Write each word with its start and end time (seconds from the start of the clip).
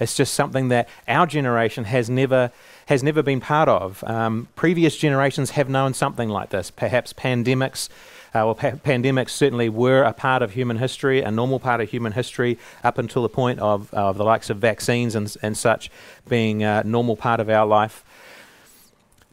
It's 0.00 0.14
just 0.14 0.34
something 0.34 0.68
that 0.68 0.88
our 1.06 1.26
generation 1.26 1.84
has 1.84 2.08
never 2.08 2.52
has 2.86 3.02
never 3.02 3.22
been 3.22 3.40
part 3.40 3.68
of. 3.68 4.02
Um, 4.04 4.48
previous 4.56 4.96
generations 4.96 5.50
have 5.50 5.68
known 5.68 5.92
something 5.92 6.28
like 6.28 6.50
this. 6.50 6.70
Perhaps 6.70 7.12
pandemics. 7.12 7.88
Uh, 8.28 8.44
well, 8.44 8.54
pa- 8.54 8.70
pandemics 8.72 9.30
certainly 9.30 9.68
were 9.68 10.02
a 10.02 10.12
part 10.12 10.42
of 10.42 10.52
human 10.52 10.78
history, 10.78 11.22
a 11.22 11.30
normal 11.30 11.58
part 11.58 11.80
of 11.80 11.90
human 11.90 12.12
history, 12.12 12.58
up 12.84 12.98
until 12.98 13.22
the 13.22 13.28
point 13.28 13.58
of, 13.58 13.92
of 13.92 14.18
the 14.18 14.24
likes 14.24 14.50
of 14.50 14.58
vaccines 14.58 15.14
and, 15.14 15.34
and 15.42 15.56
such 15.56 15.90
being 16.28 16.62
a 16.62 16.82
normal 16.84 17.16
part 17.16 17.40
of 17.40 17.48
our 17.48 17.66
life. 17.66 18.04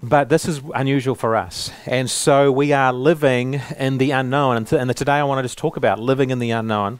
But 0.02 0.30
this 0.30 0.48
is 0.48 0.62
unusual 0.74 1.16
for 1.16 1.36
us. 1.36 1.72
And 1.86 2.10
so 2.10 2.52
we 2.52 2.74
are 2.74 2.94
living 2.94 3.62
in 3.78 3.98
the 3.98 4.12
unknown. 4.12 4.58
And, 4.58 4.68
t- 4.68 4.78
and 4.78 4.96
today 4.96 5.14
I 5.14 5.24
want 5.24 5.40
to 5.40 5.44
just 5.44 5.58
talk 5.58 5.78
about 5.78 6.00
living 6.00 6.30
in 6.30 6.40
the 6.40 6.52
unknown. 6.52 7.00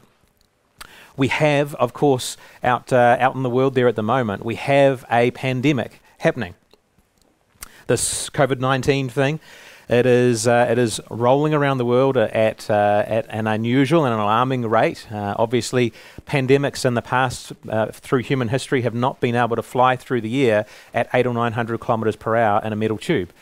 We 1.16 1.28
have, 1.28 1.74
of 1.76 1.92
course, 1.92 2.36
out, 2.62 2.92
uh, 2.92 3.16
out 3.18 3.34
in 3.34 3.42
the 3.42 3.50
world 3.50 3.74
there 3.74 3.88
at 3.88 3.96
the 3.96 4.02
moment, 4.02 4.44
we 4.44 4.56
have 4.56 5.04
a 5.10 5.30
pandemic 5.30 6.02
happening. 6.18 6.54
This 7.86 8.28
COVID 8.30 8.58
19 8.58 9.08
thing, 9.08 9.40
it 9.88 10.04
is, 10.04 10.48
uh, 10.48 10.66
it 10.68 10.78
is 10.78 11.00
rolling 11.08 11.54
around 11.54 11.78
the 11.78 11.84
world 11.84 12.16
at, 12.16 12.68
uh, 12.68 13.04
at 13.06 13.26
an 13.30 13.46
unusual 13.46 14.04
and 14.04 14.12
an 14.12 14.20
alarming 14.20 14.68
rate. 14.68 15.06
Uh, 15.10 15.36
obviously, 15.38 15.92
pandemics 16.26 16.84
in 16.84 16.94
the 16.94 17.02
past 17.02 17.52
uh, 17.68 17.86
through 17.92 18.22
human 18.22 18.48
history 18.48 18.82
have 18.82 18.94
not 18.94 19.20
been 19.20 19.36
able 19.36 19.56
to 19.56 19.62
fly 19.62 19.94
through 19.94 20.20
the 20.20 20.50
air 20.50 20.66
at 20.92 21.08
eight 21.14 21.26
or 21.26 21.32
900 21.32 21.80
kilometres 21.80 22.16
per 22.16 22.34
hour 22.34 22.60
in 22.64 22.72
a 22.72 22.76
metal 22.76 22.98
tube. 22.98 23.32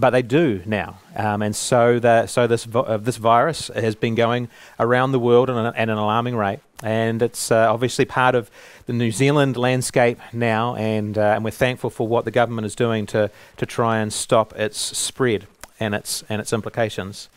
But 0.00 0.10
they 0.10 0.22
do 0.22 0.62
now. 0.64 0.98
Um, 1.14 1.42
and 1.42 1.54
so, 1.54 1.98
the, 1.98 2.26
so 2.26 2.46
this, 2.46 2.66
uh, 2.74 2.96
this 2.96 3.18
virus 3.18 3.68
has 3.74 3.94
been 3.94 4.14
going 4.14 4.48
around 4.78 5.12
the 5.12 5.18
world 5.18 5.50
at 5.50 5.56
an, 5.56 5.66
at 5.66 5.88
an 5.88 5.98
alarming 5.98 6.36
rate. 6.36 6.60
And 6.82 7.20
it's 7.20 7.50
uh, 7.50 7.70
obviously 7.70 8.06
part 8.06 8.34
of 8.34 8.50
the 8.86 8.94
New 8.94 9.12
Zealand 9.12 9.56
landscape 9.56 10.18
now. 10.32 10.74
And, 10.76 11.18
and 11.18 11.44
we're 11.44 11.50
thankful 11.50 11.90
for 11.90 12.08
what 12.08 12.24
the 12.24 12.30
government 12.30 12.64
is 12.66 12.74
doing 12.74 13.04
to, 13.06 13.30
to 13.58 13.66
try 13.66 13.98
and 13.98 14.10
stop 14.10 14.54
its 14.54 14.78
spread 14.78 15.46
and 15.80 15.94
its 15.94 16.22
and 16.28 16.40
its 16.40 16.52
implications. 16.52 17.28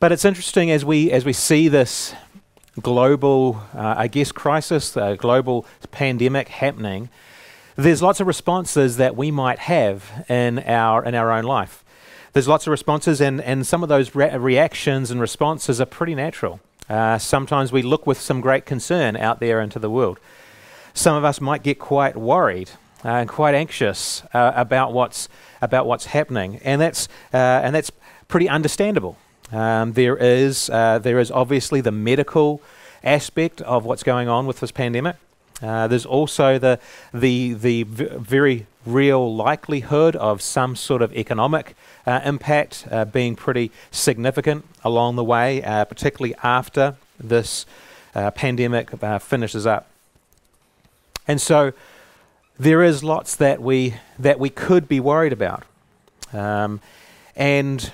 But 0.00 0.12
it's 0.12 0.24
interesting 0.24 0.70
as 0.70 0.84
we 0.84 1.10
as 1.12 1.24
we 1.24 1.32
see 1.32 1.68
this 1.68 2.14
global, 2.82 3.62
uh, 3.74 3.94
I 3.96 4.08
guess, 4.08 4.32
crisis, 4.32 4.90
the 4.90 5.14
global 5.14 5.64
pandemic 5.92 6.48
happening. 6.48 7.08
There's 7.76 8.00
lots 8.00 8.20
of 8.20 8.28
responses 8.28 8.98
that 8.98 9.16
we 9.16 9.32
might 9.32 9.58
have 9.58 10.24
in 10.28 10.60
our 10.60 11.04
in 11.04 11.16
our 11.16 11.32
own 11.32 11.42
life. 11.42 11.84
There's 12.32 12.46
lots 12.46 12.66
of 12.66 12.70
responses, 12.70 13.20
and, 13.20 13.40
and 13.40 13.66
some 13.66 13.82
of 13.82 13.88
those 13.88 14.14
re- 14.14 14.36
reactions 14.36 15.10
and 15.10 15.20
responses 15.20 15.80
are 15.80 15.86
pretty 15.86 16.14
natural. 16.14 16.60
Uh, 16.88 17.18
sometimes 17.18 17.72
we 17.72 17.82
look 17.82 18.06
with 18.06 18.20
some 18.20 18.40
great 18.40 18.64
concern 18.64 19.16
out 19.16 19.40
there 19.40 19.60
into 19.60 19.78
the 19.78 19.90
world. 19.90 20.18
Some 20.94 21.16
of 21.16 21.24
us 21.24 21.40
might 21.40 21.62
get 21.62 21.78
quite 21.78 22.16
worried 22.16 22.70
uh, 23.04 23.08
and 23.08 23.28
quite 23.28 23.54
anxious 23.54 24.22
uh, 24.32 24.52
about 24.54 24.92
what's 24.92 25.28
about 25.60 25.86
what's 25.86 26.06
happening, 26.06 26.60
and 26.62 26.80
that's 26.80 27.08
uh, 27.32 27.36
and 27.36 27.74
that's 27.74 27.90
pretty 28.28 28.48
understandable. 28.48 29.16
Um, 29.50 29.94
there 29.94 30.16
is 30.16 30.70
uh, 30.70 31.00
there 31.00 31.18
is 31.18 31.32
obviously 31.32 31.80
the 31.80 31.92
medical 31.92 32.62
aspect 33.02 33.60
of 33.62 33.84
what's 33.84 34.04
going 34.04 34.28
on 34.28 34.46
with 34.46 34.60
this 34.60 34.70
pandemic. 34.70 35.16
Uh, 35.62 35.86
there's 35.86 36.06
also 36.06 36.58
the 36.58 36.78
the 37.12 37.54
the 37.54 37.84
very 37.84 38.66
real 38.84 39.34
likelihood 39.34 40.16
of 40.16 40.42
some 40.42 40.76
sort 40.76 41.00
of 41.00 41.12
economic 41.16 41.74
uh, 42.06 42.20
impact 42.24 42.86
uh, 42.90 43.04
being 43.04 43.34
pretty 43.36 43.70
significant 43.90 44.64
along 44.82 45.16
the 45.16 45.24
way, 45.24 45.62
uh, 45.62 45.84
particularly 45.84 46.34
after 46.42 46.96
this 47.18 47.66
pandemic 48.34 48.90
finishes 49.20 49.66
up. 49.66 49.88
And 51.26 51.40
so 51.40 51.72
there 52.58 52.82
is 52.82 53.02
lots 53.02 53.36
that 53.36 53.60
we 53.60 53.94
that 54.18 54.38
we 54.38 54.50
could 54.50 54.88
be 54.88 55.00
worried 55.00 55.32
about, 55.32 55.64
um, 56.32 56.80
and 57.34 57.92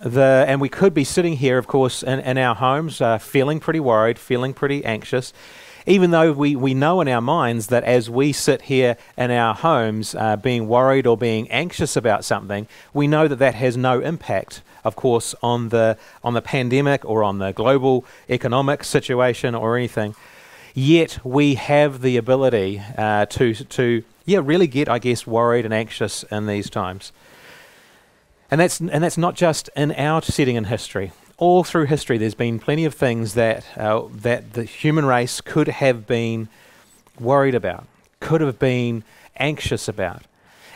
the 0.00 0.44
and 0.46 0.60
we 0.60 0.68
could 0.68 0.92
be 0.92 1.04
sitting 1.04 1.36
here, 1.36 1.58
of 1.58 1.66
course, 1.66 2.02
in, 2.02 2.20
in 2.20 2.38
our 2.38 2.54
homes, 2.54 3.00
uh, 3.00 3.18
feeling 3.18 3.60
pretty 3.60 3.80
worried, 3.80 4.18
feeling 4.18 4.52
pretty 4.52 4.84
anxious, 4.84 5.32
even 5.86 6.10
though 6.10 6.32
we, 6.32 6.56
we 6.56 6.74
know 6.74 7.00
in 7.00 7.08
our 7.08 7.20
minds 7.20 7.68
that 7.68 7.84
as 7.84 8.10
we 8.10 8.32
sit 8.32 8.62
here 8.62 8.96
in 9.16 9.30
our 9.30 9.54
homes, 9.54 10.14
uh, 10.14 10.36
being 10.36 10.68
worried 10.68 11.06
or 11.06 11.16
being 11.16 11.50
anxious 11.50 11.96
about 11.96 12.24
something, 12.24 12.66
we 12.92 13.06
know 13.06 13.28
that 13.28 13.36
that 13.36 13.54
has 13.54 13.76
no 13.76 14.00
impact, 14.00 14.62
of 14.84 14.96
course, 14.96 15.34
on 15.42 15.68
the 15.70 15.96
on 16.24 16.34
the 16.34 16.42
pandemic 16.42 17.04
or 17.04 17.22
on 17.22 17.38
the 17.38 17.52
global 17.52 18.04
economic 18.28 18.84
situation 18.84 19.54
or 19.54 19.76
anything 19.76 20.14
yet 20.76 21.18
we 21.24 21.54
have 21.54 22.02
the 22.02 22.18
ability 22.18 22.80
uh, 22.98 23.24
to, 23.26 23.54
to 23.54 24.04
yeah, 24.26 24.40
really 24.42 24.66
get, 24.66 24.88
I 24.88 24.98
guess, 24.98 25.26
worried 25.26 25.64
and 25.64 25.72
anxious 25.72 26.22
in 26.24 26.46
these 26.46 26.68
times. 26.68 27.12
And 28.50 28.60
that's, 28.60 28.78
and 28.78 29.02
that's 29.02 29.18
not 29.18 29.34
just 29.34 29.70
in 29.74 29.90
our 29.92 30.22
setting 30.22 30.54
in 30.54 30.64
history. 30.64 31.12
All 31.38 31.64
through 31.64 31.86
history, 31.86 32.18
there's 32.18 32.34
been 32.34 32.58
plenty 32.58 32.84
of 32.84 32.94
things 32.94 33.34
that, 33.34 33.64
uh, 33.76 34.04
that 34.10 34.54
the 34.54 34.64
human 34.64 35.04
race 35.04 35.40
could 35.40 35.68
have 35.68 36.06
been 36.06 36.48
worried 37.20 37.54
about, 37.54 37.86
could 38.20 38.40
have 38.40 38.58
been 38.58 39.04
anxious 39.36 39.86
about. 39.86 40.22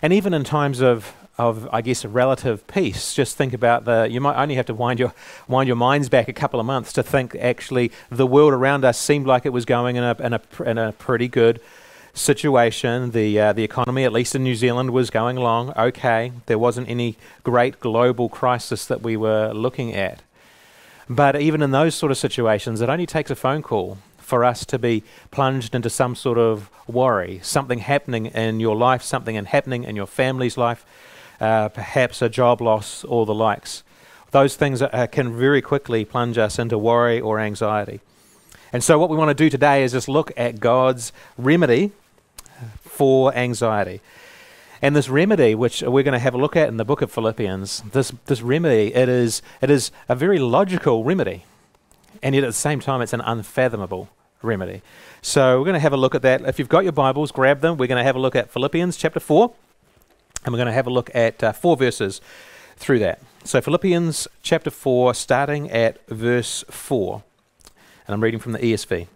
And 0.02 0.12
even 0.12 0.34
in 0.34 0.44
times 0.44 0.80
of 0.80 1.14
of, 1.40 1.66
I 1.72 1.80
guess, 1.80 2.04
relative 2.04 2.66
peace. 2.66 3.14
Just 3.14 3.36
think 3.36 3.54
about 3.54 3.86
the, 3.86 4.06
you 4.10 4.20
might 4.20 4.40
only 4.40 4.56
have 4.56 4.66
to 4.66 4.74
wind 4.74 5.00
your, 5.00 5.14
wind 5.48 5.68
your 5.68 5.76
minds 5.76 6.10
back 6.10 6.28
a 6.28 6.34
couple 6.34 6.60
of 6.60 6.66
months 6.66 6.92
to 6.92 7.02
think 7.02 7.34
actually 7.34 7.90
the 8.10 8.26
world 8.26 8.52
around 8.52 8.84
us 8.84 8.98
seemed 8.98 9.26
like 9.26 9.46
it 9.46 9.52
was 9.52 9.64
going 9.64 9.96
in 9.96 10.04
a, 10.04 10.14
in 10.20 10.34
a, 10.34 10.40
in 10.66 10.76
a 10.76 10.92
pretty 10.92 11.28
good 11.28 11.58
situation. 12.12 13.12
The, 13.12 13.40
uh, 13.40 13.52
the 13.54 13.64
economy, 13.64 14.04
at 14.04 14.12
least 14.12 14.34
in 14.34 14.44
New 14.44 14.54
Zealand, 14.54 14.90
was 14.90 15.08
going 15.08 15.38
along 15.38 15.72
okay. 15.78 16.32
There 16.44 16.58
wasn't 16.58 16.90
any 16.90 17.16
great 17.42 17.80
global 17.80 18.28
crisis 18.28 18.84
that 18.84 19.00
we 19.00 19.16
were 19.16 19.52
looking 19.54 19.94
at. 19.94 20.20
But 21.10 21.40
even 21.40 21.60
in 21.60 21.72
those 21.72 21.96
sort 21.96 22.12
of 22.12 22.18
situations, 22.18 22.80
it 22.80 22.88
only 22.88 23.04
takes 23.04 23.32
a 23.32 23.34
phone 23.34 23.62
call 23.62 23.98
for 24.18 24.44
us 24.44 24.64
to 24.66 24.78
be 24.78 25.02
plunged 25.32 25.74
into 25.74 25.90
some 25.90 26.14
sort 26.14 26.38
of 26.38 26.70
worry, 26.86 27.40
something 27.42 27.80
happening 27.80 28.26
in 28.26 28.60
your 28.60 28.76
life, 28.76 29.02
something 29.02 29.34
happening 29.44 29.82
in 29.82 29.96
your 29.96 30.06
family's 30.06 30.56
life, 30.56 30.86
uh, 31.40 31.68
perhaps 31.68 32.22
a 32.22 32.28
job 32.28 32.60
loss 32.60 33.02
or 33.02 33.26
the 33.26 33.34
likes. 33.34 33.82
Those 34.30 34.54
things 34.54 34.82
uh, 34.82 35.08
can 35.10 35.36
very 35.36 35.60
quickly 35.60 36.04
plunge 36.04 36.38
us 36.38 36.60
into 36.60 36.78
worry 36.78 37.20
or 37.20 37.40
anxiety. 37.40 37.98
And 38.72 38.84
so, 38.84 38.96
what 38.96 39.10
we 39.10 39.16
want 39.16 39.30
to 39.30 39.34
do 39.34 39.50
today 39.50 39.82
is 39.82 39.90
just 39.90 40.08
look 40.08 40.30
at 40.36 40.60
God's 40.60 41.12
remedy 41.36 41.90
for 42.82 43.34
anxiety. 43.34 44.00
And 44.82 44.96
this 44.96 45.08
remedy, 45.08 45.54
which 45.54 45.82
we're 45.82 46.02
going 46.02 46.14
to 46.14 46.18
have 46.18 46.34
a 46.34 46.38
look 46.38 46.56
at 46.56 46.68
in 46.68 46.78
the 46.78 46.84
book 46.84 47.02
of 47.02 47.12
Philippians, 47.12 47.82
this, 47.92 48.12
this 48.26 48.40
remedy, 48.40 48.94
it 48.94 49.08
is, 49.08 49.42
it 49.60 49.70
is 49.70 49.92
a 50.08 50.14
very 50.14 50.38
logical 50.38 51.04
remedy. 51.04 51.44
And 52.22 52.34
yet 52.34 52.44
at 52.44 52.48
the 52.48 52.52
same 52.52 52.80
time, 52.80 53.02
it's 53.02 53.12
an 53.12 53.20
unfathomable 53.20 54.08
remedy. 54.42 54.80
So 55.20 55.58
we're 55.58 55.66
going 55.66 55.74
to 55.74 55.80
have 55.80 55.92
a 55.92 55.98
look 55.98 56.14
at 56.14 56.22
that. 56.22 56.42
If 56.46 56.58
you've 56.58 56.68
got 56.68 56.84
your 56.84 56.92
Bibles, 56.92 57.30
grab 57.30 57.60
them. 57.60 57.76
We're 57.76 57.88
going 57.88 57.98
to 57.98 58.04
have 58.04 58.16
a 58.16 58.20
look 58.20 58.34
at 58.34 58.50
Philippians 58.50 58.96
chapter 58.96 59.20
4. 59.20 59.52
And 60.44 60.52
we're 60.54 60.58
going 60.58 60.66
to 60.66 60.72
have 60.72 60.86
a 60.86 60.90
look 60.90 61.10
at 61.14 61.42
uh, 61.44 61.52
four 61.52 61.76
verses 61.76 62.22
through 62.76 63.00
that. 63.00 63.20
So, 63.44 63.60
Philippians 63.60 64.28
chapter 64.42 64.70
4, 64.70 65.12
starting 65.12 65.70
at 65.70 66.06
verse 66.08 66.64
4. 66.70 67.22
And 68.06 68.14
I'm 68.14 68.22
reading 68.22 68.40
from 68.40 68.52
the 68.52 68.58
ESV. 68.58 69.06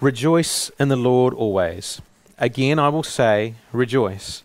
Rejoice 0.00 0.70
in 0.78 0.88
the 0.88 0.96
Lord 0.96 1.34
always. 1.34 2.00
Again, 2.38 2.78
I 2.78 2.88
will 2.88 3.02
say, 3.02 3.54
rejoice. 3.72 4.44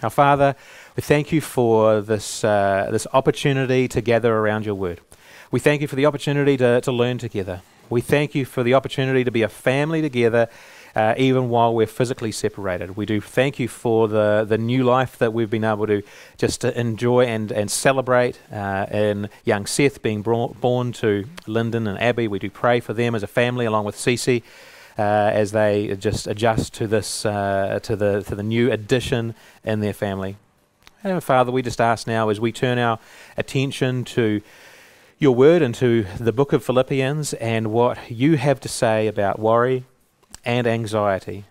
Our 0.00 0.10
Father, 0.10 0.54
we 0.94 1.02
thank 1.02 1.32
you 1.32 1.40
for 1.40 2.00
this, 2.00 2.44
uh, 2.44 2.88
this 2.92 3.04
opportunity 3.12 3.88
to 3.88 4.00
gather 4.00 4.32
around 4.32 4.64
your 4.64 4.76
word. 4.76 5.00
We 5.50 5.58
thank 5.58 5.80
you 5.82 5.88
for 5.88 5.96
the 5.96 6.06
opportunity 6.06 6.56
to, 6.56 6.80
to 6.82 6.92
learn 6.92 7.18
together. 7.18 7.62
We 7.90 8.00
thank 8.00 8.32
you 8.32 8.44
for 8.44 8.62
the 8.62 8.74
opportunity 8.74 9.24
to 9.24 9.32
be 9.32 9.42
a 9.42 9.48
family 9.48 10.00
together 10.00 10.48
uh, 10.94 11.14
even 11.16 11.48
while 11.48 11.74
we're 11.74 11.88
physically 11.88 12.30
separated. 12.30 12.96
We 12.96 13.06
do 13.06 13.20
thank 13.20 13.58
you 13.58 13.66
for 13.66 14.06
the, 14.06 14.46
the 14.48 14.56
new 14.56 14.84
life 14.84 15.18
that 15.18 15.32
we've 15.32 15.50
been 15.50 15.64
able 15.64 15.88
to 15.88 16.02
just 16.36 16.60
to 16.60 16.78
enjoy 16.78 17.24
and, 17.24 17.50
and 17.50 17.68
celebrate 17.68 18.38
uh, 18.52 18.86
in 18.92 19.28
young 19.44 19.66
Seth 19.66 20.00
being 20.00 20.22
brought, 20.22 20.60
born 20.60 20.92
to 20.92 21.24
Lyndon 21.48 21.88
and 21.88 22.00
Abby. 22.00 22.28
We 22.28 22.38
do 22.38 22.50
pray 22.50 22.78
for 22.78 22.94
them 22.94 23.16
as 23.16 23.24
a 23.24 23.28
family 23.28 23.64
along 23.64 23.84
with 23.84 23.96
Cece. 23.96 24.44
Uh, 24.98 25.30
as 25.32 25.52
they 25.52 25.94
just 25.94 26.26
adjust 26.26 26.74
to 26.74 26.88
this 26.88 27.24
uh, 27.24 27.78
to 27.84 27.94
the 27.94 28.24
to 28.24 28.34
the 28.34 28.42
new 28.42 28.68
addition 28.72 29.32
in 29.62 29.78
their 29.78 29.92
family. 29.92 30.36
And 31.04 31.22
Father, 31.22 31.52
we 31.52 31.62
just 31.62 31.80
ask 31.80 32.08
now 32.08 32.30
as 32.30 32.40
we 32.40 32.50
turn 32.50 32.78
our 32.78 32.98
attention 33.36 34.02
to 34.06 34.42
your 35.20 35.36
word 35.36 35.62
and 35.62 35.72
to 35.76 36.04
the 36.18 36.32
book 36.32 36.52
of 36.52 36.64
Philippians 36.64 37.32
and 37.34 37.70
what 37.70 38.10
you 38.10 38.36
have 38.38 38.58
to 38.60 38.68
say 38.68 39.06
about 39.06 39.38
worry 39.38 39.84
and 40.44 40.66
anxiety. 40.66 41.44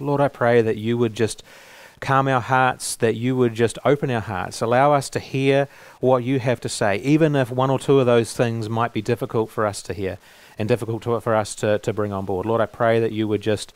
Lord, 0.00 0.22
I 0.22 0.28
pray 0.28 0.62
that 0.62 0.78
you 0.78 0.96
would 0.96 1.12
just 1.12 1.42
calm 2.00 2.26
our 2.26 2.40
hearts, 2.40 2.96
that 2.96 3.16
you 3.16 3.36
would 3.36 3.54
just 3.54 3.78
open 3.84 4.10
our 4.10 4.20
hearts, 4.20 4.62
allow 4.62 4.94
us 4.94 5.10
to 5.10 5.20
hear 5.20 5.68
what 6.00 6.24
you 6.24 6.38
have 6.38 6.60
to 6.60 6.68
say, 6.68 6.96
even 6.98 7.36
if 7.36 7.50
one 7.50 7.70
or 7.70 7.78
two 7.78 8.00
of 8.00 8.06
those 8.06 8.34
things 8.34 8.68
might 8.68 8.92
be 8.92 9.02
difficult 9.02 9.50
for 9.50 9.66
us 9.66 9.82
to 9.82 9.94
hear 9.94 10.18
and 10.58 10.68
difficult 10.68 11.02
to, 11.02 11.20
for 11.20 11.34
us 11.34 11.54
to, 11.56 11.78
to 11.80 11.92
bring 11.92 12.12
on 12.12 12.24
board. 12.24 12.46
Lord, 12.46 12.60
I 12.60 12.66
pray 12.66 13.00
that 13.00 13.12
you 13.12 13.26
would 13.28 13.40
just, 13.40 13.72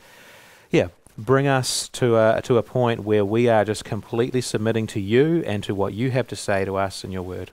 yeah, 0.71 0.87
bring 1.17 1.47
us 1.47 1.89
to 1.89 2.15
a, 2.15 2.41
to 2.43 2.57
a 2.57 2.63
point 2.63 3.01
where 3.01 3.25
we 3.25 3.49
are 3.49 3.65
just 3.65 3.83
completely 3.83 4.41
submitting 4.41 4.87
to 4.87 4.99
you 4.99 5.43
and 5.45 5.63
to 5.63 5.75
what 5.75 5.93
you 5.93 6.11
have 6.11 6.27
to 6.27 6.35
say 6.35 6.65
to 6.65 6.77
us 6.77 7.03
in 7.03 7.11
your 7.11 7.23
word. 7.23 7.51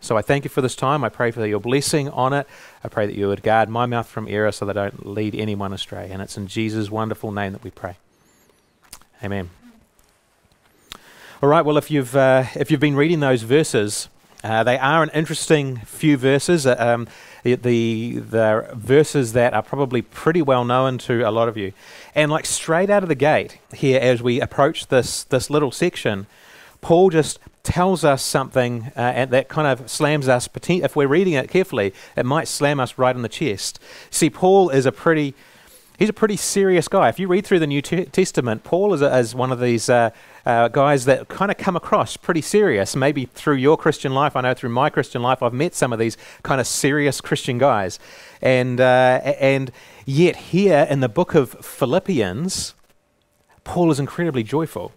So 0.00 0.16
I 0.16 0.22
thank 0.22 0.44
you 0.44 0.50
for 0.50 0.62
this 0.62 0.76
time. 0.76 1.02
I 1.02 1.08
pray 1.08 1.32
for 1.32 1.44
your 1.44 1.58
blessing 1.58 2.08
on 2.10 2.32
it. 2.32 2.46
I 2.84 2.88
pray 2.88 3.06
that 3.06 3.16
you 3.16 3.26
would 3.28 3.42
guard 3.42 3.68
my 3.68 3.86
mouth 3.86 4.06
from 4.06 4.28
error 4.28 4.52
so 4.52 4.64
that 4.66 4.78
I 4.78 4.90
don't 4.90 5.06
lead 5.06 5.34
anyone 5.34 5.72
astray. 5.72 6.08
And 6.10 6.22
it's 6.22 6.36
in 6.36 6.46
Jesus' 6.46 6.88
wonderful 6.88 7.32
name 7.32 7.52
that 7.52 7.64
we 7.64 7.70
pray. 7.70 7.96
Amen. 9.24 9.50
All 11.42 11.48
right. 11.48 11.64
Well, 11.64 11.76
if 11.76 11.90
you've 11.90 12.14
uh, 12.14 12.44
if 12.54 12.70
you've 12.70 12.80
been 12.80 12.96
reading 12.96 13.20
those 13.20 13.42
verses, 13.42 14.08
uh, 14.44 14.62
they 14.62 14.78
are 14.78 15.02
an 15.02 15.10
interesting 15.12 15.78
few 15.78 16.16
verses. 16.16 16.66
Uh, 16.66 16.76
um, 16.78 17.08
the, 17.42 17.54
the, 18.18 18.68
verses 18.74 19.32
that 19.32 19.54
are 19.54 19.62
probably 19.62 20.02
pretty 20.02 20.42
well 20.42 20.64
known 20.64 20.98
to 20.98 21.22
a 21.22 21.30
lot 21.30 21.48
of 21.48 21.56
you, 21.56 21.72
and 22.14 22.30
like 22.30 22.46
straight 22.46 22.90
out 22.90 23.02
of 23.02 23.08
the 23.08 23.14
gate 23.14 23.58
here, 23.72 24.00
as 24.00 24.22
we 24.22 24.40
approach 24.40 24.88
this 24.88 25.24
this 25.24 25.50
little 25.50 25.70
section, 25.70 26.26
Paul 26.80 27.10
just 27.10 27.38
tells 27.62 28.02
us 28.02 28.22
something 28.22 28.90
uh, 28.96 29.00
and 29.00 29.30
that 29.30 29.48
kind 29.48 29.66
of 29.66 29.90
slams 29.90 30.26
us. 30.26 30.48
If 30.68 30.96
we're 30.96 31.08
reading 31.08 31.34
it 31.34 31.50
carefully, 31.50 31.92
it 32.16 32.24
might 32.24 32.48
slam 32.48 32.80
us 32.80 32.96
right 32.96 33.14
in 33.14 33.22
the 33.22 33.28
chest. 33.28 33.78
See, 34.10 34.30
Paul 34.30 34.70
is 34.70 34.86
a 34.86 34.92
pretty 34.92 35.34
he's 35.98 36.08
a 36.08 36.14
pretty 36.14 36.36
serious 36.36 36.88
guy. 36.88 37.08
If 37.08 37.18
you 37.18 37.28
read 37.28 37.44
through 37.44 37.58
the 37.58 37.66
New 37.66 37.82
Testament, 37.82 38.64
Paul 38.64 38.94
is, 38.94 39.02
a, 39.02 39.18
is 39.18 39.34
one 39.34 39.52
of 39.52 39.60
these 39.60 39.90
uh, 39.90 40.10
uh, 40.46 40.68
guys 40.68 41.04
that 41.04 41.28
kind 41.28 41.50
of 41.50 41.56
come 41.56 41.76
across 41.76 42.16
pretty 42.16 42.40
serious. 42.40 42.96
Maybe 42.96 43.26
through 43.26 43.56
your 43.56 43.76
Christian 43.76 44.14
life, 44.14 44.36
I 44.36 44.40
know 44.40 44.54
through 44.54 44.70
my 44.70 44.90
Christian 44.90 45.22
life, 45.22 45.42
I've 45.42 45.52
met 45.52 45.74
some 45.74 45.92
of 45.92 45.98
these 45.98 46.16
kind 46.42 46.60
of 46.60 46.66
serious 46.66 47.20
Christian 47.20 47.58
guys. 47.58 47.98
And, 48.40 48.80
uh, 48.80 49.20
and 49.40 49.70
yet, 50.06 50.36
here 50.36 50.86
in 50.88 51.00
the 51.00 51.08
book 51.08 51.34
of 51.34 51.50
Philippians, 51.64 52.74
Paul 53.64 53.90
is 53.90 54.00
incredibly 54.00 54.42
joyful. 54.42 54.92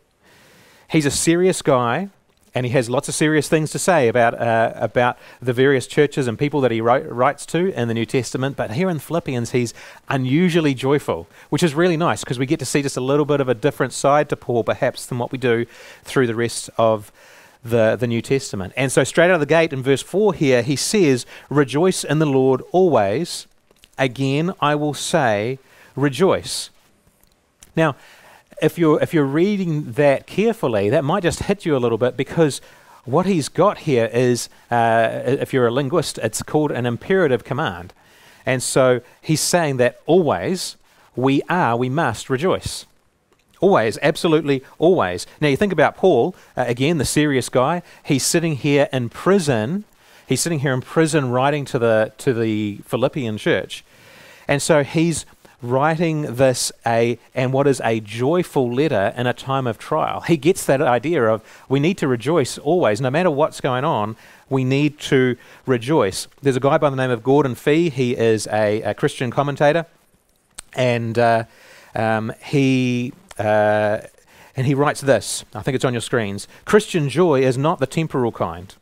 He's 0.89 1.05
a 1.05 1.11
serious 1.11 1.61
guy 1.61 2.09
and 2.53 2.65
he 2.65 2.71
has 2.73 2.89
lots 2.89 3.07
of 3.07 3.15
serious 3.15 3.47
things 3.47 3.71
to 3.71 3.79
say 3.79 4.07
about 4.07 4.33
uh, 4.33 4.73
about 4.75 5.17
the 5.41 5.53
various 5.53 5.87
churches 5.87 6.27
and 6.27 6.37
people 6.37 6.61
that 6.61 6.71
he 6.71 6.81
write, 6.81 7.09
writes 7.09 7.45
to 7.47 7.73
in 7.73 7.87
the 7.87 7.93
New 7.93 8.05
Testament. 8.05 8.57
But 8.57 8.71
here 8.71 8.89
in 8.89 8.99
Philippians, 8.99 9.51
he's 9.51 9.73
unusually 10.09 10.73
joyful, 10.73 11.27
which 11.49 11.63
is 11.63 11.73
really 11.73 11.97
nice 11.97 12.23
because 12.23 12.39
we 12.39 12.45
get 12.45 12.59
to 12.59 12.65
see 12.65 12.81
just 12.81 12.97
a 12.97 13.01
little 13.01 13.25
bit 13.25 13.39
of 13.39 13.47
a 13.47 13.53
different 13.53 13.93
side 13.93 14.27
to 14.29 14.35
Paul, 14.35 14.63
perhaps, 14.63 15.05
than 15.05 15.17
what 15.17 15.31
we 15.31 15.37
do 15.37 15.65
through 16.03 16.27
the 16.27 16.35
rest 16.35 16.69
of 16.77 17.11
the, 17.63 17.95
the 17.95 18.07
New 18.07 18.21
Testament. 18.21 18.73
And 18.75 18.91
so, 18.91 19.03
straight 19.03 19.29
out 19.29 19.35
of 19.35 19.39
the 19.39 19.45
gate 19.45 19.71
in 19.71 19.81
verse 19.81 20.01
4 20.01 20.33
here, 20.33 20.61
he 20.61 20.75
says, 20.75 21.25
Rejoice 21.49 22.03
in 22.03 22.19
the 22.19 22.25
Lord 22.25 22.61
always. 22.71 23.47
Again, 23.97 24.53
I 24.59 24.75
will 24.75 24.93
say, 24.93 25.59
Rejoice. 25.95 26.69
Now, 27.75 27.95
if 28.61 28.77
you're 28.77 29.01
if 29.01 29.13
you're 29.13 29.25
reading 29.25 29.93
that 29.93 30.27
carefully, 30.27 30.89
that 30.89 31.03
might 31.03 31.23
just 31.23 31.43
hit 31.43 31.65
you 31.65 31.75
a 31.75 31.79
little 31.79 31.97
bit 31.97 32.15
because 32.15 32.61
what 33.03 33.25
he's 33.25 33.49
got 33.49 33.79
here 33.79 34.05
is, 34.05 34.47
uh, 34.69 35.21
if 35.25 35.53
you're 35.53 35.67
a 35.67 35.71
linguist, 35.71 36.19
it's 36.19 36.43
called 36.43 36.71
an 36.71 36.85
imperative 36.85 37.43
command, 37.43 37.93
and 38.45 38.61
so 38.61 39.01
he's 39.21 39.41
saying 39.41 39.77
that 39.77 39.99
always 40.05 40.77
we 41.15 41.41
are, 41.49 41.75
we 41.75 41.89
must 41.89 42.29
rejoice. 42.29 42.85
Always, 43.59 43.99
absolutely 44.01 44.63
always. 44.79 45.27
Now 45.39 45.49
you 45.49 45.57
think 45.57 45.73
about 45.73 45.95
Paul, 45.95 46.35
uh, 46.57 46.65
again, 46.67 46.97
the 46.97 47.05
serious 47.05 47.47
guy. 47.47 47.83
He's 48.03 48.25
sitting 48.25 48.55
here 48.55 48.89
in 48.91 49.09
prison. 49.09 49.83
He's 50.27 50.41
sitting 50.41 50.59
here 50.59 50.73
in 50.73 50.81
prison 50.81 51.29
writing 51.29 51.65
to 51.65 51.77
the, 51.77 52.11
to 52.19 52.33
the 52.33 52.77
Philippian 52.85 53.37
church. 53.37 53.83
And 54.47 54.61
so 54.61 54.83
he's 54.83 55.25
writing 55.61 56.35
this 56.35 56.71
a 56.85 57.19
and 57.35 57.53
what 57.53 57.67
is 57.67 57.81
a 57.83 57.99
joyful 57.99 58.73
letter 58.73 59.13
in 59.15 59.27
a 59.27 59.33
time 59.33 59.67
of 59.67 59.77
trial. 59.77 60.21
He 60.21 60.37
gets 60.37 60.65
that 60.65 60.81
idea 60.81 61.23
of 61.23 61.43
we 61.69 61.79
need 61.79 61.97
to 61.99 62.07
rejoice 62.07 62.57
always, 62.57 62.99
no 62.99 63.09
matter 63.09 63.29
what's 63.29 63.61
going 63.61 63.83
on. 63.83 64.15
We 64.49 64.63
need 64.63 64.99
to 65.01 65.37
rejoice. 65.65 66.27
There's 66.41 66.57
a 66.57 66.59
guy 66.59 66.77
by 66.77 66.89
the 66.89 66.95
name 66.95 67.11
of 67.11 67.23
Gordon 67.23 67.55
Fee. 67.55 67.89
He 67.89 68.17
is 68.17 68.47
a, 68.47 68.81
a 68.81 68.93
Christian 68.93 69.31
commentator, 69.31 69.85
and 70.73 71.17
uh, 71.17 71.43
um, 71.95 72.33
he. 72.43 73.13
Uh, 73.37 74.01
and 74.57 74.67
he 74.67 74.73
writes 74.73 74.99
this, 74.99 75.45
I 75.55 75.61
think 75.61 75.75
it's 75.75 75.85
on 75.85 75.93
your 75.93 76.01
screens 76.01 76.45
Christian 76.65 77.07
joy 77.07 77.41
is 77.41 77.57
not 77.57 77.79
the 77.79 77.87
temporal 77.87 78.33
kind, 78.33 78.75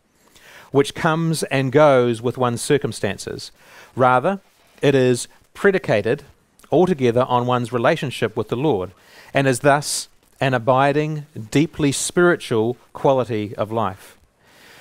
which 0.72 0.96
comes 0.96 1.44
and 1.44 1.72
goes 1.72 2.24
with 2.24 2.40
one's 2.40 2.60
circumstances. 2.60 3.52
Rather, 3.96 4.42
it 4.82 4.96
is 4.96 5.28
predicated 5.54 6.24
altogether 6.72 7.24
on 7.24 7.46
one's 7.46 7.74
relationship 7.74 8.36
with 8.36 8.50
the 8.50 8.56
Lord, 8.56 8.92
and 9.34 9.48
is 9.48 9.60
thus 9.60 10.08
an 10.42 10.54
abiding, 10.54 11.26
deeply 11.52 11.92
spiritual 11.92 12.78
quality 12.94 13.56
of 13.56 13.72
life. 13.72 14.18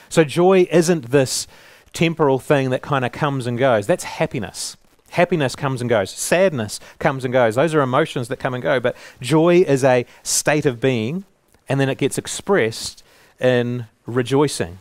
So, 0.08 0.25
joy 0.25 0.67
isn't 0.70 1.11
this 1.11 1.46
temporal 1.93 2.38
thing 2.38 2.70
that 2.70 2.82
kind 2.82 3.05
of 3.05 3.12
comes 3.12 3.46
and 3.46 3.58
goes. 3.58 3.87
That's 3.87 4.05
happiness. 4.05 4.76
Happiness 5.11 5.56
comes 5.56 5.81
and 5.81 5.88
goes. 5.88 6.11
Sadness 6.11 6.81
comes 6.99 7.25
and 7.25 7.32
goes. 7.32 7.55
Those 7.55 7.75
are 7.75 7.81
emotions 7.81 8.29
that 8.29 8.37
come 8.37 8.55
and 8.55 8.62
go. 8.62 8.79
But 8.79 8.96
joy 9.20 9.64
is 9.67 9.82
a 9.85 10.06
state 10.23 10.67
of 10.67 10.81
being, 10.81 11.25
and 11.69 11.81
then 11.81 11.88
it 11.88 11.99
gets 11.99 12.19
expressed 12.19 13.02
in 13.40 13.87
rejoicing. 14.06 14.79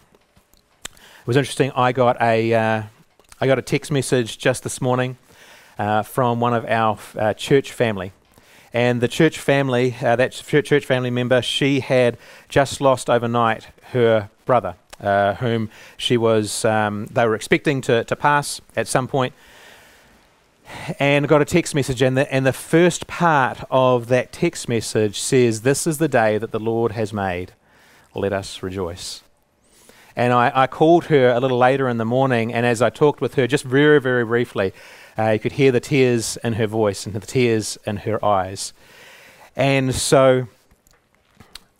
It 0.94 1.28
was 1.28 1.38
interesting. 1.38 1.72
I 1.76 1.92
got 1.92 2.22
a, 2.22 2.54
uh, 2.54 2.84
I 3.40 3.48
got 3.48 3.60
a 3.60 3.62
text 3.62 3.92
message 3.92 4.38
just 4.38 4.64
this 4.64 4.82
morning 4.82 5.18
uh, 5.78 6.04
from 6.04 6.40
one 6.40 6.54
of 6.54 6.66
our 6.66 6.98
uh, 7.18 7.34
church 7.34 7.72
family. 7.72 8.12
And 8.74 9.02
the 9.02 9.08
church 9.08 9.40
family, 9.40 9.96
uh, 10.02 10.16
that 10.18 10.34
church 10.34 10.86
family 10.86 11.10
member, 11.10 11.42
she 11.42 11.80
had 11.80 12.18
just 12.50 12.82
lost 12.82 13.10
overnight 13.10 13.68
her 13.92 14.30
brother, 14.46 14.76
uh, 15.02 15.36
whom 15.36 15.70
she 15.96 16.18
was, 16.18 16.66
um, 16.66 17.06
they 17.08 17.26
were 17.26 17.36
expecting 17.36 17.82
to, 17.82 18.04
to 18.04 18.16
pass 18.16 18.62
at 18.76 18.88
some 18.88 19.08
point 19.08 19.34
and 21.00 21.28
got 21.28 21.42
a 21.42 21.46
text 21.46 21.76
message, 21.76 22.02
and 22.02 22.18
the, 22.18 22.32
and 22.34 22.46
the 22.46 22.54
first 22.54 23.08
part 23.08 23.60
of 23.72 24.08
that 24.08 24.32
text 24.32 24.68
message 24.68 25.20
says, 25.20 25.62
This 25.62 25.88
is 25.88 25.98
the 25.98 26.08
day 26.08 26.38
that 26.38 26.52
the 26.52 26.60
Lord 26.60 26.92
has 26.94 27.14
made. 27.14 27.54
Let 28.14 28.34
us 28.34 28.64
rejoice. 28.64 29.24
And 30.16 30.34
I, 30.34 30.52
I 30.54 30.68
called 30.68 31.06
her 31.06 31.30
a 31.30 31.40
little 31.40 31.58
later 31.58 31.88
in 31.88 31.98
the 31.98 32.06
morning, 32.06 32.54
and 32.54 32.66
as 32.66 32.82
I 32.82 32.90
talked 32.90 33.22
with 33.22 33.36
her, 33.36 33.48
just 33.48 33.64
very, 33.64 34.02
very 34.02 34.26
briefly, 34.26 34.74
uh, 35.18 35.32
you 35.32 35.40
could 35.40 35.54
hear 35.54 35.72
the 35.72 35.80
tears 35.80 36.38
in 36.44 36.54
her 36.54 36.68
voice 36.68 37.06
and 37.06 37.16
the 37.16 37.20
tears 37.20 37.78
in 37.86 37.98
her 37.98 38.24
eyes. 38.24 38.74
And 39.56 39.96
so, 39.96 40.48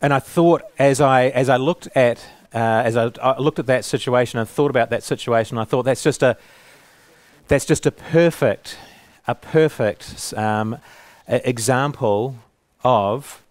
and 0.02 0.12
I 0.12 0.18
thought 0.18 0.62
as 0.78 1.00
I 1.00 1.26
as 1.28 1.48
I 1.48 1.56
looked 1.56 1.88
at 1.94 2.18
uh, 2.52 2.82
as 2.84 2.96
I, 2.96 3.12
I, 3.22 3.38
looked 3.38 3.58
at 3.58 3.66
that 3.66 3.84
situation 3.84 4.38
and 4.38 4.48
thought 4.48 4.70
about 4.70 4.90
that 4.90 5.02
situation, 5.02 5.58
I 5.58 5.64
thought 5.64 5.84
that's 5.84 6.02
just 6.02 6.22
a 6.22 6.36
that's 7.46 7.64
just 7.64 7.86
a 7.86 7.92
perfect 7.92 8.76
a 9.26 9.34
perfect 9.34 10.34
um, 10.36 10.78
a 11.28 11.48
example 11.48 12.36
of 12.82 13.42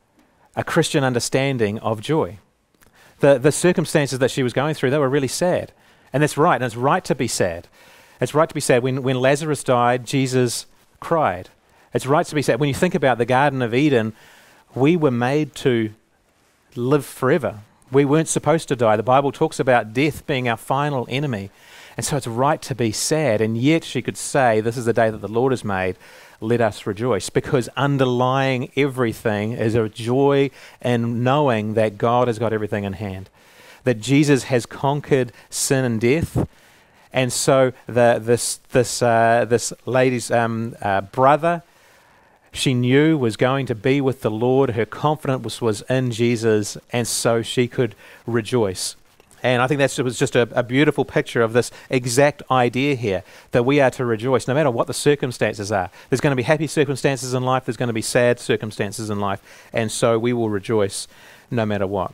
a 0.56 0.64
Christian 0.64 1.04
understanding 1.04 1.80
of 1.80 2.02
joy. 2.02 2.40
The 3.20 3.38
the 3.38 3.52
circumstances 3.54 4.20
that 4.20 4.32
she 4.32 4.44
was 4.44 4.52
going 4.52 4.74
through 4.74 4.90
they 4.90 4.98
were 4.98 5.10
really 5.10 5.28
sad, 5.30 5.72
and 6.12 6.22
that's 6.22 6.38
right, 6.38 6.56
and 6.56 6.64
it's 6.64 6.76
right 6.76 7.06
to 7.06 7.16
be 7.16 7.28
sad. 7.28 7.70
It's 8.20 8.34
right 8.34 8.50
to 8.50 8.56
be 8.56 8.62
sad. 8.62 8.84
When, 8.84 9.04
when 9.04 9.20
Lazarus 9.20 9.64
died, 9.64 10.06
Jesus 10.06 10.66
cried. 11.00 11.50
It's 11.94 12.06
right 12.06 12.26
to 12.26 12.36
be 12.36 12.42
sad. 12.42 12.60
When 12.60 12.68
you 12.68 12.76
think 12.76 12.96
about 12.96 13.18
the 13.18 13.26
Garden 13.26 13.62
of 13.62 13.74
Eden, 13.74 14.14
we 14.76 14.96
were 14.96 15.12
made 15.12 15.56
to 15.56 15.92
live 16.76 17.06
forever. 17.06 17.60
We 17.92 18.06
weren't 18.06 18.28
supposed 18.28 18.68
to 18.68 18.76
die. 18.76 18.98
The 18.98 19.04
Bible 19.04 19.32
talks 19.32 19.60
about 19.60 19.94
death 19.94 20.26
being 20.28 20.50
our 20.50 20.58
final 20.58 21.08
enemy. 21.10 21.50
And 21.96 22.06
so 22.06 22.18
it's 22.18 22.28
right 22.28 22.62
to 22.64 22.76
be 22.76 22.92
sad. 22.92 23.42
And 23.42 23.58
yet 23.58 23.84
she 23.84 24.02
could 24.02 24.18
say, 24.18 24.62
This 24.62 24.78
is 24.78 24.86
the 24.86 24.94
day 24.94 25.10
that 25.10 25.22
the 25.22 25.28
Lord 25.28 25.52
has 25.52 25.64
made. 25.64 25.96
Let 26.40 26.62
us 26.62 26.86
rejoice. 26.86 27.30
Because 27.30 27.70
underlying 27.76 28.72
everything 28.76 29.54
is 29.54 29.74
a 29.74 29.90
joy 29.90 30.52
in 30.82 31.24
knowing 31.24 31.74
that 31.74 31.98
God 31.98 32.28
has 32.28 32.38
got 32.38 32.54
everything 32.54 32.84
in 32.84 32.94
hand, 32.94 33.30
that 33.84 34.00
Jesus 34.00 34.44
has 34.44 34.66
conquered 34.66 35.32
sin 35.50 35.86
and 35.86 36.00
death 36.00 36.48
and 37.14 37.32
so 37.32 37.74
the, 37.86 38.20
this, 38.22 38.58
this, 38.72 39.02
uh, 39.02 39.46
this 39.48 39.74
lady's 39.86 40.30
um, 40.32 40.76
uh, 40.82 41.02
brother, 41.02 41.64
she 42.52 42.74
knew 42.74 43.18
was 43.18 43.38
going 43.38 43.66
to 43.68 43.76
be 43.76 44.02
with 44.02 44.22
the 44.22 44.32
Lord. 44.32 44.72
Her 44.72 44.86
confidence 44.86 45.62
was, 45.62 45.82
in 45.84 46.12
Jesus, 46.12 46.78
and 46.92 47.08
so 47.08 47.42
she 47.42 47.68
could 47.68 47.96
rejoice. 48.26 48.96
And 49.44 49.62
I 49.62 49.68
think 49.68 49.78
that 49.80 49.98
was 50.04 50.18
just 50.18 50.36
a, 50.36 50.50
a, 50.52 50.64
beautiful 50.64 51.06
picture 51.06 51.44
of 51.44 51.54
this 51.54 51.70
exact 51.90 52.42
idea 52.50 52.96
here 52.96 53.24
that 53.52 53.64
we 53.64 53.80
are 53.80 53.92
to 53.92 54.04
rejoice 54.04 54.48
no 54.48 54.56
matter 54.56 54.72
what 54.72 54.88
the 54.88 54.96
circumstances 54.96 55.72
are. 55.72 55.92
There's 56.10 56.22
going 56.22 56.32
to 56.32 56.36
be 56.36 56.44
happy 56.44 56.66
circumstances 56.66 57.36
in 57.36 57.44
life, 57.44 57.66
there's 57.66 57.78
going 57.78 57.88
to 57.88 57.94
be 57.94 58.02
sad 58.02 58.40
circumstances 58.40 59.12
in 59.12 59.20
life, 59.20 59.70
and 59.72 59.92
so 59.92 60.18
we 60.18 60.34
will 60.34 60.50
rejoice 60.50 61.08
no 61.52 61.66
matter 61.66 61.86
what. 61.86 62.14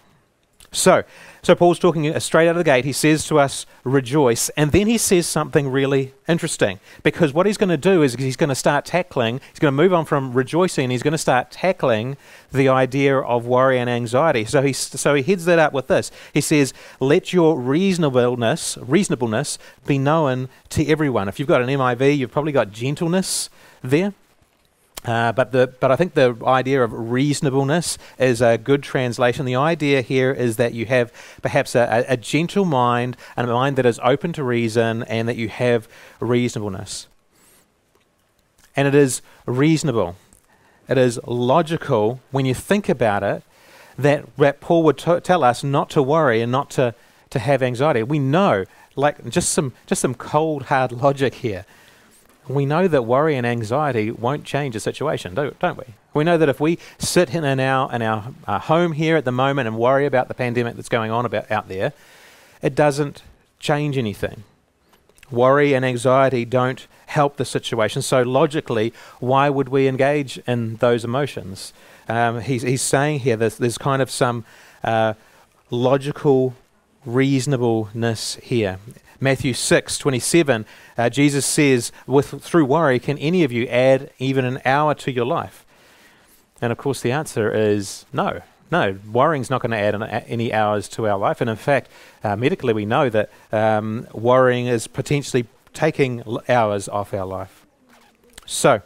So, 0.74 1.04
so 1.44 1.56
Paul's 1.56 1.78
talking 1.78 2.08
uh, 2.10 2.20
straight 2.20 2.48
out 2.48 2.52
of 2.52 2.58
the 2.58 2.64
gate. 2.64 2.84
He 2.84 2.94
says 2.94 3.26
to 3.28 3.40
us, 3.40 3.66
rejoice. 3.84 4.50
And 4.50 4.72
then 4.72 4.88
he 4.88 4.98
says 4.98 5.28
something 5.28 5.70
really 5.70 6.14
interesting. 6.28 6.80
Because 7.04 7.32
what 7.32 7.46
he's 7.46 7.58
going 7.58 7.70
to 7.70 7.78
do 7.78 8.02
is 8.02 8.16
he's 8.16 8.36
going 8.36 8.50
to 8.50 8.56
start 8.56 8.86
tackling, 8.86 9.40
he's 9.52 9.60
going 9.60 9.72
to 9.72 9.76
move 9.76 9.94
on 9.94 10.06
from 10.06 10.34
rejoicing, 10.34 10.90
he's 10.90 11.04
going 11.04 11.14
to 11.14 11.18
start 11.18 11.52
tackling 11.52 12.18
the 12.52 12.68
idea 12.70 13.20
of 13.20 13.46
worry 13.46 13.80
and 13.80 13.90
anxiety. 13.90 14.46
So 14.46 14.62
he, 14.62 14.74
so 14.74 15.14
he 15.14 15.22
heads 15.22 15.46
that 15.46 15.60
up 15.60 15.74
with 15.74 15.88
this. 15.88 16.12
He 16.34 16.42
says, 16.42 16.74
let 17.00 17.34
your 17.34 17.60
reasonableness, 17.60 18.78
reasonableness 18.82 19.60
be 19.86 19.98
known 19.98 20.50
to 20.70 20.88
everyone. 20.88 21.28
If 21.28 21.40
you've 21.40 21.48
got 21.48 21.62
an 21.62 21.68
NIV, 21.68 22.18
you've 22.18 22.32
probably 22.32 22.52
got 22.52 22.72
gentleness 22.72 23.50
there. 23.84 24.14
Uh, 25.06 25.34
but 25.34 25.52
the 25.52 25.68
but 25.80 25.92
I 25.92 25.96
think 25.98 26.14
the 26.14 26.36
idea 26.46 26.82
of 26.82 26.94
reasonableness 26.94 27.98
is 28.18 28.42
a 28.42 28.58
good 28.58 28.82
translation. 28.84 29.46
The 29.46 29.56
idea 29.56 30.02
here 30.02 30.32
is 30.32 30.56
that 30.56 30.74
you 30.74 30.86
have 30.86 31.12
perhaps 31.42 31.76
a, 31.76 32.06
a, 32.08 32.16
gentle 32.16 32.64
mind, 32.64 33.18
and 33.36 33.50
a 33.50 33.54
mind 33.54 33.76
that 33.76 33.86
is 33.86 34.00
open 34.02 34.32
to 34.34 34.44
reason, 34.44 35.04
and 35.04 35.28
that 35.28 35.36
you 35.36 35.50
have 35.50 35.90
reasonableness. 36.22 37.08
And 38.76 38.88
it 38.88 38.96
is 38.96 39.22
reasonable. 39.46 40.16
It 40.88 40.98
is 40.98 41.20
logical 41.26 42.22
when 42.32 42.46
you 42.46 42.54
think 42.54 42.88
about 42.88 43.24
it 43.24 43.44
that, 43.98 44.26
that 44.38 44.62
Paul 44.62 44.84
would 44.84 44.98
t- 44.98 45.20
tell 45.20 45.44
us 45.44 45.64
not 45.64 45.90
to 45.92 46.02
worry 46.02 46.42
and 46.42 46.52
not 46.52 46.70
to, 46.72 46.96
to 47.30 47.40
have 47.40 47.62
anxiety. 47.62 48.04
We 48.04 48.20
know, 48.20 48.66
like 48.96 49.30
just 49.30 49.52
some 49.52 49.74
just 49.86 50.02
some 50.02 50.16
cold 50.16 50.64
hard 50.64 50.92
logic 51.04 51.36
here 51.36 51.66
we 52.48 52.66
know 52.66 52.88
that 52.88 53.04
worry 53.04 53.36
and 53.36 53.46
anxiety 53.46 54.12
won't 54.12 54.44
change 54.44 54.74
the 54.74 54.80
situation, 54.80 55.34
don't, 55.34 55.58
don't 55.60 55.78
we? 55.78 55.86
We 56.14 56.24
know 56.24 56.38
that 56.38 56.50
if 56.50 56.60
we 56.60 56.78
sit 56.98 57.34
in, 57.34 57.44
in 57.44 57.60
our, 57.60 57.94
in 57.94 58.02
our 58.02 58.34
uh, 58.46 58.60
home 58.60 58.94
here 58.94 59.16
at 59.16 59.26
the 59.26 59.32
moment 59.32 59.68
and 59.68 59.78
worry 59.78 60.06
about 60.06 60.28
the 60.28 60.34
pandemic 60.34 60.76
that's 60.76 60.90
going 60.90 61.12
on 61.12 61.26
about 61.26 61.50
out 61.50 61.68
there, 61.70 61.94
it 62.62 62.76
doesn't 62.76 63.24
change 63.60 63.98
anything. 63.98 64.44
Worry 65.32 65.74
and 65.74 65.84
anxiety 65.84 66.46
don't 66.46 66.86
help 67.08 67.38
the 67.38 67.46
situation. 67.46 68.02
So, 68.02 68.22
logically, 68.22 68.94
why 69.20 69.50
would 69.50 69.70
we 69.70 69.88
engage 69.88 70.38
in 70.46 70.76
those 70.78 71.04
emotions? 71.04 71.74
Um, 72.08 72.42
he's, 72.42 72.62
he's 72.62 72.82
saying 72.82 73.20
here 73.20 73.38
there's, 73.38 73.58
there's 73.58 73.78
kind 73.78 74.02
of 74.02 74.12
some 74.12 74.46
uh, 74.84 75.14
logical 75.70 76.56
reasonableness 77.06 78.36
here. 78.36 78.80
Matthew 79.24 79.54
6 79.54 79.98
27, 79.98 80.66
uh, 80.98 81.10
Jesus 81.10 81.46
says, 81.46 81.92
with, 82.06 82.44
Through 82.44 82.66
worry, 82.66 83.00
can 83.00 83.18
any 83.18 83.44
of 83.46 83.52
you 83.54 83.66
add 83.68 84.12
even 84.20 84.44
an 84.44 84.60
hour 84.66 84.94
to 84.96 85.12
your 85.12 85.26
life? 85.26 85.66
And 86.62 86.72
of 86.72 86.78
course, 86.78 87.02
the 87.02 87.12
answer 87.12 87.52
is 87.52 88.06
no. 88.12 88.42
No, 88.70 88.98
worrying's 89.12 89.50
not 89.50 89.62
going 89.62 89.72
to 89.72 89.78
add 89.78 89.96
an, 89.96 90.04
any 90.04 90.52
hours 90.52 90.90
to 90.90 91.08
our 91.08 91.18
life. 91.18 91.42
And 91.42 91.50
in 91.50 91.56
fact, 91.56 91.90
uh, 92.24 92.36
medically, 92.36 92.74
we 92.74 92.86
know 92.86 93.10
that 93.10 93.30
um, 93.52 94.08
worrying 94.14 94.68
is 94.68 94.88
potentially 94.88 95.46
taking 95.74 96.24
hours 96.50 96.90
off 96.90 97.14
our 97.14 97.26
life. 97.26 97.66
So, 98.46 98.82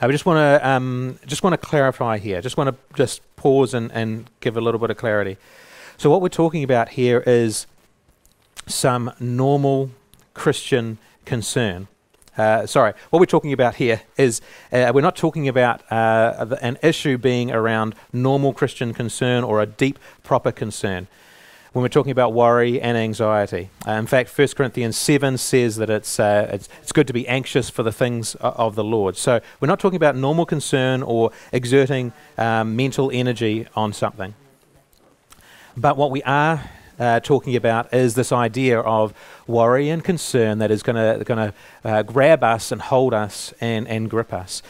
I 0.00 0.08
just 0.08 0.24
want 0.24 0.38
to 0.38 0.68
um, 0.68 1.18
just 1.26 1.42
want 1.42 1.52
to 1.52 1.58
clarify 1.58 2.18
here. 2.18 2.40
Just 2.40 2.56
want 2.56 2.70
to 2.70 2.96
just 2.96 3.20
pause 3.36 3.74
and, 3.74 3.92
and 3.92 4.30
give 4.40 4.56
a 4.56 4.60
little 4.60 4.80
bit 4.80 4.90
of 4.90 4.96
clarity. 4.96 5.36
So, 5.98 6.10
what 6.10 6.22
we're 6.22 6.28
talking 6.28 6.64
about 6.64 6.90
here 6.90 7.22
is 7.26 7.66
some 8.66 9.12
normal 9.20 9.90
Christian 10.34 10.98
concern. 11.24 11.88
Uh, 12.36 12.66
sorry, 12.66 12.92
what 13.10 13.20
we're 13.20 13.26
talking 13.26 13.52
about 13.52 13.76
here 13.76 14.02
is 14.16 14.40
uh, 14.72 14.90
we're 14.92 15.00
not 15.00 15.14
talking 15.14 15.46
about 15.46 15.80
uh, 15.92 16.56
an 16.60 16.76
issue 16.82 17.16
being 17.16 17.52
around 17.52 17.94
normal 18.12 18.52
Christian 18.52 18.92
concern 18.92 19.44
or 19.44 19.62
a 19.62 19.66
deep, 19.66 19.98
proper 20.24 20.50
concern 20.50 21.06
when 21.72 21.82
we're 21.82 21.88
talking 21.88 22.12
about 22.12 22.32
worry 22.32 22.80
and 22.80 22.96
anxiety. 22.96 23.68
Uh, 23.86 23.92
in 23.92 24.06
fact, 24.06 24.36
1 24.36 24.48
Corinthians 24.56 24.96
7 24.96 25.36
says 25.36 25.76
that 25.76 25.90
it's, 25.90 26.20
uh, 26.20 26.48
it's, 26.52 26.68
it's, 26.80 26.92
good 26.92 27.08
to 27.08 27.12
be 27.12 27.26
anxious 27.26 27.68
for 27.68 27.82
the 27.82 27.90
things 27.90 28.36
of 28.36 28.76
the 28.76 28.84
Lord. 28.84 29.16
So 29.16 29.40
we're 29.60 29.68
not 29.68 29.80
talking 29.80 29.96
about 29.96 30.14
normal 30.14 30.46
concern 30.46 31.02
or 31.02 31.32
exerting 31.52 32.12
um, 32.38 32.76
mental 32.76 33.10
energy 33.12 33.66
on 33.74 33.92
something. 33.92 34.34
But 35.76 35.96
what 35.96 36.12
we 36.12 36.22
are 36.22 36.70
uh, 36.98 37.20
talking 37.20 37.56
about 37.56 37.92
is 37.92 38.14
this 38.14 38.32
idea 38.32 38.80
of 38.80 39.12
worry 39.46 39.88
and 39.88 40.02
concern 40.04 40.58
that 40.58 40.70
is 40.70 40.82
going 40.82 41.24
to 41.24 41.54
uh, 41.84 42.02
grab 42.02 42.42
us 42.42 42.72
and 42.72 42.80
hold 42.80 43.14
us 43.14 43.52
and, 43.60 43.86
and 43.88 44.10
grip 44.10 44.32
us. 44.32 44.62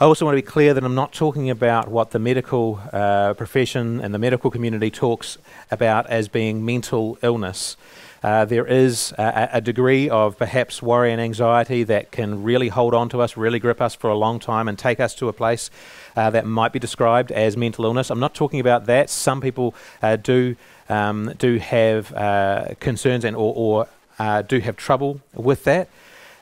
I 0.00 0.04
also 0.06 0.24
want 0.24 0.34
to 0.34 0.42
be 0.42 0.46
clear 0.46 0.72
that 0.72 0.82
I'm 0.82 0.94
not 0.94 1.12
talking 1.12 1.50
about 1.50 1.88
what 1.88 2.12
the 2.12 2.18
medical 2.18 2.80
uh, 2.90 3.34
profession 3.34 4.00
and 4.00 4.14
the 4.14 4.18
medical 4.18 4.50
community 4.50 4.90
talks 4.90 5.36
about 5.70 6.06
as 6.06 6.26
being 6.26 6.64
mental 6.64 7.18
illness. 7.22 7.76
Uh, 8.22 8.44
there 8.44 8.66
is 8.66 9.12
a, 9.16 9.48
a, 9.54 9.60
degree 9.62 10.10
of 10.10 10.36
perhaps 10.36 10.82
worry 10.82 11.10
and 11.10 11.20
anxiety 11.20 11.82
that 11.84 12.10
can 12.10 12.42
really 12.42 12.68
hold 12.68 12.92
on 12.92 13.08
to 13.08 13.22
us, 13.22 13.34
really 13.34 13.58
grip 13.58 13.80
us 13.80 13.94
for 13.94 14.10
a 14.10 14.14
long 14.14 14.38
time, 14.38 14.68
and 14.68 14.78
take 14.78 15.00
us 15.00 15.14
to 15.14 15.28
a 15.28 15.32
place 15.32 15.70
uh, 16.16 16.28
that 16.28 16.44
might 16.44 16.70
be 16.70 16.78
described 16.78 17.32
as 17.32 17.56
mental 17.56 17.86
illness. 17.86 18.10
I'm 18.10 18.20
not 18.20 18.34
talking 18.34 18.60
about 18.60 18.84
that. 18.86 19.08
Some 19.08 19.40
people 19.40 19.74
uh, 20.02 20.16
do 20.16 20.56
um, 20.90 21.32
do 21.38 21.58
have 21.58 22.12
uh, 22.12 22.74
concerns 22.78 23.24
and 23.24 23.34
or, 23.34 23.54
or 23.56 23.88
uh, 24.18 24.42
do 24.42 24.58
have 24.60 24.76
trouble 24.76 25.20
with 25.34 25.64
that. 25.64 25.88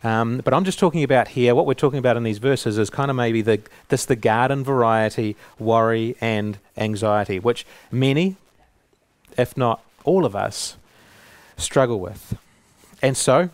Um, 0.03 0.41
but 0.45 0.55
I'm 0.55 0.65
just 0.65 0.79
talking 0.79 1.03
about 1.03 1.29
here, 1.29 1.55
what 1.55 1.67
we're 1.67 1.75
talking 1.75 1.99
about 1.99 2.17
in 2.17 2.23
these 2.23 2.39
verses 2.39 2.79
is 2.79 2.89
kind 2.89 3.11
of 3.11 3.17
maybe 3.17 3.43
the, 3.43 3.61
this 3.89 4.05
the 4.05 4.17
garden 4.17 4.65
variety 4.65 5.37
worry 5.59 6.17
and 6.21 6.59
anxiety, 6.77 7.39
which 7.39 7.67
many, 7.91 8.37
if 9.37 9.57
not 9.57 9.83
all 10.05 10.25
of 10.25 10.37
us, 10.37 10.77
struggle 11.59 12.01
with. 12.01 12.37
And 13.03 13.17
so, 13.17 13.51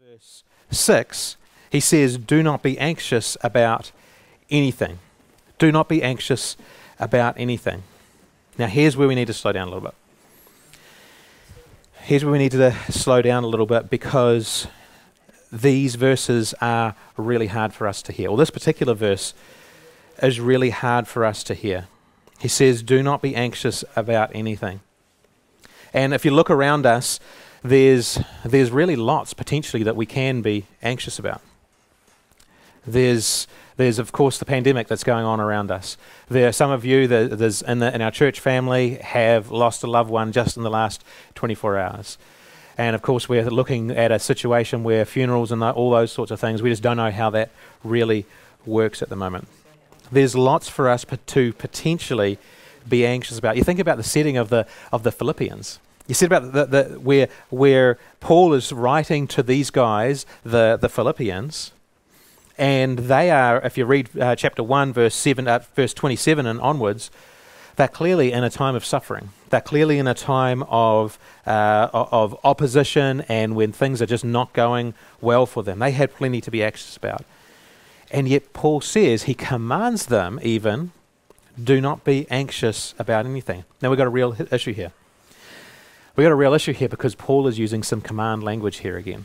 verse 0.00 0.42
6, 0.70 1.36
he 1.70 1.80
says, 1.80 2.16
Do 2.18 2.42
not 2.42 2.62
be 2.62 2.78
anxious 2.78 3.36
about 3.42 3.92
anything. 4.50 4.98
Do 5.58 5.70
not 5.70 5.88
be 5.88 6.02
anxious 6.02 6.56
about 6.98 7.38
anything. 7.38 7.82
Now, 8.56 8.66
here's 8.66 8.96
where 8.96 9.06
we 9.06 9.14
need 9.14 9.26
to 9.26 9.32
slow 9.32 9.52
down 9.52 9.68
a 9.68 9.70
little 9.70 9.88
bit. 9.88 9.94
Here's 12.02 12.24
where 12.24 12.32
we 12.32 12.38
need 12.38 12.52
to 12.52 12.74
slow 12.90 13.22
down 13.22 13.44
a 13.44 13.46
little 13.46 13.66
bit 13.66 13.90
because 13.90 14.66
these 15.52 15.94
verses 15.94 16.54
are 16.60 16.94
really 17.16 17.46
hard 17.46 17.72
for 17.72 17.86
us 17.86 18.02
to 18.02 18.12
hear. 18.12 18.30
Well, 18.30 18.36
this 18.36 18.50
particular 18.50 18.94
verse 18.94 19.34
is 20.22 20.40
really 20.40 20.70
hard 20.70 21.08
for 21.08 21.24
us 21.24 21.42
to 21.44 21.54
hear. 21.54 21.88
He 22.38 22.48
says, 22.48 22.82
Do 22.82 23.02
not 23.02 23.22
be 23.22 23.34
anxious 23.34 23.84
about 23.96 24.30
anything. 24.34 24.80
And 25.92 26.12
if 26.12 26.24
you 26.24 26.30
look 26.30 26.50
around 26.50 26.86
us, 26.86 27.18
there's, 27.62 28.18
there's 28.44 28.70
really 28.70 28.96
lots 28.96 29.34
potentially 29.34 29.82
that 29.82 29.96
we 29.96 30.06
can 30.06 30.42
be 30.42 30.66
anxious 30.82 31.18
about. 31.18 31.40
There's, 32.86 33.46
there's 33.76 33.98
of 33.98 34.12
course 34.12 34.38
the 34.38 34.44
pandemic 34.44 34.86
that's 34.88 35.04
going 35.04 35.24
on 35.24 35.40
around 35.40 35.70
us. 35.70 35.96
There 36.28 36.48
are 36.48 36.52
some 36.52 36.70
of 36.70 36.84
you 36.84 37.06
that 37.08 37.38
there's 37.38 37.62
in, 37.62 37.80
the, 37.80 37.94
in 37.94 38.00
our 38.00 38.10
church 38.10 38.40
family 38.40 38.94
have 38.96 39.50
lost 39.50 39.82
a 39.82 39.86
loved 39.86 40.10
one 40.10 40.32
just 40.32 40.56
in 40.56 40.62
the 40.62 40.70
last 40.70 41.04
24 41.34 41.78
hours. 41.78 42.18
And 42.78 42.94
of 42.94 43.02
course, 43.02 43.28
we're 43.28 43.44
looking 43.50 43.90
at 43.90 44.12
a 44.12 44.20
situation 44.20 44.84
where 44.84 45.04
funerals 45.04 45.50
and 45.50 45.62
all 45.62 45.90
those 45.90 46.12
sorts 46.12 46.30
of 46.30 46.38
things, 46.38 46.62
we 46.62 46.70
just 46.70 46.82
don't 46.82 46.96
know 46.96 47.10
how 47.10 47.28
that 47.30 47.50
really 47.82 48.24
works 48.64 49.02
at 49.02 49.08
the 49.08 49.16
moment. 49.16 49.48
There's 50.12 50.36
lots 50.36 50.68
for 50.68 50.88
us 50.88 51.04
to 51.26 51.52
potentially 51.54 52.38
be 52.88 53.04
anxious 53.04 53.36
about. 53.36 53.56
You 53.56 53.64
think 53.64 53.80
about 53.80 53.96
the 53.96 54.04
setting 54.04 54.36
of 54.36 54.48
the, 54.48 54.64
of 54.92 55.02
the 55.02 55.10
Philippians. 55.10 55.80
You 56.06 56.14
see 56.14 56.24
about 56.24 56.52
the, 56.52 56.64
the, 56.64 56.84
where, 57.00 57.28
where 57.50 57.98
Paul 58.20 58.54
is 58.54 58.72
writing 58.72 59.26
to 59.28 59.42
these 59.42 59.70
guys, 59.70 60.24
the, 60.44 60.78
the 60.80 60.88
Philippians, 60.88 61.72
and 62.56 62.98
they 62.98 63.30
are, 63.30 63.60
if 63.60 63.76
you 63.76 63.84
read 63.84 64.08
uh, 64.18 64.34
chapter 64.34 64.62
1, 64.62 64.92
verse, 64.92 65.14
7, 65.14 65.46
uh, 65.46 65.60
verse 65.74 65.92
27 65.92 66.46
and 66.46 66.60
onwards, 66.60 67.10
they're 67.78 67.86
clearly 67.86 68.32
in 68.32 68.42
a 68.42 68.50
time 68.50 68.74
of 68.74 68.84
suffering. 68.84 69.28
They're 69.50 69.60
clearly 69.60 70.00
in 70.00 70.08
a 70.08 70.12
time 70.12 70.64
of, 70.64 71.16
uh, 71.46 71.88
of 71.92 72.36
opposition 72.42 73.20
and 73.28 73.54
when 73.54 73.70
things 73.70 74.02
are 74.02 74.06
just 74.06 74.24
not 74.24 74.52
going 74.52 74.94
well 75.20 75.46
for 75.46 75.62
them. 75.62 75.78
They 75.78 75.92
had 75.92 76.12
plenty 76.12 76.40
to 76.40 76.50
be 76.50 76.64
anxious 76.64 76.96
about. 76.96 77.24
And 78.10 78.28
yet, 78.28 78.52
Paul 78.52 78.80
says, 78.80 79.22
he 79.22 79.34
commands 79.34 80.06
them 80.06 80.40
even, 80.42 80.90
do 81.62 81.80
not 81.80 82.02
be 82.02 82.26
anxious 82.30 82.94
about 82.98 83.26
anything. 83.26 83.64
Now, 83.80 83.90
we've 83.90 83.98
got 83.98 84.08
a 84.08 84.10
real 84.10 84.36
issue 84.50 84.72
here. 84.72 84.90
We've 86.16 86.24
got 86.24 86.32
a 86.32 86.34
real 86.34 86.54
issue 86.54 86.72
here 86.72 86.88
because 86.88 87.14
Paul 87.14 87.46
is 87.46 87.60
using 87.60 87.84
some 87.84 88.00
command 88.00 88.42
language 88.42 88.78
here 88.78 88.96
again. 88.96 89.24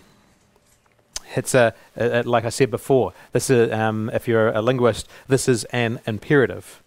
It's 1.35 1.55
a, 1.55 1.73
a, 1.97 2.19
a 2.19 2.21
like 2.21 2.45
I 2.45 2.49
said 2.49 2.69
before, 2.69 3.13
this 3.31 3.49
is, 3.49 3.71
um, 3.71 4.11
if 4.13 4.27
you're 4.27 4.49
a 4.49 4.61
linguist, 4.61 5.07
this 5.27 5.49
is 5.49 5.63
an 5.65 6.01
imperative. 6.05 6.82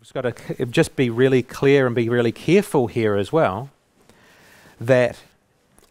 We've 0.00 0.12
got 0.12 0.36
to 0.36 0.66
just 0.66 0.94
be 0.96 1.10
really 1.10 1.42
clear 1.42 1.86
and 1.86 1.94
be 1.94 2.08
really 2.08 2.32
careful 2.32 2.86
here 2.86 3.16
as 3.16 3.32
well 3.32 3.70
that 4.80 5.18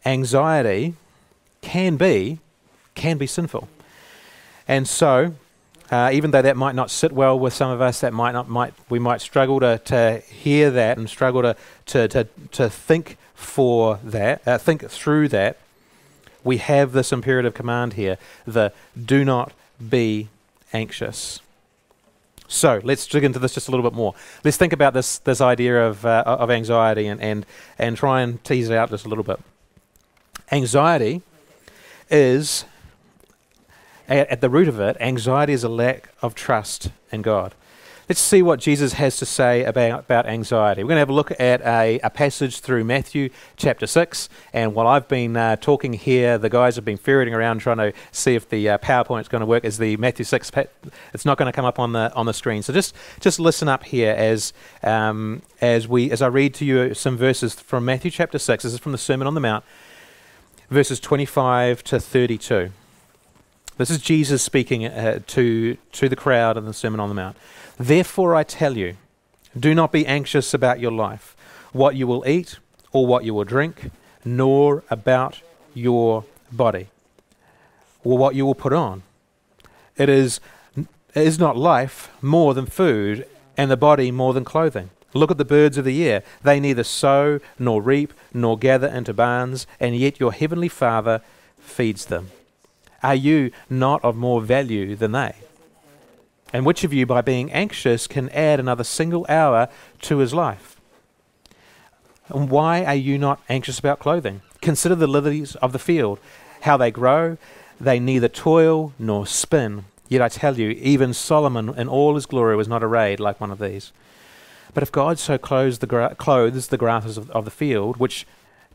anxiety 0.06 0.94
can 1.62 1.98
be 1.98 2.40
can 2.96 3.18
be 3.18 3.28
sinful. 3.28 3.68
And 4.68 4.88
so, 4.88 5.36
uh, 5.92 6.10
even 6.14 6.32
though 6.32 6.42
that 6.42 6.58
might 6.58 6.74
not 6.74 6.90
sit 6.90 7.12
well 7.12 7.38
with 7.38 7.54
some 7.54 7.70
of 7.70 7.82
us, 7.82 8.00
that 8.00 8.14
might 8.14 8.32
not 8.32 8.48
might 8.48 8.74
we 8.90 8.98
might 8.98 9.20
struggle 9.20 9.60
to, 9.60 9.80
to 9.86 10.20
hear 10.20 10.72
that 10.72 10.98
and 10.98 11.10
struggle 11.10 11.42
to 11.42 11.56
to, 11.88 12.08
to, 12.08 12.28
to 12.54 12.70
think 12.70 13.18
for 13.36 14.00
that, 14.04 14.48
uh, 14.48 14.58
think 14.58 14.90
through 14.90 15.28
that. 15.30 15.58
We 16.44 16.58
have 16.58 16.94
this 16.94 17.12
imperative 17.12 17.54
command 17.54 17.94
here: 17.94 18.18
the 18.46 18.72
do 18.96 19.26
not 19.26 19.52
be 19.90 20.30
anxious. 20.72 21.42
So 22.48 22.80
let's 22.84 23.06
dig 23.06 23.24
into 23.24 23.40
this 23.40 23.54
just 23.54 23.68
a 23.68 23.72
little 23.72 23.88
bit 23.88 23.96
more. 23.96 24.14
Let's 24.44 24.58
think 24.58 24.74
about 24.74 24.94
this 24.94 25.20
this 25.20 25.42
idea 25.42 25.86
of 25.86 26.06
uh, 26.06 26.24
of 26.26 26.50
anxiety 26.50 27.08
and, 27.08 27.22
and 27.22 27.46
and 27.78 27.98
try 27.98 28.22
and 28.22 28.44
tease 28.44 28.70
it 28.70 28.76
out 28.76 28.90
just 28.90 29.06
a 29.06 29.10
little 29.10 29.24
bit. 29.24 29.40
Anxiety 30.52 31.22
is 32.10 32.64
at, 34.08 34.30
at 34.30 34.42
the 34.42 34.50
root 34.50 34.70
of 34.70 34.80
it. 34.80 34.96
Anxiety 35.00 35.54
is 35.54 35.64
a 35.64 35.70
lack 35.70 36.10
of 36.22 36.36
trust 36.36 36.90
in 37.12 37.22
God. 37.22 37.54
Let's 38.10 38.22
see 38.22 38.42
what 38.42 38.62
Jesus 38.62 38.94
has 38.94 39.18
to 39.18 39.26
say 39.26 39.66
about, 39.66 40.06
about 40.06 40.28
anxiety. 40.28 40.82
We're 40.82 40.92
going 40.92 40.96
to 40.96 41.00
have 41.00 41.10
a 41.10 41.14
look 41.14 41.32
at 41.42 41.60
a, 41.60 42.00
a 42.00 42.10
passage 42.10 42.62
through 42.62 42.86
Matthew 42.86 43.30
chapter 43.58 43.86
6. 43.86 44.30
And 44.54 44.74
while 44.74 44.88
I've 44.88 45.10
been 45.10 45.36
uh, 45.36 45.58
talking 45.58 45.92
here, 45.92 46.38
the 46.38 46.50
guys 46.50 46.78
have 46.78 46.86
been 46.86 46.96
ferreting 46.96 47.34
around 47.34 47.60
trying 47.60 47.80
to 47.80 47.92
see 48.14 48.36
if 48.36 48.48
the 48.48 48.70
uh, 48.70 48.78
PowerPoint's 48.78 49.28
going 49.28 49.42
to 49.42 49.46
work 49.46 49.66
as 49.66 49.78
the 49.78 49.98
Matthew 49.98 50.24
6. 50.24 50.52
Pa- 50.52 50.64
it's 51.14 51.26
not 51.26 51.38
going 51.38 51.48
to 51.48 51.52
come 51.52 51.66
up 51.66 51.80
on 51.80 51.92
the, 51.92 52.14
on 52.14 52.26
the 52.26 52.34
screen. 52.34 52.64
So 52.64 52.72
just, 52.72 52.96
just 53.20 53.42
listen 53.42 53.68
up 53.68 53.84
here 53.84 54.16
as, 54.18 54.54
um, 54.84 55.42
as, 55.60 55.86
we, 55.86 56.10
as 56.10 56.22
I 56.22 56.28
read 56.28 56.54
to 56.56 56.66
you 56.66 56.94
some 56.94 57.18
verses 57.18 57.56
from 57.56 57.84
Matthew 57.84 58.10
chapter 58.10 58.40
6. 58.40 58.64
This 58.64 58.72
is 58.72 58.80
from 58.80 58.94
the 58.94 58.98
Sermon 58.98 59.28
on 59.28 59.34
the 59.34 59.42
Mount, 59.42 59.66
verses 60.70 61.02
25 61.02 61.84
to 61.84 62.00
32. 62.00 62.72
This 63.78 63.90
is 63.90 64.00
Jesus 64.00 64.42
speaking 64.42 64.86
uh, 64.86 65.20
to, 65.28 65.78
to 65.92 66.08
the 66.08 66.16
crowd 66.16 66.56
in 66.56 66.64
the 66.64 66.74
Sermon 66.74 67.02
on 67.02 67.10
the 67.10 67.16
Mount. 67.16 67.36
Therefore, 67.80 68.36
I 68.36 68.44
tell 68.44 68.76
you, 68.78 68.98
do 69.58 69.74
not 69.76 69.92
be 69.92 70.06
anxious 70.06 70.54
about 70.54 70.80
your 70.80 70.92
life, 70.92 71.36
what 71.72 71.96
you 71.96 72.08
will 72.08 72.28
eat 72.28 72.60
or 72.92 73.06
what 73.06 73.24
you 73.24 73.34
will 73.34 73.44
drink, 73.44 73.92
nor 74.26 74.84
about 74.90 75.42
your 75.74 76.26
body, 76.52 76.88
or 78.04 78.18
what 78.18 78.36
you 78.36 78.46
will 78.46 78.56
put 78.56 78.74
on. 78.74 79.04
It 79.96 80.10
is, 80.10 80.40
is 81.14 81.38
not 81.38 81.58
life 81.58 82.10
more 82.22 82.54
than 82.54 82.66
food, 82.66 83.28
and 83.56 83.70
the 83.70 83.78
body 83.78 84.12
more 84.12 84.34
than 84.34 84.46
clothing. 84.46 84.90
Look 85.14 85.32
at 85.32 85.38
the 85.38 85.46
birds 85.46 85.78
of 85.78 85.86
the 85.86 86.08
air. 86.08 86.24
They 86.44 86.60
neither 86.60 86.84
sow, 86.84 87.40
nor 87.58 87.82
reap, 87.82 88.14
nor 88.34 88.58
gather 88.58 88.88
into 88.88 89.14
barns, 89.14 89.66
and 89.80 89.96
yet 89.96 90.20
your 90.20 90.34
heavenly 90.34 90.70
Father 90.70 91.22
feeds 91.60 92.06
them. 92.06 92.32
Are 93.02 93.16
you 93.16 93.52
not 93.70 94.04
of 94.04 94.16
more 94.16 94.42
value 94.42 94.96
than 94.96 95.12
they? 95.12 95.36
And 96.54 96.66
which 96.66 96.84
of 96.84 96.94
you, 96.94 97.06
by 97.06 97.22
being 97.22 97.52
anxious, 97.52 98.08
can 98.08 98.30
add 98.30 98.60
another 98.60 98.84
single 98.84 99.26
hour 99.28 99.68
to 100.02 100.18
his 100.20 100.34
life? 100.34 100.80
And 102.30 102.50
why 102.50 102.84
are 102.84 102.96
you 102.96 103.18
not 103.18 103.42
anxious 103.50 103.80
about 103.80 104.00
clothing? 104.00 104.42
Consider 104.62 104.96
the 104.96 105.08
lilies 105.08 105.56
of 105.58 105.72
the 105.72 105.80
field, 105.80 106.20
how 106.62 106.78
they 106.78 106.92
grow. 106.92 107.38
They 107.80 108.00
neither 108.00 108.28
toil 108.28 108.94
nor 108.98 109.28
spin. 109.28 109.86
Yet 110.10 110.22
I 110.22 110.30
tell 110.30 110.58
you, 110.58 110.70
even 110.70 111.14
Solomon 111.14 111.70
in 111.78 111.88
all 111.88 112.16
his 112.16 112.26
glory 112.26 112.56
was 112.56 112.68
not 112.68 112.84
arrayed 112.84 113.20
like 113.20 113.40
one 113.40 113.52
of 113.52 113.60
these. 113.60 113.92
But 114.74 114.84
if 114.84 114.92
God 114.92 115.20
so 115.20 115.38
clothes 115.38 115.80
the, 115.80 115.88
gra- 115.88 116.16
clothes 116.16 116.68
the 116.68 116.78
grasses 116.78 117.18
of, 117.18 117.30
of 117.32 117.46
the 117.46 117.52
field, 117.52 117.98
which 117.98 118.26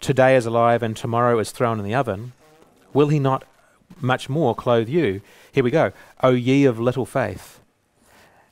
today 0.01 0.37
is 0.37 0.47
alive 0.47 0.83
and 0.83 0.97
tomorrow 0.97 1.39
is 1.39 1.51
thrown 1.51 1.79
in 1.79 1.85
the 1.85 1.95
oven, 1.95 2.33
will 2.93 3.09
he 3.09 3.19
not 3.19 3.45
much 4.01 4.29
more 4.29 4.55
clothe 4.55 4.89
you? 4.89 5.21
Here 5.51 5.65
we 5.65 5.71
go. 5.71 5.93
O 6.23 6.31
ye 6.31 6.65
of 6.65 6.79
little 6.79 7.07
faith. 7.07 7.61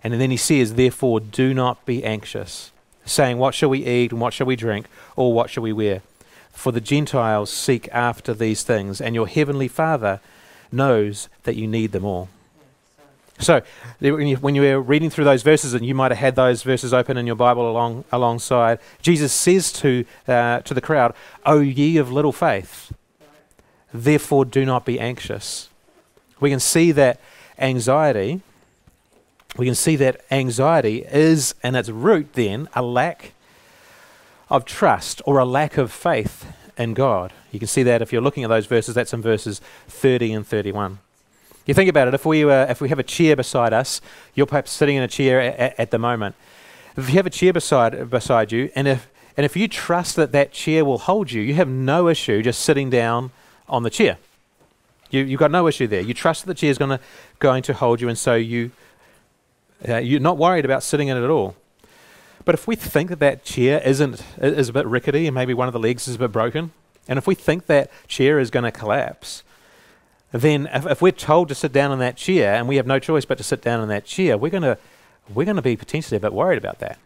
And 0.03 0.15
then 0.15 0.31
he 0.31 0.37
says, 0.37 0.75
Therefore, 0.75 1.21
do 1.21 1.53
not 1.53 1.85
be 1.85 2.05
anxious, 2.05 2.73
saying, 3.05 3.39
What 3.39 3.55
shall 3.55 3.69
we 3.69 3.85
eat, 3.87 4.13
and 4.13 4.21
what 4.21 4.33
shall 4.33 4.47
we 4.47 4.57
drink, 4.57 4.87
or 5.17 5.33
what 5.33 5.51
shall 5.51 5.63
we 5.63 5.73
wear? 5.73 6.03
For 6.53 6.73
the 6.73 6.81
Gentiles 6.81 7.51
seek 7.51 7.89
after 7.93 8.35
these 8.35 8.63
things, 8.63 9.01
and 9.01 9.15
your 9.15 9.27
heavenly 9.27 9.69
Father 9.69 10.21
knows 10.73 11.29
that 11.45 11.57
you 11.57 11.67
need 11.67 11.93
them 11.93 12.05
all. 12.05 12.29
So, 13.39 13.63
when 14.01 14.55
you 14.55 14.61
were 14.61 14.81
reading 14.81 15.09
through 15.09 15.25
those 15.25 15.43
verses, 15.43 15.73
and 15.73 15.85
you 15.85 15.95
might 15.95 16.11
have 16.11 16.19
had 16.19 16.37
those 16.37 16.63
verses 16.63 16.93
open 16.93 17.17
in 17.17 17.27
your 17.27 17.37
Bible 17.37 17.71
along, 17.71 18.05
alongside, 18.13 18.79
Jesus 19.01 19.33
says 19.33 19.73
to, 19.75 20.05
uh, 20.29 20.61
to 20.61 20.75
the 20.75 20.83
crowd, 20.83 21.15
O 21.47 21.61
ye 21.61 21.97
of 21.97 22.13
little 22.13 22.33
faith, 22.33 22.93
therefore 23.95 24.45
do 24.45 24.67
not 24.67 24.85
be 24.85 25.01
anxious. 25.01 25.71
We 26.39 26.51
can 26.51 26.61
see 26.61 26.93
that 26.93 27.19
anxiety 27.59 28.43
we 29.57 29.67
can 29.67 29.75
see 29.75 29.97
that 29.97 30.21
anxiety 30.31 31.05
is, 31.05 31.55
in 31.63 31.75
its 31.75 31.89
root, 31.89 32.35
then, 32.35 32.69
a 32.75 32.83
lack 32.83 33.33
of 34.49 34.65
trust 34.65 35.23
or 35.25 35.39
a 35.39 35.45
lack 35.45 35.77
of 35.77 35.93
faith 35.93 36.53
in 36.77 36.95
God. 36.95 37.33
You 37.53 37.59
can 37.59 37.69
see 37.69 37.83
that 37.83 38.01
if 38.03 38.13
you're 38.13 38.23
looking 38.23 38.45
at 38.45 38.49
those 38.49 38.67
verses, 38.67 38.95
that's 38.95 39.13
in 39.13 39.23
verses 39.23 39.61
30 39.89 40.33
and 40.33 40.47
31. 40.47 40.99
You 41.67 41.75
think 41.75 41.91
about 41.91 42.09
it, 42.09 42.15
if 42.15 42.25
we, 42.25 42.45
uh, 42.45 42.67
if 42.71 42.81
we 42.81 42.89
have 42.89 42.99
a 42.99 43.05
chair 43.05 43.37
beside 43.37 43.73
us, 43.73 44.01
you're 44.35 44.47
perhaps 44.47 44.71
sitting 44.71 44.97
in 44.97 45.03
a 45.03 45.09
chair 45.09 45.41
a- 45.41 45.81
at 45.81 45.91
the 45.91 45.99
moment. 45.99 46.35
If 46.97 47.09
you 47.11 47.17
have 47.17 47.27
a 47.27 47.31
chair 47.31 47.53
beside, 47.53 48.11
beside 48.11 48.51
you, 48.51 48.71
and 48.75 48.89
if, 48.89 49.09
and 49.37 49.45
if 49.45 49.57
you 49.57 49.69
trust 49.69 50.17
that 50.17 50.33
that 50.33 50.53
chair 50.53 50.85
will 50.85 50.99
hold 50.99 51.33
you, 51.33 51.43
you 51.43 51.55
have 51.55 51.69
no 51.69 52.09
issue 52.09 52.43
just 52.43 52.63
sitting 52.63 52.91
down 52.91 53.31
on 53.69 53.83
the 53.83 53.91
chair. 53.91 54.19
You, 55.11 55.23
you've 55.23 55.41
got 55.41 55.51
no 55.51 55.67
issue 55.67 55.87
there. 55.87 56.01
You 56.01 56.15
trust 56.15 56.45
that 56.45 56.49
the 56.49 56.59
chair 56.59 56.71
is 56.71 56.79
gonna, 56.79 57.01
going 57.39 57.63
to 57.65 57.75
hold 57.75 58.01
you, 58.01 58.09
and 58.09 58.19
so 58.19 58.35
you 58.35 58.71
uh, 59.89 59.97
you're 59.97 60.21
not 60.21 60.39
worried 60.39 60.65
about 60.65 60.83
sitting 60.83 61.09
in 61.09 61.17
it 61.17 61.25
at 61.25 61.31
all. 61.31 61.57
But 62.45 62.55
if 62.55 62.67
we 62.67 62.77
think 62.77 63.11
that 63.11 63.21
that 63.21 63.45
chair 63.45 63.81
isn't 63.85 64.23
is 64.39 64.69
a 64.69 64.73
bit 64.73 64.87
rickety 64.87 65.27
and 65.27 65.35
maybe 65.35 65.55
one 65.55 65.69
of 65.69 65.73
the 65.73 65.79
legs 65.79 66.09
is 66.09 66.17
a 66.17 66.19
bit 66.19 66.33
broken, 66.33 66.73
and 67.07 67.19
if 67.19 67.27
we 67.27 67.35
think 67.35 67.67
that 67.67 67.91
chair 68.09 68.39
is 68.39 68.51
going 68.51 68.65
to 68.65 68.71
collapse, 68.71 69.43
then 70.33 70.69
if, 70.73 70.87
if, 70.87 71.03
we're 71.03 71.13
told 71.13 71.49
to 71.49 71.55
sit 71.55 71.73
down 71.73 71.93
in 71.93 71.99
that 71.99 72.17
chair 72.17 72.55
and 72.55 72.69
we 72.69 72.77
have 72.77 72.87
no 72.87 72.99
choice 72.99 73.25
but 73.25 73.37
to 73.39 73.45
sit 73.45 73.61
down 73.61 73.83
in 73.83 73.89
that 73.89 74.05
chair, 74.05 74.39
we're 74.39 74.51
going 74.51 74.63
to 74.63 74.79
we're 75.35 75.45
going 75.45 75.57
to 75.57 75.63
be 75.63 75.77
potentially 75.77 76.17
a 76.17 76.21
bit 76.21 76.33
worried 76.33 76.59
about 76.59 76.79
that. 76.81 76.99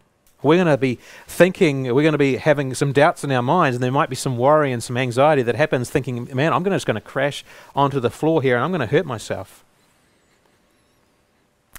We're 0.42 0.56
going 0.56 0.66
to 0.66 0.76
be 0.76 0.98
thinking, 1.26 1.84
we're 1.84 2.02
going 2.02 2.12
to 2.12 2.18
be 2.18 2.36
having 2.36 2.74
some 2.74 2.92
doubts 2.92 3.24
in 3.24 3.32
our 3.32 3.42
minds, 3.42 3.76
and 3.76 3.82
there 3.82 3.90
might 3.90 4.10
be 4.10 4.16
some 4.16 4.36
worry 4.36 4.72
and 4.72 4.82
some 4.82 4.96
anxiety 4.96 5.42
that 5.42 5.54
happens, 5.54 5.88
thinking, 5.88 6.28
man, 6.34 6.52
I'm 6.52 6.62
gonna, 6.62 6.76
just 6.76 6.86
going 6.86 6.96
to 6.96 7.00
crash 7.00 7.44
onto 7.74 7.98
the 7.98 8.10
floor 8.10 8.42
here 8.42 8.56
and 8.56 8.64
I'm 8.64 8.70
going 8.70 8.80
to 8.80 8.86
hurt 8.86 9.06
myself. 9.06 9.63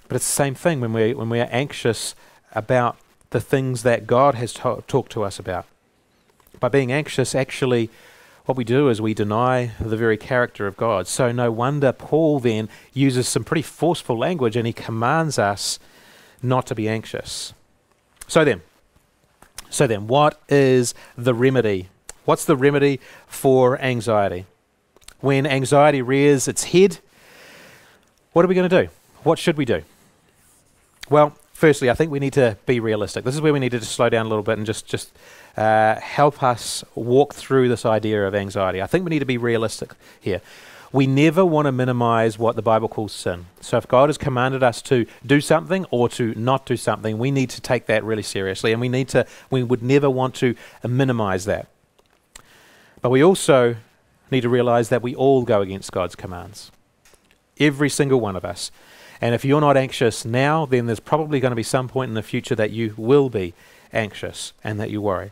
But 0.08 0.18
it's 0.18 0.28
the 0.28 0.32
same 0.32 0.56
thing 0.56 0.82
when 0.82 0.94
we 0.94 1.14
when 1.14 1.30
we 1.30 1.40
are 1.40 1.50
anxious 1.52 2.16
about 2.54 2.98
the 3.32 3.42
things 3.42 3.84
that 3.84 4.08
God 4.08 4.36
has 4.36 4.54
ta- 4.54 4.82
talked 4.88 5.12
to 5.14 5.24
us 5.24 5.40
about. 5.40 5.66
By 6.60 6.70
being 6.70 6.92
anxious, 6.92 7.36
actually, 7.36 7.90
what 8.46 8.58
we 8.58 8.64
do 8.64 8.90
is 8.90 9.02
we 9.02 9.14
deny 9.14 9.72
the 9.80 9.98
very 9.98 10.18
character 10.18 10.68
of 10.68 10.78
God. 10.78 11.08
So 11.08 11.32
no 11.32 11.52
wonder 11.52 11.92
Paul 11.92 12.40
then 12.40 12.70
uses 12.94 13.28
some 13.28 13.44
pretty 13.44 13.64
forceful 13.64 14.18
language 14.18 14.56
and 14.56 14.68
he 14.68 14.74
commands 14.74 15.40
us 15.40 15.80
not 16.42 16.68
to 16.68 16.76
be 16.76 16.88
anxious. 16.88 17.54
So 18.28 18.46
then, 18.46 18.62
so 19.70 19.88
then, 19.88 20.08
what 20.08 20.40
is 20.48 20.94
the 21.18 21.34
remedy? 21.34 21.90
What's 22.24 22.46
the 22.46 22.56
remedy 22.56 23.00
for 23.28 23.80
anxiety? 23.82 24.46
When 25.20 25.46
anxiety 25.46 26.02
rears 26.02 26.48
its 26.48 26.66
head, 26.66 27.00
what 28.32 28.46
are 28.46 28.48
we 28.48 28.56
going 28.56 28.70
to 28.70 28.84
do? 28.84 28.90
What 29.24 29.40
should 29.40 29.58
we 29.58 29.66
do? 29.66 29.84
Well, 31.10 31.36
firstly, 31.54 31.90
I 31.90 31.94
think 31.94 32.12
we 32.12 32.20
need 32.20 32.34
to 32.34 32.58
be 32.66 32.80
realistic. 32.80 33.26
This 33.26 33.36
is 33.36 33.42
where 33.42 33.54
we 33.54 33.60
need 33.60 33.72
to 33.72 33.80
just 33.80 33.92
slow 33.92 34.10
down 34.10 34.26
a 34.26 34.30
little 34.30 34.44
bit 34.44 34.58
and 34.58 34.66
just 34.66 34.88
just 34.88 35.12
uh, 35.56 35.96
help 36.00 36.42
us 36.44 36.84
walk 36.96 37.34
through 37.34 37.70
this 37.70 37.86
idea 37.86 38.28
of 38.28 38.34
anxiety. 38.34 38.82
I 38.82 38.88
think 38.88 39.06
we 39.06 39.10
need 39.10 39.20
to 39.20 39.26
be 39.26 39.38
realistic 39.38 39.92
here. 40.20 40.42
We 40.92 41.08
never 41.08 41.44
want 41.44 41.66
to 41.66 41.72
minimize 41.72 42.40
what 42.40 42.56
the 42.56 42.62
Bible 42.62 42.88
calls 42.88 43.12
sin. 43.12 43.48
So 43.60 43.78
if 43.78 43.88
God 43.88 44.08
has 44.10 44.18
commanded 44.18 44.64
us 44.64 44.82
to 44.84 45.06
do 45.26 45.42
something 45.42 45.86
or 45.92 46.08
to 46.10 46.34
not 46.36 46.66
do 46.66 46.78
something, 46.78 47.18
we 47.18 47.32
need 47.32 47.50
to 47.50 47.62
take 47.62 47.86
that 47.88 48.04
really 48.04 48.24
seriously, 48.24 48.72
and 48.72 48.80
we 48.82 48.90
need 48.90 49.10
to. 49.10 49.26
We 49.50 49.62
would 49.62 49.84
never 49.84 50.10
want 50.10 50.36
to 50.36 50.56
minimize 50.88 51.46
that. 51.46 51.68
But 53.02 53.10
we 53.10 53.24
also 53.24 53.76
need 54.32 54.42
to 54.42 54.50
realize 54.50 54.90
that 54.90 55.02
we 55.02 55.14
all 55.14 55.44
go 55.44 55.62
against 55.62 55.92
God's 55.92 56.16
commands. 56.16 56.72
Every 57.60 57.90
single 57.90 58.20
one 58.20 58.36
of 58.36 58.44
us. 58.44 58.72
And 59.22 59.34
if 59.34 59.46
you're 59.46 59.62
not 59.62 59.78
anxious 59.78 60.26
now, 60.26 60.66
then 60.66 60.86
there's 60.86 61.00
probably 61.00 61.40
going 61.40 61.52
to 61.52 61.56
be 61.56 61.64
some 61.64 61.88
point 61.88 62.10
in 62.10 62.16
the 62.16 62.24
future 62.24 62.56
that 62.56 62.72
you 62.72 62.94
will 62.98 63.30
be 63.30 63.54
anxious 63.94 64.54
and 64.64 64.80
that 64.80 64.92
you 64.92 65.02
worry. 65.02 65.32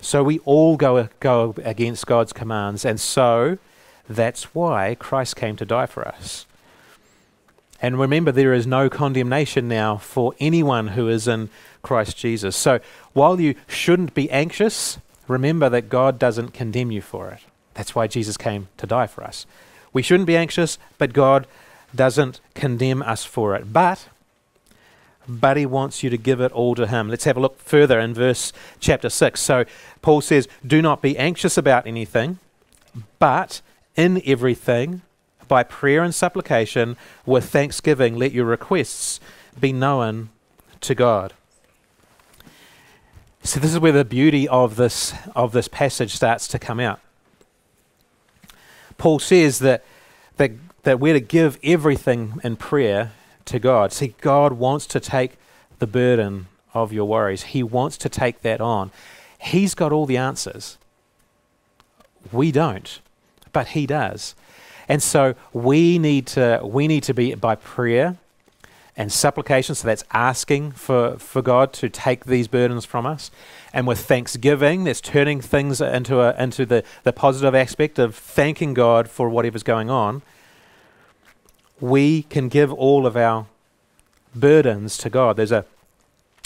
So 0.00 0.22
we 0.22 0.38
all 0.40 0.76
go, 0.76 1.08
go 1.20 1.54
against 1.64 2.06
God's 2.06 2.32
commands, 2.32 2.84
and 2.84 3.00
so 3.00 3.58
that's 4.08 4.54
why 4.54 4.94
Christ 4.94 5.36
came 5.36 5.56
to 5.56 5.64
die 5.64 5.86
for 5.86 6.06
us. 6.06 6.46
And 7.82 7.98
remember, 7.98 8.32
there 8.32 8.54
is 8.54 8.66
no 8.66 8.88
condemnation 8.88 9.68
now 9.68 9.96
for 9.96 10.34
anyone 10.40 10.88
who 10.88 11.08
is 11.08 11.28
in 11.28 11.50
Christ 11.82 12.16
Jesus. 12.16 12.56
So 12.56 12.80
while 13.12 13.40
you 13.40 13.54
shouldn't 13.66 14.14
be 14.14 14.30
anxious, 14.30 14.98
remember 15.28 15.68
that 15.68 15.88
God 15.88 16.18
doesn't 16.18 16.54
condemn 16.54 16.90
you 16.90 17.02
for 17.02 17.30
it. 17.30 17.40
That's 17.74 17.94
why 17.94 18.06
Jesus 18.06 18.36
came 18.36 18.68
to 18.78 18.86
die 18.86 19.06
for 19.06 19.24
us. 19.24 19.44
We 19.92 20.02
shouldn't 20.02 20.26
be 20.26 20.36
anxious, 20.36 20.78
but 20.98 21.12
God 21.12 21.46
doesn't 21.94 22.40
condemn 22.54 23.02
us 23.02 23.24
for 23.24 23.54
it. 23.54 23.72
But 23.72 24.08
but 25.28 25.56
he 25.56 25.66
wants 25.66 26.02
you 26.04 26.10
to 26.10 26.16
give 26.16 26.40
it 26.40 26.52
all 26.52 26.74
to 26.76 26.86
him. 26.86 27.08
Let's 27.08 27.24
have 27.24 27.36
a 27.36 27.40
look 27.40 27.58
further 27.58 27.98
in 27.98 28.14
verse 28.14 28.52
chapter 28.78 29.10
6. 29.10 29.40
So 29.40 29.64
Paul 30.00 30.20
says, 30.20 30.46
Do 30.64 30.80
not 30.80 31.02
be 31.02 31.18
anxious 31.18 31.58
about 31.58 31.86
anything, 31.86 32.38
but 33.18 33.60
in 33.96 34.22
everything, 34.24 35.02
by 35.48 35.62
prayer 35.62 36.02
and 36.02 36.14
supplication, 36.14 36.96
with 37.24 37.48
thanksgiving, 37.48 38.16
let 38.16 38.32
your 38.32 38.44
requests 38.44 39.20
be 39.58 39.72
known 39.72 40.28
to 40.82 40.94
God. 40.94 41.32
So 43.42 43.60
this 43.60 43.72
is 43.72 43.78
where 43.78 43.92
the 43.92 44.04
beauty 44.04 44.48
of 44.48 44.76
this 44.76 45.14
of 45.36 45.52
this 45.52 45.68
passage 45.68 46.14
starts 46.14 46.48
to 46.48 46.58
come 46.58 46.80
out. 46.80 47.00
Paul 48.98 49.18
says 49.18 49.60
that 49.60 49.84
that, 50.36 50.52
that 50.86 51.00
we're 51.00 51.14
to 51.14 51.20
give 51.20 51.58
everything 51.64 52.40
in 52.44 52.54
prayer 52.54 53.10
to 53.44 53.58
God. 53.58 53.92
See, 53.92 54.14
God 54.20 54.52
wants 54.52 54.86
to 54.86 55.00
take 55.00 55.32
the 55.80 55.86
burden 55.86 56.46
of 56.72 56.92
your 56.92 57.06
worries. 57.06 57.42
He 57.42 57.62
wants 57.62 57.96
to 57.98 58.08
take 58.08 58.42
that 58.42 58.60
on. 58.60 58.92
He's 59.38 59.74
got 59.74 59.92
all 59.92 60.06
the 60.06 60.16
answers. 60.16 60.78
We 62.30 62.52
don't, 62.52 63.00
but 63.52 63.68
he 63.68 63.84
does. 63.84 64.36
And 64.88 65.02
so 65.02 65.34
we 65.52 65.98
need 65.98 66.28
to 66.28 66.60
we 66.62 66.86
need 66.86 67.02
to 67.02 67.14
be 67.14 67.34
by 67.34 67.56
prayer 67.56 68.16
and 68.96 69.12
supplication, 69.12 69.74
so 69.74 69.88
that's 69.88 70.04
asking 70.12 70.72
for, 70.72 71.18
for 71.18 71.42
God 71.42 71.72
to 71.74 71.88
take 71.88 72.24
these 72.24 72.48
burdens 72.48 72.84
from 72.86 73.04
us. 73.04 73.30
And 73.72 73.86
with 73.86 73.98
thanksgiving, 73.98 74.84
that's 74.84 75.02
turning 75.02 75.40
things 75.42 75.82
into 75.82 76.20
a, 76.20 76.34
into 76.42 76.64
the, 76.64 76.82
the 77.02 77.12
positive 77.12 77.54
aspect 77.54 77.98
of 77.98 78.14
thanking 78.14 78.72
God 78.72 79.10
for 79.10 79.28
whatever's 79.28 79.64
going 79.64 79.90
on. 79.90 80.22
We 81.80 82.22
can 82.22 82.48
give 82.48 82.72
all 82.72 83.06
of 83.06 83.16
our 83.16 83.46
burdens 84.34 84.96
to 84.98 85.10
God. 85.10 85.36
There's 85.36 85.52
a 85.52 85.64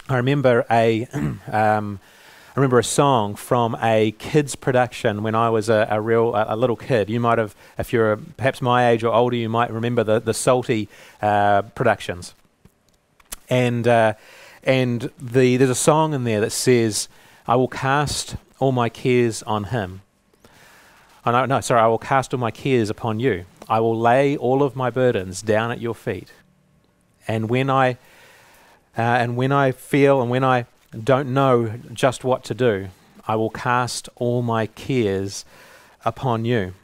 I 0.09 0.17
remember 0.17 0.67
a 0.71 1.07
um, 1.53 2.01
I 2.51 2.59
remember 2.59 2.81
a 2.81 2.85
song 2.85 3.37
from 3.37 3.77
a 3.81 4.11
kids 4.19 4.57
production 4.57 5.23
when 5.23 5.37
I 5.37 5.51
was 5.51 5.69
a, 5.69 5.87
a 5.89 6.01
real 6.01 6.35
a, 6.35 6.47
a, 6.49 6.57
little 6.57 6.75
kid. 6.75 7.09
You 7.09 7.21
might 7.21 7.39
have, 7.39 7.55
if 7.79 7.93
you're 7.93 8.17
perhaps 8.17 8.61
my 8.61 8.89
age 8.89 9.05
or 9.05 9.15
older, 9.15 9.37
you 9.37 9.49
might 9.49 9.71
remember 9.71 10.03
the 10.03 10.19
the 10.19 10.35
Psalty 10.35 10.89
uh, 11.23 11.63
productions. 11.63 12.35
And 13.49 13.87
uh, 13.87 14.15
and 14.65 15.11
the 15.17 15.57
there's 15.59 15.71
a 15.71 15.77
song 15.77 16.13
in 16.13 16.25
there 16.25 16.41
that 16.41 16.51
says, 16.51 17.09
"I 17.47 17.55
will 17.55 17.69
cast 17.69 18.35
all 18.59 18.73
my 18.73 18.89
cares 18.89 19.45
on 19.45 19.65
Him." 19.65 20.03
Oh, 21.25 21.31
no, 21.31 21.47
no, 21.47 21.61
sorry. 21.61 21.83
I 21.83 21.87
will 21.87 21.99
cast 21.99 22.35
all 22.35 22.41
my 22.41 22.51
cares 22.51 22.91
upon 22.91 23.21
you. 23.21 23.45
I 23.71 23.79
will 23.81 23.99
lay 23.99 24.37
all 24.37 24.63
of 24.63 24.77
my 24.77 24.91
burdens 24.91 25.41
down 25.41 25.71
at 25.71 25.81
your 25.81 25.95
feet. 25.95 26.33
And 27.27 27.49
when 27.49 27.71
I 27.71 27.93
uh, 28.99 29.03
and 29.03 29.37
when 29.37 29.53
I 29.53 29.71
feel 29.71 30.21
and 30.21 30.29
when 30.29 30.43
I 30.43 30.67
don't 30.93 31.33
know 31.33 31.75
just 31.93 32.25
what 32.25 32.43
to 32.45 32.55
do, 32.55 32.89
I 33.29 33.37
will 33.37 33.51
cast 33.51 34.09
all 34.17 34.43
my 34.43 34.67
cares 34.67 35.45
upon 36.05 36.45
you. 36.45 36.75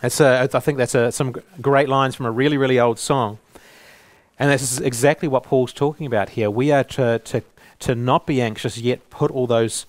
That's 0.00 0.20
a, 0.20 0.48
I 0.52 0.60
think 0.60 0.78
that's 0.78 0.96
a, 0.96 1.12
some 1.12 1.32
great 1.60 1.88
lines 1.88 2.16
from 2.16 2.26
a 2.26 2.30
really, 2.32 2.58
really 2.58 2.80
old 2.80 2.98
song. 2.98 3.38
And 4.36 4.50
this 4.50 4.62
is 4.62 4.80
exactly 4.80 5.28
what 5.28 5.44
Paul's 5.44 5.72
talking 5.72 6.06
about 6.06 6.30
here. 6.30 6.50
We 6.50 6.72
are 6.72 6.84
to, 6.84 7.20
to, 7.20 7.42
to 7.78 7.94
not 7.94 8.26
be 8.26 8.42
anxious, 8.42 8.76
yet 8.76 9.08
put 9.08 9.30
all 9.30 9.46
those 9.46 9.86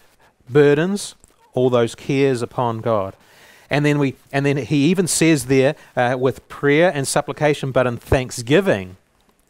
burdens, 0.47 1.15
all 1.53 1.69
those 1.69 1.95
cares 1.95 2.41
upon 2.43 2.79
God. 2.79 3.15
And 3.69 3.85
then, 3.85 3.99
we, 3.99 4.15
and 4.31 4.45
then 4.45 4.57
he 4.57 4.85
even 4.85 5.07
says 5.07 5.47
there, 5.47 5.75
uh, 5.95 6.15
with 6.19 6.47
prayer 6.47 6.91
and 6.93 7.07
supplication, 7.07 7.71
but 7.71 7.85
in 7.85 7.97
thanksgiving, 7.97 8.97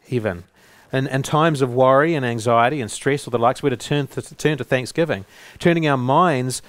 even 0.08 0.44
in, 0.92 1.06
in 1.06 1.22
times 1.22 1.60
of 1.60 1.72
worry 1.72 2.14
and 2.14 2.24
anxiety 2.24 2.80
and 2.80 2.90
stress 2.90 3.26
or 3.26 3.30
the 3.30 3.38
likes, 3.38 3.62
we're 3.62 3.70
to 3.70 3.76
turn 3.76 4.06
to, 4.08 4.22
turn 4.22 4.58
to 4.58 4.64
thanksgiving, 4.64 5.24
turning 5.58 5.86
our 5.86 5.96
minds, 5.96 6.62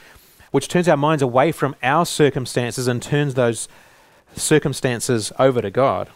which 0.51 0.67
turns 0.67 0.87
our 0.87 0.97
minds 0.97 1.23
away 1.23 1.51
from 1.51 1.75
our 1.81 2.05
circumstances 2.05 2.87
and 2.87 3.01
turns 3.01 3.35
those 3.35 3.67
circumstances 4.35 5.31
over 5.39 5.61
to 5.61 5.71
God. 5.71 6.09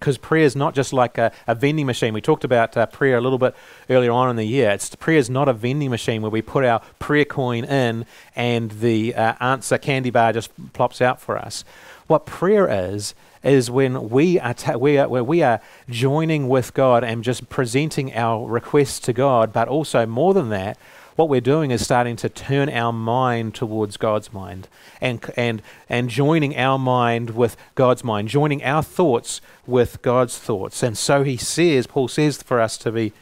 Because 0.00 0.18
prayer 0.18 0.44
is 0.44 0.56
not 0.56 0.74
just 0.74 0.92
like 0.92 1.18
a, 1.18 1.30
a 1.46 1.54
vending 1.54 1.86
machine. 1.86 2.14
We 2.14 2.20
talked 2.20 2.42
about 2.42 2.76
uh, 2.76 2.86
prayer 2.86 3.18
a 3.18 3.20
little 3.20 3.38
bit 3.38 3.54
earlier 3.88 4.10
on 4.10 4.30
in 4.30 4.36
the 4.36 4.44
year. 4.44 4.70
It's, 4.70 4.92
prayer 4.96 5.18
is 5.18 5.30
not 5.30 5.48
a 5.48 5.52
vending 5.52 5.90
machine 5.90 6.22
where 6.22 6.30
we 6.30 6.42
put 6.42 6.64
our 6.64 6.80
prayer 6.98 7.26
coin 7.26 7.64
in 7.64 8.06
and 8.34 8.70
the 8.72 9.14
uh, 9.14 9.34
answer 9.40 9.78
candy 9.78 10.10
bar 10.10 10.32
just 10.32 10.50
plops 10.72 11.00
out 11.00 11.20
for 11.20 11.36
us. 11.38 11.64
What 12.06 12.26
prayer 12.26 12.66
is, 12.68 13.14
is 13.42 13.70
when 13.70 14.10
we 14.10 14.40
are, 14.40 14.54
ta- 14.54 14.76
we 14.76 14.98
are 14.98 15.08
where 15.08 15.24
we 15.24 15.42
are 15.42 15.60
joining 15.88 16.48
with 16.48 16.74
God 16.74 17.04
and 17.04 17.22
just 17.22 17.48
presenting 17.48 18.12
our 18.14 18.48
requests 18.48 18.98
to 19.00 19.12
God, 19.12 19.52
but 19.52 19.68
also 19.68 20.06
more 20.06 20.34
than 20.34 20.48
that, 20.48 20.76
what 21.16 21.28
we're 21.28 21.40
doing 21.40 21.70
is 21.70 21.84
starting 21.84 22.16
to 22.16 22.28
turn 22.28 22.68
our 22.68 22.92
mind 22.92 23.54
towards 23.54 23.96
God's 23.96 24.32
mind 24.32 24.68
and, 25.00 25.20
and, 25.36 25.62
and 25.88 26.08
joining 26.08 26.56
our 26.56 26.78
mind 26.78 27.30
with 27.30 27.56
God's 27.74 28.04
mind, 28.04 28.28
joining 28.28 28.64
our 28.64 28.82
thoughts 28.82 29.40
with 29.66 30.02
God's 30.02 30.38
thoughts. 30.38 30.82
And 30.82 30.96
so 30.96 31.22
he 31.22 31.36
says, 31.36 31.86
Paul 31.86 32.08
says 32.08 32.42
for 32.42 32.60
us 32.60 32.78
to 32.78 32.92
be 32.92 33.12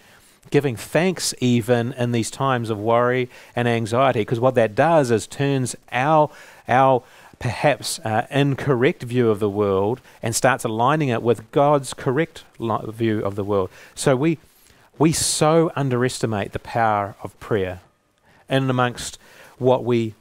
giving 0.51 0.77
thanks 0.77 1.35
even 1.40 1.92
in 1.94 2.12
these 2.12 2.31
times 2.31 2.70
of 2.70 2.79
worry 2.79 3.29
and 3.55 3.68
anxiety, 3.68 4.20
because 4.20 4.40
what 4.40 4.55
that 4.55 4.74
does 4.74 5.11
is 5.11 5.27
turns 5.27 5.77
our, 5.92 6.31
our 6.66 7.03
perhaps 7.38 7.98
uh, 8.01 8.27
incorrect 8.31 9.03
view 9.03 9.31
of 9.31 9.38
the 9.38 9.51
world 9.51 10.01
and 10.22 10.35
starts 10.35 10.64
aligning 10.64 11.09
it 11.09 11.22
with 11.22 11.51
God's 11.53 11.94
correct 11.94 12.44
view 12.59 13.20
of 13.24 13.37
the 13.37 13.44
world. 13.44 13.70
So 13.94 14.16
we 14.16 14.38
we 14.99 15.13
so 15.13 15.71
underestimate 15.77 16.53
the 16.53 16.59
power 16.59 17.15
of 17.23 17.39
prayer 17.41 17.81
in 18.49 18.69
amongst 18.69 19.19
what 19.59 19.85
we 19.85 20.15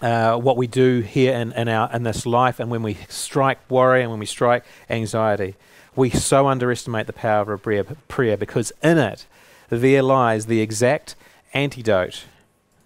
uh, 0.00 0.36
what 0.36 0.56
we 0.56 0.68
do 0.68 1.00
here 1.00 1.34
in, 1.34 1.52
in 1.52 1.68
our 1.68 1.92
in 1.92 2.04
this 2.04 2.24
life 2.24 2.60
and 2.60 2.70
when 2.70 2.82
we 2.82 2.94
strike 3.08 3.58
worry 3.68 4.02
and 4.02 4.10
when 4.10 4.20
we 4.20 4.26
strike 4.26 4.64
anxiety. 4.88 5.54
We 5.96 6.10
so 6.10 6.46
underestimate 6.46 7.08
the 7.08 7.12
power 7.12 7.52
of 7.52 7.62
prayer, 7.62 7.82
prayer 7.82 8.36
because 8.36 8.72
in 8.82 8.98
it 8.98 9.26
there 9.68 10.02
lies 10.02 10.46
the 10.46 10.60
exact 10.60 11.16
antidote 11.52 12.24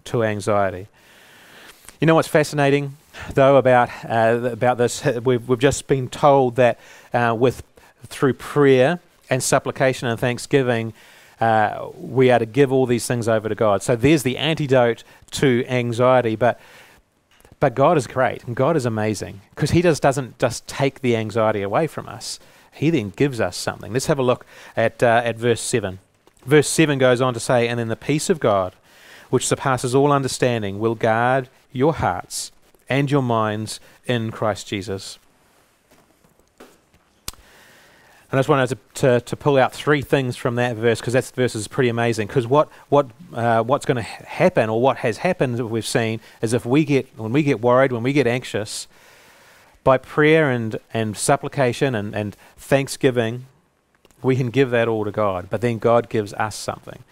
to 0.05 0.23
anxiety. 0.23 0.87
You 2.01 2.07
know 2.07 2.15
what's 2.15 2.27
fascinating? 2.27 2.97
though, 3.33 3.57
about 3.57 3.89
uh, 4.07 4.49
about 4.51 4.77
this. 4.77 5.05
We've, 5.05 5.47
we've 5.47 5.59
just 5.59 5.87
been 5.87 6.09
told 6.09 6.55
that 6.55 6.79
uh, 7.13 7.35
with 7.37 7.63
through 8.07 8.33
prayer 8.33 8.99
and 9.29 9.41
supplication 9.41 10.07
and 10.07 10.19
thanksgiving, 10.19 10.93
uh, 11.39 11.89
we 11.95 12.31
are 12.31 12.39
to 12.39 12.45
give 12.45 12.71
all 12.71 12.85
these 12.85 13.07
things 13.07 13.27
over 13.27 13.49
to 13.49 13.55
God. 13.55 13.83
So 13.83 13.95
there's 13.95 14.23
the 14.23 14.37
antidote 14.37 15.03
to 15.31 15.65
anxiety, 15.67 16.35
but. 16.35 16.59
But 17.59 17.75
God 17.75 17.97
is 17.97 18.07
great 18.07 18.43
and 18.43 18.57
God 18.57 18.75
is 18.75 18.85
amazing 18.85 19.39
because 19.55 19.71
He 19.71 19.81
just 19.81 20.01
doesn't 20.01 20.37
just 20.37 20.67
take 20.67 20.99
the 20.99 21.15
anxiety 21.15 21.61
away 21.61 21.87
from 21.87 22.09
us. 22.09 22.37
He 22.73 22.89
then 22.89 23.11
gives 23.11 23.39
us 23.39 23.55
something. 23.55 23.93
Let's 23.93 24.07
have 24.07 24.19
a 24.19 24.23
look 24.23 24.45
at, 24.75 25.01
uh, 25.01 25.21
at 25.23 25.37
verse 25.37 25.61
7. 25.61 25.99
Verse 26.45 26.67
7 26.67 26.97
goes 26.97 27.21
on 27.21 27.33
to 27.33 27.39
say, 27.39 27.67
And 27.67 27.79
then 27.79 27.87
the 27.87 27.95
peace 27.95 28.29
of 28.29 28.39
God, 28.39 28.75
which 29.29 29.47
surpasses 29.47 29.95
all 29.95 30.11
understanding, 30.11 30.79
will 30.79 30.95
guard 30.95 31.47
your 31.71 31.93
hearts 31.93 32.51
and 32.89 33.09
your 33.09 33.21
minds 33.21 33.79
in 34.05 34.31
Christ 34.31 34.67
Jesus. 34.67 35.19
And 38.33 38.39
I 38.39 38.41
just 38.41 38.49
wanted 38.49 38.67
to, 38.69 38.77
to, 38.95 39.21
to, 39.21 39.35
pull 39.35 39.57
out 39.57 39.73
three 39.73 40.01
things 40.01 40.35
from 40.35 40.55
that 40.55 40.75
verse 40.75 40.99
because 40.99 41.13
that 41.13 41.25
verse 41.35 41.53
is 41.53 41.67
pretty 41.67 41.89
amazing. 41.89 42.25
Because 42.25 42.47
what, 42.47 42.67
what, 42.89 43.11
uh, 43.31 43.61
what's 43.61 43.85
going 43.85 43.97
to 43.97 44.01
ha- 44.01 44.23
happen, 44.25 44.71
or 44.71 44.81
what 44.81 44.97
has 44.97 45.17
happened 45.17 45.59
we've 45.69 45.85
seen, 45.85 46.19
is 46.41 46.51
if 46.51 46.65
we 46.65 46.83
get, 46.83 47.07
when 47.15 47.31
we 47.31 47.43
get 47.43 47.61
worried, 47.61 47.91
when 47.91 48.01
we 48.01 48.11
get 48.11 48.25
anxious, 48.25 48.87
by 49.83 49.99
prayer 49.99 50.49
and, 50.49 50.79
and 50.95 51.15
supplication 51.15 51.93
and, 51.93 52.15
and 52.15 52.35
thanksgiving, 52.57 53.45
we 54.23 54.35
can 54.35 54.49
give 54.49 54.71
that 54.71 54.87
all 54.87 55.05
to 55.05 55.11
God. 55.11 55.47
But 55.51 55.61
then 55.61 55.77
God 55.77 56.09
gives 56.09 56.33
us 56.33 56.55
something. 56.55 57.03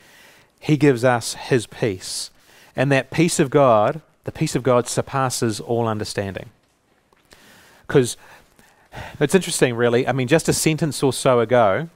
He 0.59 0.75
gives 0.75 1.03
us 1.03 1.35
His 1.35 1.67
peace. 1.67 2.31
And 2.75 2.91
that 2.91 3.11
peace 3.11 3.39
of 3.39 3.51
God 3.51 4.01
The 4.23 4.31
peace 4.31 4.55
of 4.55 4.63
God 4.63 4.87
surpasses 4.87 5.59
all 5.59 5.87
understanding. 5.87 6.49
Because 7.85 8.17
it's 9.19 9.35
interesting, 9.35 9.75
really. 9.75 10.07
I 10.07 10.11
mean, 10.11 10.27
just 10.27 10.49
a 10.49 10.53
sentence 10.53 11.01
or 11.03 11.13
so 11.13 11.39
ago, 11.39 11.89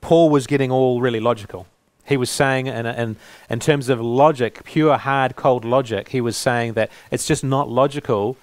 Paul 0.00 0.30
was 0.30 0.46
getting 0.46 0.70
all 0.70 1.00
really 1.00 1.20
logical. 1.20 1.66
He 2.04 2.16
was 2.16 2.30
saying, 2.30 2.66
in, 2.66 2.86
in, 2.86 3.16
in 3.48 3.60
terms 3.60 3.88
of 3.88 4.00
logic, 4.00 4.64
pure, 4.64 4.96
hard, 4.96 5.36
cold 5.36 5.64
logic, 5.64 6.08
he 6.08 6.20
was 6.20 6.36
saying 6.36 6.72
that 6.72 6.90
it's 7.10 7.26
just 7.26 7.44
not 7.44 7.68
logical 7.68 8.36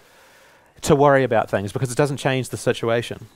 to 0.81 0.95
worry 0.95 1.23
about 1.23 1.49
things 1.49 1.73
because 1.73 1.91
it 1.91 1.97
doesn't 1.97 2.17
change 2.17 2.49
the 2.49 2.57
situation. 2.57 3.27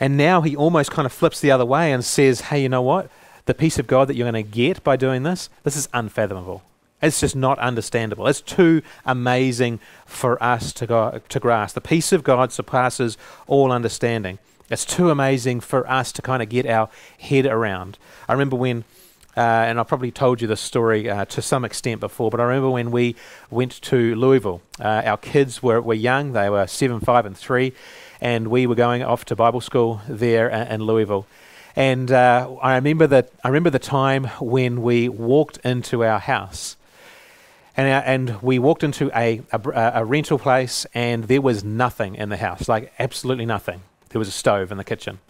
And 0.00 0.16
now 0.16 0.40
he 0.40 0.56
almost 0.56 0.90
kind 0.90 1.06
of 1.06 1.12
flips 1.12 1.40
the 1.40 1.50
other 1.50 1.64
way 1.64 1.92
and 1.92 2.04
says, 2.04 2.42
hey, 2.42 2.62
you 2.62 2.68
know 2.68 2.82
what? 2.82 3.10
The 3.44 3.54
peace 3.54 3.78
of 3.78 3.86
God 3.86 4.08
that 4.08 4.16
you're 4.16 4.30
going 4.30 4.44
to 4.44 4.50
get 4.50 4.82
by 4.82 4.96
doing 4.96 5.22
this, 5.22 5.48
this 5.62 5.76
is 5.76 5.88
unfathomable. 5.92 6.62
It's 7.02 7.20
just 7.20 7.34
not 7.34 7.58
understandable. 7.58 8.28
It's 8.28 8.40
too 8.40 8.80
amazing 9.04 9.80
for 10.06 10.42
us 10.42 10.72
to, 10.74 10.86
go, 10.86 11.20
to 11.28 11.40
grasp. 11.40 11.74
The 11.74 11.80
peace 11.80 12.12
of 12.12 12.22
God 12.22 12.52
surpasses 12.52 13.18
all 13.46 13.72
understanding. 13.72 14.38
It's 14.70 14.84
too 14.84 15.10
amazing 15.10 15.60
for 15.60 15.88
us 15.90 16.12
to 16.12 16.22
kind 16.22 16.42
of 16.42 16.48
get 16.48 16.64
our 16.64 16.88
head 17.18 17.44
around. 17.44 17.98
I 18.28 18.32
remember 18.32 18.56
when, 18.56 18.84
uh, 19.36 19.40
and 19.40 19.80
I 19.80 19.82
probably 19.82 20.12
told 20.12 20.40
you 20.40 20.46
this 20.46 20.60
story 20.60 21.10
uh, 21.10 21.24
to 21.26 21.42
some 21.42 21.64
extent 21.64 22.00
before, 22.00 22.30
but 22.30 22.40
I 22.40 22.44
remember 22.44 22.70
when 22.70 22.90
we 22.90 23.16
went 23.50 23.82
to 23.82 24.14
Louisville. 24.14 24.62
Uh, 24.80 25.02
our 25.04 25.18
kids 25.18 25.62
were, 25.62 25.80
were 25.80 25.94
young, 25.94 26.32
they 26.32 26.48
were 26.48 26.66
seven, 26.66 27.00
five, 27.00 27.26
and 27.26 27.36
three, 27.36 27.74
and 28.20 28.48
we 28.48 28.66
were 28.66 28.76
going 28.76 29.02
off 29.02 29.24
to 29.26 29.36
Bible 29.36 29.60
school 29.60 30.00
there 30.08 30.48
in 30.48 30.84
Louisville. 30.84 31.26
And 31.74 32.12
uh, 32.12 32.54
I 32.62 32.76
remember 32.76 33.06
that 33.08 33.30
I 33.42 33.48
remember 33.48 33.70
the 33.70 33.78
time 33.78 34.24
when 34.40 34.82
we 34.82 35.08
walked 35.08 35.58
into 35.64 36.04
our 36.04 36.18
house, 36.18 36.76
and 37.76 37.88
our, 37.88 38.02
and 38.02 38.42
we 38.42 38.58
walked 38.58 38.82
into 38.82 39.10
a, 39.16 39.42
a, 39.50 39.92
a 39.96 40.04
rental 40.04 40.38
place, 40.38 40.86
and 40.94 41.24
there 41.24 41.40
was 41.40 41.64
nothing 41.64 42.14
in 42.14 42.28
the 42.28 42.36
house, 42.36 42.68
like 42.68 42.92
absolutely 42.98 43.46
nothing. 43.46 43.82
There 44.10 44.18
was 44.18 44.28
a 44.28 44.32
stove 44.32 44.70
in 44.70 44.78
the 44.78 44.84
kitchen, 44.84 45.20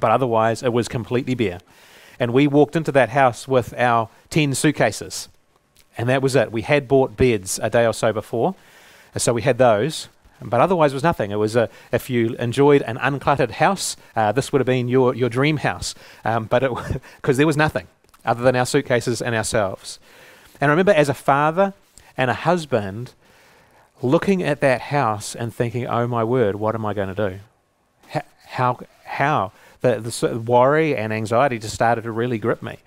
but 0.00 0.10
otherwise 0.10 0.62
it 0.62 0.72
was 0.72 0.88
completely 0.88 1.34
bare. 1.34 1.60
And 2.18 2.32
we 2.32 2.46
walked 2.46 2.76
into 2.76 2.92
that 2.92 3.10
house 3.10 3.46
with 3.46 3.72
our 3.78 4.08
ten 4.30 4.54
suitcases, 4.54 5.28
and 5.96 6.08
that 6.08 6.22
was 6.22 6.34
it. 6.34 6.50
We 6.50 6.62
had 6.62 6.88
bought 6.88 7.16
beds 7.16 7.60
a 7.62 7.70
day 7.70 7.86
or 7.86 7.94
so 7.94 8.12
before, 8.12 8.54
so 9.16 9.32
we 9.32 9.42
had 9.42 9.58
those. 9.58 10.08
But 10.44 10.60
otherwise, 10.60 10.92
it 10.92 10.96
was 10.96 11.04
nothing. 11.04 11.30
It 11.30 11.36
was 11.36 11.54
a, 11.54 11.68
if 11.92 12.10
you 12.10 12.34
enjoyed 12.40 12.82
an 12.82 12.96
uncluttered 12.98 13.52
house, 13.52 13.96
uh, 14.16 14.32
this 14.32 14.52
would 14.52 14.58
have 14.58 14.66
been 14.66 14.88
your, 14.88 15.14
your 15.14 15.28
dream 15.28 15.58
house. 15.58 15.94
Um, 16.24 16.46
but 16.46 16.68
because 17.16 17.36
there 17.36 17.46
was 17.46 17.56
nothing 17.56 17.86
other 18.24 18.42
than 18.42 18.56
our 18.56 18.66
suitcases 18.66 19.22
and 19.22 19.36
ourselves. 19.36 20.00
And 20.60 20.70
I 20.70 20.72
remember 20.72 20.92
as 20.92 21.08
a 21.08 21.14
father 21.14 21.74
and 22.16 22.30
a 22.30 22.34
husband 22.34 23.14
looking 24.02 24.42
at 24.42 24.60
that 24.60 24.80
house 24.80 25.34
and 25.34 25.54
thinking, 25.54 25.86
oh 25.86 26.06
my 26.06 26.24
word, 26.24 26.56
what 26.56 26.74
am 26.74 26.84
I 26.84 26.94
going 26.94 27.14
to 27.14 27.30
do? 27.30 27.38
How, 28.46 28.78
how? 29.04 29.52
The, 29.80 30.00
the 30.00 30.40
worry 30.40 30.96
and 30.96 31.12
anxiety 31.12 31.58
just 31.58 31.74
started 31.74 32.02
to 32.02 32.12
really 32.12 32.38
grip 32.38 32.62
me. 32.62 32.78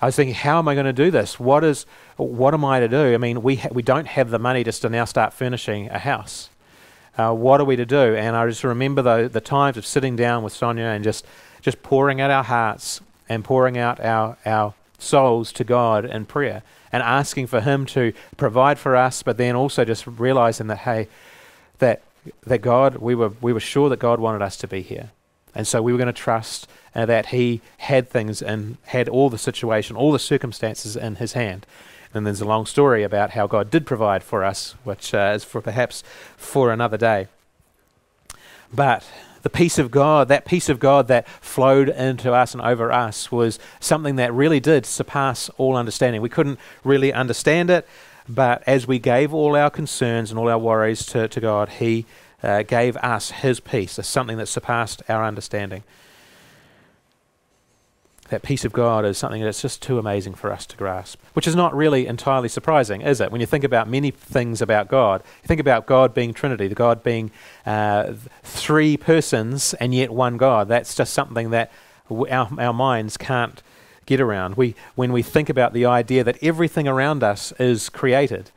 I 0.00 0.06
was 0.06 0.16
thinking, 0.16 0.34
how 0.34 0.58
am 0.58 0.68
I 0.68 0.74
going 0.74 0.86
to 0.86 0.92
do 0.92 1.10
this? 1.10 1.38
What 1.40 1.64
is, 1.64 1.84
what 2.16 2.54
am 2.54 2.64
I 2.64 2.80
to 2.80 2.88
do? 2.88 3.14
I 3.14 3.18
mean, 3.18 3.42
we 3.42 3.56
ha- 3.56 3.68
we 3.72 3.82
don't 3.82 4.06
have 4.06 4.30
the 4.30 4.38
money 4.38 4.64
just 4.64 4.82
to 4.82 4.88
now 4.88 5.04
start 5.04 5.32
furnishing 5.32 5.88
a 5.90 5.98
house 5.98 6.50
uh, 7.18 7.32
what 7.32 7.60
are 7.60 7.64
we 7.64 7.76
to 7.76 7.84
do? 7.84 8.14
And 8.14 8.36
I 8.36 8.46
just 8.46 8.62
remember 8.62 9.02
the, 9.02 9.28
the 9.28 9.40
times 9.40 9.76
of 9.76 9.84
sitting 9.84 10.14
down 10.14 10.44
with 10.44 10.52
Sonia 10.52 10.84
and 10.84 11.02
just, 11.02 11.26
just 11.60 11.82
pouring 11.82 12.20
out 12.20 12.30
our 12.30 12.44
hearts 12.44 13.00
and 13.28 13.44
pouring 13.44 13.76
out 13.76 13.98
our, 14.00 14.38
our 14.46 14.74
souls 14.98 15.52
to 15.52 15.64
God 15.64 16.04
in 16.04 16.24
prayer 16.26 16.62
and 16.92 17.02
asking 17.02 17.46
for 17.46 17.60
Him 17.60 17.86
to 17.86 18.12
provide 18.36 18.78
for 18.78 18.96
us, 18.96 19.22
but 19.22 19.36
then 19.36 19.56
also 19.56 19.84
just 19.84 20.06
realizing 20.06 20.66
that, 20.68 20.78
hey, 20.78 21.08
that, 21.78 22.02
that 22.46 22.58
God, 22.58 22.96
we 22.96 23.14
were, 23.14 23.32
we 23.40 23.52
were 23.52 23.60
sure 23.60 23.88
that 23.88 23.98
God 23.98 24.20
wanted 24.20 24.42
us 24.42 24.56
to 24.58 24.68
be 24.68 24.82
here. 24.82 25.10
And 25.54 25.66
so 25.66 25.82
we 25.82 25.92
were 25.92 25.98
going 25.98 26.06
to 26.06 26.12
trust 26.12 26.68
uh, 26.94 27.06
that 27.06 27.26
He 27.26 27.60
had 27.78 28.08
things 28.08 28.42
and 28.42 28.76
had 28.84 29.08
all 29.08 29.30
the 29.30 29.38
situation, 29.38 29.96
all 29.96 30.12
the 30.12 30.18
circumstances 30.18 30.96
in 30.96 31.16
His 31.16 31.32
hand. 31.32 31.66
And 32.14 32.26
there's 32.26 32.40
a 32.40 32.46
long 32.46 32.64
story 32.64 33.02
about 33.02 33.30
how 33.30 33.46
God 33.46 33.70
did 33.70 33.86
provide 33.86 34.22
for 34.22 34.42
us, 34.42 34.74
which 34.84 35.12
uh, 35.12 35.32
is 35.34 35.44
for 35.44 35.60
perhaps 35.60 36.02
for 36.36 36.72
another 36.72 36.96
day. 36.96 37.28
But 38.72 39.04
the 39.42 39.50
peace 39.50 39.78
of 39.78 39.90
God, 39.90 40.28
that 40.28 40.44
peace 40.44 40.68
of 40.68 40.78
God 40.78 41.08
that 41.08 41.28
flowed 41.28 41.88
into 41.88 42.32
us 42.32 42.52
and 42.54 42.62
over 42.62 42.92
us, 42.92 43.30
was 43.30 43.58
something 43.80 44.16
that 44.16 44.32
really 44.32 44.60
did 44.60 44.86
surpass 44.86 45.48
all 45.58 45.76
understanding. 45.76 46.22
We 46.22 46.28
couldn't 46.28 46.58
really 46.84 47.12
understand 47.12 47.70
it, 47.70 47.86
but 48.28 48.62
as 48.66 48.86
we 48.86 48.98
gave 48.98 49.32
all 49.32 49.56
our 49.56 49.70
concerns 49.70 50.30
and 50.30 50.38
all 50.38 50.48
our 50.48 50.58
worries 50.58 51.04
to, 51.06 51.28
to 51.28 51.40
God, 51.40 51.68
He 51.68 52.06
uh, 52.42 52.62
gave 52.62 52.96
us 52.98 53.30
His 53.30 53.60
peace, 53.60 53.98
something 54.02 54.36
that 54.38 54.46
surpassed 54.46 55.02
our 55.08 55.24
understanding 55.24 55.82
that 58.28 58.42
peace 58.42 58.64
of 58.64 58.72
God 58.72 59.04
is 59.04 59.16
something 59.16 59.42
that's 59.42 59.62
just 59.62 59.80
too 59.82 59.98
amazing 59.98 60.34
for 60.34 60.52
us 60.52 60.66
to 60.66 60.76
grasp, 60.76 61.18
which 61.32 61.46
is 61.46 61.56
not 61.56 61.74
really 61.74 62.06
entirely 62.06 62.48
surprising, 62.48 63.00
is 63.00 63.20
it? 63.20 63.32
When 63.32 63.40
you 63.40 63.46
think 63.46 63.64
about 63.64 63.88
many 63.88 64.10
things 64.10 64.60
about 64.60 64.88
God, 64.88 65.22
you 65.42 65.46
think 65.46 65.60
about 65.60 65.86
God 65.86 66.12
being 66.14 66.34
Trinity, 66.34 66.68
the 66.68 66.74
God 66.74 67.02
being 67.02 67.30
uh, 67.64 68.12
three 68.42 68.96
persons 68.96 69.74
and 69.74 69.94
yet 69.94 70.10
one 70.10 70.36
God. 70.36 70.68
That's 70.68 70.94
just 70.94 71.14
something 71.14 71.50
that 71.50 71.72
w- 72.08 72.30
our, 72.32 72.48
our 72.58 72.74
minds 72.74 73.16
can't 73.16 73.62
get 74.04 74.20
around. 74.20 74.56
We, 74.56 74.74
when 74.94 75.12
we 75.12 75.22
think 75.22 75.48
about 75.48 75.72
the 75.72 75.86
idea 75.86 76.22
that 76.24 76.42
everything 76.42 76.86
around 76.86 77.22
us 77.22 77.52
is 77.58 77.88
created 77.88 78.50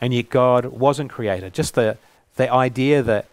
and 0.00 0.14
yet 0.14 0.30
God 0.30 0.66
wasn't 0.66 1.10
created, 1.10 1.52
just 1.52 1.74
the, 1.74 1.98
the 2.36 2.52
idea 2.52 3.02
that 3.02 3.26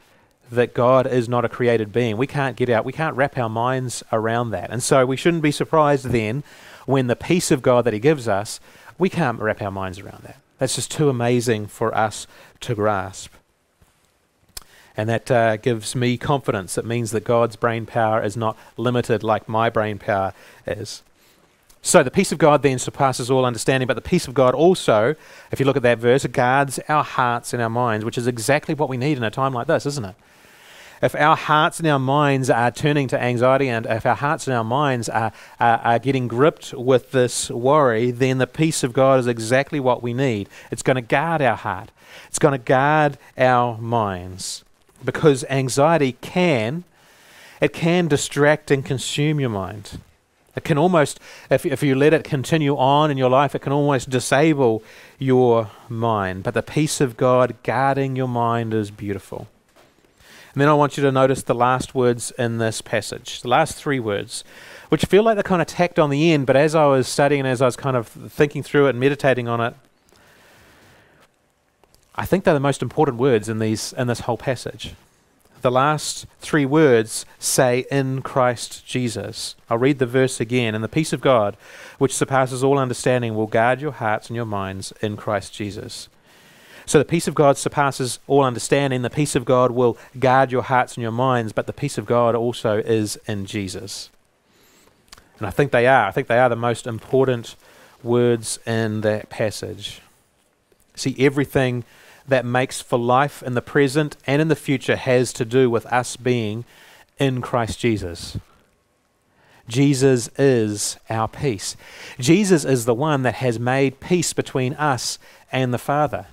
that 0.52 0.74
God 0.74 1.08
is 1.08 1.28
not 1.28 1.46
a 1.46 1.50
created 1.50 1.92
being. 1.92 2.18
We 2.18 2.28
can't 2.28 2.56
get 2.56 2.70
out, 2.70 2.86
we 2.86 2.94
can't 2.94 3.16
wrap 3.16 3.38
our 3.38 3.50
minds 3.50 4.04
around 4.12 4.52
that. 4.52 4.70
And 4.70 4.84
so 4.84 5.06
we 5.06 5.18
shouldn't 5.18 5.44
be 5.44 5.52
surprised 5.52 6.06
then 6.06 6.44
when 6.86 7.08
the 7.08 7.16
peace 7.16 7.52
of 7.52 7.62
God 7.62 7.86
that 7.86 7.94
He 7.94 8.00
gives 8.00 8.28
us, 8.28 8.60
we 8.98 9.10
can't 9.10 9.40
wrap 9.40 9.62
our 9.62 9.72
minds 9.72 10.00
around 10.00 10.24
that. 10.24 10.38
That's 10.60 10.76
just 10.76 10.92
too 10.92 11.10
amazing 11.10 11.68
for 11.68 11.96
us 11.96 12.28
to 12.62 12.76
grasp. 12.76 13.34
And 14.96 15.10
that 15.10 15.32
uh, 15.32 15.58
gives 15.58 15.96
me 15.96 16.18
confidence. 16.18 16.78
It 16.78 16.86
means 16.86 17.12
that 17.12 17.24
God's 17.24 17.56
brain 17.56 17.86
power 17.86 18.22
is 18.22 18.38
not 18.38 18.56
limited 18.78 19.24
like 19.24 19.50
my 19.50 19.70
brain 19.70 19.98
power 19.98 20.34
is. 20.68 21.02
So 21.82 22.02
the 22.02 22.12
peace 22.12 22.32
of 22.32 22.38
God 22.38 22.62
then 22.62 22.80
surpasses 22.80 23.30
all 23.30 23.44
understanding, 23.44 23.88
but 23.88 23.96
the 23.96 24.02
peace 24.02 24.28
of 24.28 24.34
God 24.34 24.56
also, 24.56 25.16
if 25.52 25.60
you 25.60 25.66
look 25.66 25.76
at 25.76 25.84
that 25.84 25.98
verse, 25.98 26.26
guards 26.28 26.80
our 26.88 27.04
hearts 27.04 27.52
and 27.52 27.62
our 27.62 27.70
minds, 27.70 28.06
which 28.06 28.18
is 28.18 28.26
exactly 28.28 28.74
what 28.74 28.88
we 28.88 28.96
need 28.96 29.18
in 29.18 29.24
a 29.24 29.32
time 29.32 29.54
like 29.54 29.68
this, 29.68 29.86
isn't 29.86 30.06
it? 30.06 30.16
If 31.04 31.16
our 31.16 31.36
hearts 31.36 31.80
and 31.80 31.88
our 31.88 32.00
minds 32.00 32.50
are 32.50 32.72
turning 32.72 33.10
to 33.10 33.22
anxiety 33.22 33.68
and 33.68 33.86
if 33.86 34.06
our 34.06 34.16
hearts 34.16 34.48
and 34.48 34.56
our 34.56 34.64
minds 34.64 35.10
are, 35.10 35.34
are, 35.60 35.78
are 35.80 36.00
getting 36.00 36.30
gripped 36.30 36.74
with 36.74 37.12
this 37.12 37.52
worry, 37.52 38.10
then 38.10 38.38
the 38.38 38.48
peace 38.48 38.84
of 38.84 38.94
God 38.94 39.20
is 39.20 39.28
exactly 39.28 39.82
what 39.82 40.02
we 40.02 40.14
need. 40.14 40.48
It's 40.72 40.82
going 40.82 40.96
to 40.96 41.02
guard 41.02 41.42
our 41.42 41.58
heart, 41.58 41.92
it's 42.28 42.40
going 42.40 42.54
to 42.54 42.58
guard 42.58 43.18
our 43.38 43.78
minds 43.78 44.64
because 45.04 45.44
anxiety 45.50 46.14
can. 46.22 46.86
It 47.60 47.72
can 47.72 48.08
distract 48.08 48.72
and 48.72 48.84
consume 48.84 49.40
your 49.40 49.50
mind. 49.50 50.00
It 50.56 50.64
can 50.66 50.78
almost, 50.78 51.20
if, 51.50 51.66
if 51.66 51.82
you 51.82 51.96
let 51.96 52.14
it 52.14 52.26
continue 52.26 52.76
on 52.76 53.10
in 53.10 53.18
your 53.18 53.30
life, 53.30 53.56
it 53.56 53.60
can 53.60 53.72
almost 53.72 54.10
disable 54.10 54.84
your 55.18 55.72
mind. 55.88 56.44
But 56.44 56.56
the 56.56 56.62
peace 56.62 57.00
of 57.00 57.16
God 57.16 57.56
guarding 57.64 58.18
your 58.18 58.28
mind 58.28 58.74
is 58.74 58.92
beautiful. 58.92 59.48
And 60.54 60.62
then 60.62 60.70
I 60.70 60.74
want 60.74 60.98
you 60.98 61.04
to 61.04 61.12
notice 61.12 61.44
the 61.44 61.56
last 61.56 61.96
words 61.96 62.32
in 62.38 62.60
this 62.60 62.82
passage, 62.82 63.42
the 63.42 63.48
last 63.48 63.76
three 63.76 64.00
words, 64.00 64.44
which 64.90 65.06
feel 65.06 65.24
like 65.24 65.36
they're 65.36 65.44
kind 65.44 65.62
of 65.62 65.68
tacked 65.68 65.98
on 65.98 66.12
the 66.12 66.32
end, 66.32 66.46
but 66.46 66.56
as 66.56 66.76
I 66.76 66.86
was 66.86 67.08
studying 67.08 67.42
and 67.42 67.48
as 67.48 67.62
I 67.62 67.66
was 67.66 67.76
kind 67.76 67.98
of 67.98 68.08
thinking 68.08 68.62
through 68.62 68.86
it 68.86 68.92
and 68.92 69.00
meditating 69.00 69.48
on 69.48 69.60
it, 69.62 69.74
I 72.16 72.26
think 72.26 72.44
they're 72.44 72.54
the 72.54 72.60
most 72.60 72.84
important 72.84 73.18
words 73.18 73.50
in 73.50 73.58
these 73.58 73.94
in 73.94 74.06
this 74.06 74.22
whole 74.22 74.38
passage. 74.38 74.94
The 75.64 75.72
last 75.72 76.28
three 76.40 76.66
words 76.66 77.26
say 77.40 77.86
in 77.90 78.22
Christ 78.22 78.86
Jesus. 78.86 79.56
I'll 79.70 79.78
read 79.78 79.98
the 79.98 80.06
verse 80.06 80.40
again. 80.42 80.76
And 80.76 80.84
the 80.84 80.90
peace 80.90 81.14
of 81.14 81.22
God, 81.22 81.56
which 81.98 82.14
surpasses 82.14 82.64
all 82.64 82.78
understanding, 82.78 83.34
will 83.34 83.48
guard 83.48 83.80
your 83.80 83.94
hearts 83.94 84.28
and 84.28 84.36
your 84.36 84.46
minds 84.46 84.94
in 85.02 85.16
Christ 85.16 85.54
Jesus. 85.54 86.10
So 86.86 87.00
the 87.00 87.06
peace 87.06 87.28
of 87.28 87.36
God 87.36 87.58
surpasses 87.58 88.20
all 88.28 88.44
understanding. 88.44 89.02
The 89.02 89.10
peace 89.10 89.36
of 89.36 89.46
God 89.46 89.72
will 89.72 89.98
guard 90.20 90.52
your 90.52 90.64
hearts 90.64 90.96
and 90.96 91.02
your 91.02 91.12
minds, 91.12 91.54
but 91.54 91.68
the 91.68 91.74
peace 91.74 91.98
of 91.98 92.06
God 92.06 92.36
also 92.36 92.78
is 92.80 93.18
in 93.28 93.46
Jesus. 93.46 94.10
And 95.38 95.48
I 95.48 95.50
think 95.50 95.72
they 95.72 95.88
are. 95.88 96.08
I 96.08 96.12
think 96.12 96.28
they 96.28 96.40
are 96.40 96.50
the 96.50 96.56
most 96.56 96.88
important 96.88 97.56
words 98.04 98.60
in 98.66 99.02
that 99.02 99.30
passage. 99.30 100.02
See, 100.96 101.16
everything 101.18 101.84
that 102.28 102.46
makes 102.46 102.82
for 102.82 103.00
life 103.00 103.42
in 103.44 103.54
the 103.54 103.62
present 103.62 104.16
and 104.28 104.42
in 104.42 104.48
the 104.48 104.56
future 104.56 104.96
has 104.96 105.34
to 105.34 105.46
do 105.46 105.70
with 105.70 105.86
us 105.88 106.16
being 106.16 106.66
in 107.18 107.42
Christ 107.42 107.80
Jesus. 107.80 108.38
Jesus 109.68 110.30
is 110.38 110.98
our 111.10 111.28
peace. 111.28 111.76
Jesus 112.20 112.66
is 112.66 112.86
the 112.86 112.94
one 112.94 113.24
that 113.24 113.36
has 113.36 113.60
made 113.60 114.00
peace 114.00 114.34
between 114.34 114.74
us 114.74 115.18
and 115.52 115.74
the 115.74 115.78
Father. 115.78 116.28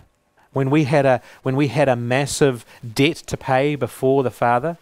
When 0.52 0.70
we 0.70 0.84
had 0.84 1.06
a, 1.06 1.22
when 1.42 1.56
we 1.56 1.68
had 1.68 1.88
a 1.88 1.96
massive 1.96 2.64
debt 2.94 3.16
to 3.16 3.36
pay 3.36 3.76
before 3.76 4.22
the 4.22 4.30
Father, 4.30 4.78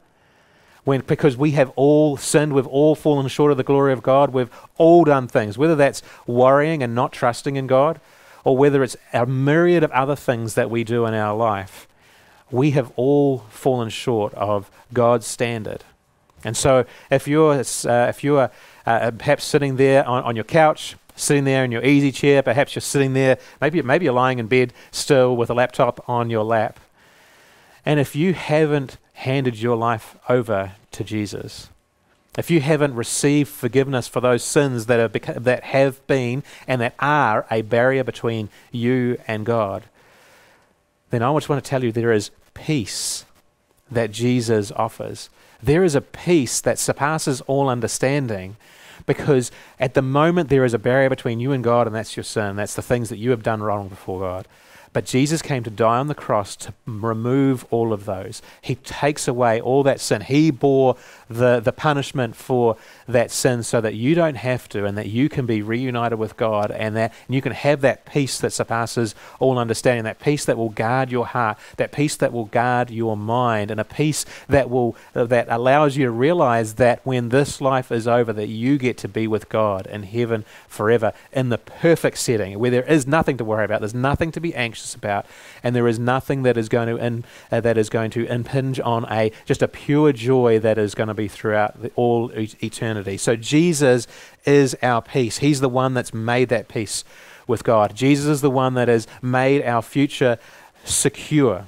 when, 0.85 1.03
because 1.03 1.37
we 1.37 1.51
have 1.51 1.71
all 1.77 2.17
sinned, 2.17 2.55
we've 2.55 2.67
all 2.67 2.95
fallen 2.95 3.29
short 3.29 3.51
of 3.51 3.59
the 3.59 3.63
glory 3.63 3.93
of 3.93 4.03
God, 4.03 4.31
we've 4.31 4.51
all 4.79 5.05
done 5.05 5.29
things, 5.29 5.59
whether 5.59 5.77
that's 5.77 6.03
worrying 6.27 6.83
and 6.83 6.95
not 6.95 7.13
trusting 7.13 7.57
in 7.57 7.67
God, 7.67 8.01
or 8.45 8.57
whether 8.57 8.83
it's 8.83 8.97
a 9.13 9.27
myriad 9.27 9.83
of 9.83 9.91
other 9.91 10.17
things 10.17 10.55
that 10.55 10.71
we 10.71 10.85
do 10.85 11.05
in 11.05 11.13
our 11.13 11.37
life, 11.37 11.87
we 12.51 12.71
have 12.71 12.91
all 12.97 13.41
fallen 13.51 13.91
short 13.91 14.33
of 14.33 14.71
God's 14.95 15.27
standard. 15.27 15.85
And 16.45 16.57
so, 16.57 16.87
if 17.11 17.29
you're, 17.29 17.53
uh, 17.53 18.07
if 18.09 18.25
you're 18.25 18.51
uh, 18.87 19.11
perhaps 19.11 19.45
sitting 19.45 19.77
there 19.77 20.07
on, 20.07 20.23
on 20.23 20.37
your 20.37 20.45
couch, 20.45 20.97
sitting 21.19 21.45
there 21.45 21.65
in 21.65 21.73
your 21.73 21.85
easy 21.85 22.13
chair, 22.13 22.43
perhaps 22.43 22.75
you're 22.75 22.81
sitting 22.81 23.13
there, 23.13 23.39
maybe, 23.61 23.83
maybe 23.83 24.05
you're 24.05 24.15
lying 24.15 24.39
in 24.39 24.47
bed 24.47 24.73
still 24.91 25.37
with 25.37 25.51
a 25.51 25.55
laptop 25.55 26.09
on 26.09 26.31
your 26.31 26.45
lap. 26.45 26.81
And 27.85 27.99
if 27.99 28.15
you 28.15 28.35
haven't 28.35 28.99
handed 29.15 29.61
your 29.61 29.77
life 29.77 30.17
over 30.29 30.73
to 30.93 31.05
Jesus, 31.05 31.69
if 32.37 32.51
you 32.51 32.61
haven't 32.61 32.95
received 32.95 33.49
forgiveness 33.49 34.07
for 34.07 34.21
those 34.21 34.45
sins 34.45 34.87
that, 34.87 35.01
are 35.01 35.41
that 35.41 35.65
have 35.65 36.07
been 36.07 36.45
and 36.69 36.81
that 36.81 36.95
are 37.01 37.47
a 37.51 37.63
barrier 37.63 38.05
between 38.05 38.49
you 38.71 39.19
and 39.27 39.45
God, 39.45 39.85
then 41.11 41.23
I 41.23 41.35
just 41.35 41.49
want 41.49 41.65
to 41.65 41.69
tell 41.69 41.83
you 41.83 41.91
there 41.91 42.13
is 42.13 42.31
peace 42.55 43.25
that 43.91 44.13
Jesus 44.13 44.71
offers. 44.73 45.31
There 45.63 45.83
is 45.83 45.95
a 45.95 46.01
peace 46.01 46.61
that 46.61 46.79
surpasses 46.79 47.41
all 47.43 47.69
understanding 47.69 48.57
because 49.07 49.51
at 49.79 49.95
the 49.95 50.03
moment 50.03 50.49
there 50.49 50.65
is 50.65 50.75
a 50.75 50.79
barrier 50.79 51.09
between 51.09 51.41
you 51.41 51.53
and 51.53 51.63
God, 51.63 51.87
and 51.87 51.95
that's 51.95 52.17
your 52.17 52.25
sin. 52.25 52.57
That's 52.57 52.75
the 52.75 52.83
things 52.83 53.09
that 53.09 53.19
you 53.19 53.31
have 53.31 53.43
done 53.43 53.63
wrong 53.63 53.89
before 53.89 54.21
God. 54.21 54.49
But 54.99 55.05
Jesus 55.05 55.43
came 55.43 55.63
to 55.63 55.71
die 55.71 55.99
on 55.99 56.09
the 56.09 56.15
cross 56.17 56.57
to 56.57 56.75
remove 56.85 57.65
all 57.71 57.93
of 57.93 58.05
those. 58.05 58.43
He 58.61 58.75
takes 58.75 59.29
away 59.29 59.61
all 59.61 59.85
that 59.85 60.01
sin. 60.01 60.23
He 60.23 60.51
bore 60.51 60.97
the, 61.31 61.61
the 61.61 61.71
punishment 61.71 62.35
for 62.35 62.77
that 63.07 63.31
sin 63.31 63.63
so 63.63 63.81
that 63.81 63.95
you 63.95 64.17
don't 64.17 64.35
have 64.35 64.69
to 64.71 64.85
and 64.85 64.99
that 64.99 65.07
you 65.07 65.29
can 65.29 65.47
be 65.47 65.63
reunited 65.63 66.19
with 66.19 66.37
God 66.37 66.73
and 66.73 66.97
that 66.97 67.15
and 67.29 67.37
you 67.37 67.41
can 67.41 67.53
have 67.53 67.81
that 67.83 68.07
peace 68.07 68.41
that 68.41 68.53
surpasses 68.53 69.15
all 69.39 69.57
understanding, 69.57 70.03
that 70.03 70.19
peace 70.19 70.45
that 70.47 70.59
will 70.59 70.71
guard 70.71 71.13
your 71.13 71.27
heart, 71.27 71.59
that 71.77 71.93
peace 71.93 72.17
that 72.17 72.33
will 72.33 72.47
guard 72.47 72.91
your 72.91 73.17
mind, 73.17 73.71
and 73.71 73.79
a 73.79 73.85
peace 73.85 74.27
that 74.49 74.69
will 74.69 74.97
that 75.13 75.47
allows 75.49 75.97
you 75.97 76.07
to 76.07 76.11
realize 76.11 76.75
that 76.75 77.07
when 77.07 77.29
this 77.29 77.61
life 77.61 77.93
is 77.93 78.09
over 78.09 78.33
that 78.33 78.49
you 78.49 78.79
get 78.79 78.99
to 78.99 79.07
be 79.07 79.29
with 79.29 79.49
God 79.49 79.87
in 79.87 80.03
heaven 80.03 80.45
forever 80.67 81.13
in 81.33 81.51
the 81.51 81.59
perfect 81.59 82.19
setting 82.19 82.59
where 82.59 82.73
there 82.73 82.83
is 82.83 83.07
nothing 83.07 83.37
to 83.37 83.45
worry 83.45 83.65
about, 83.65 83.81
there's 83.81 83.95
nothing 83.95 84.33
to 84.33 84.41
be 84.41 84.53
anxious 84.57 84.88
about, 84.95 85.27
and 85.63 85.75
there 85.75 85.89
is 85.89 85.99
nothing 85.99 86.43
that 86.43 86.57
is 86.57 86.69
going 86.69 86.89
to 86.89 86.97
in, 86.97 87.25
uh, 87.51 87.61
that 87.61 87.79
is 87.79 87.89
going 87.89 88.11
to 88.13 88.27
impinge 88.27 88.81
on 88.81 89.07
a 89.11 89.33
just 89.45 89.63
a 89.63 89.69
pure 89.69 90.13
joy 90.13 90.59
that 90.59 90.79
is 90.79 90.95
going 90.95 91.09
to 91.09 91.15
be 91.15 91.29
throughout 91.29 91.81
the, 91.83 91.91
all 91.97 92.33
e- 92.39 92.51
eternity. 92.61 93.17
So 93.17 93.37
Jesus 93.37 94.07
is 94.45 94.77
our 94.83 95.03
peace. 95.03 95.39
He's 95.39 95.61
the 95.61 95.69
one 95.69 95.95
that's 95.95 96.15
made 96.15 96.49
that 96.49 96.69
peace 96.69 97.05
with 97.47 97.65
God. 97.65 97.95
Jesus 97.95 98.27
is 98.27 98.41
the 98.41 98.51
one 98.51 98.75
that 98.75 98.89
has 98.89 99.07
made 99.23 99.63
our 99.63 99.83
future 99.83 100.39
secure. 100.85 101.67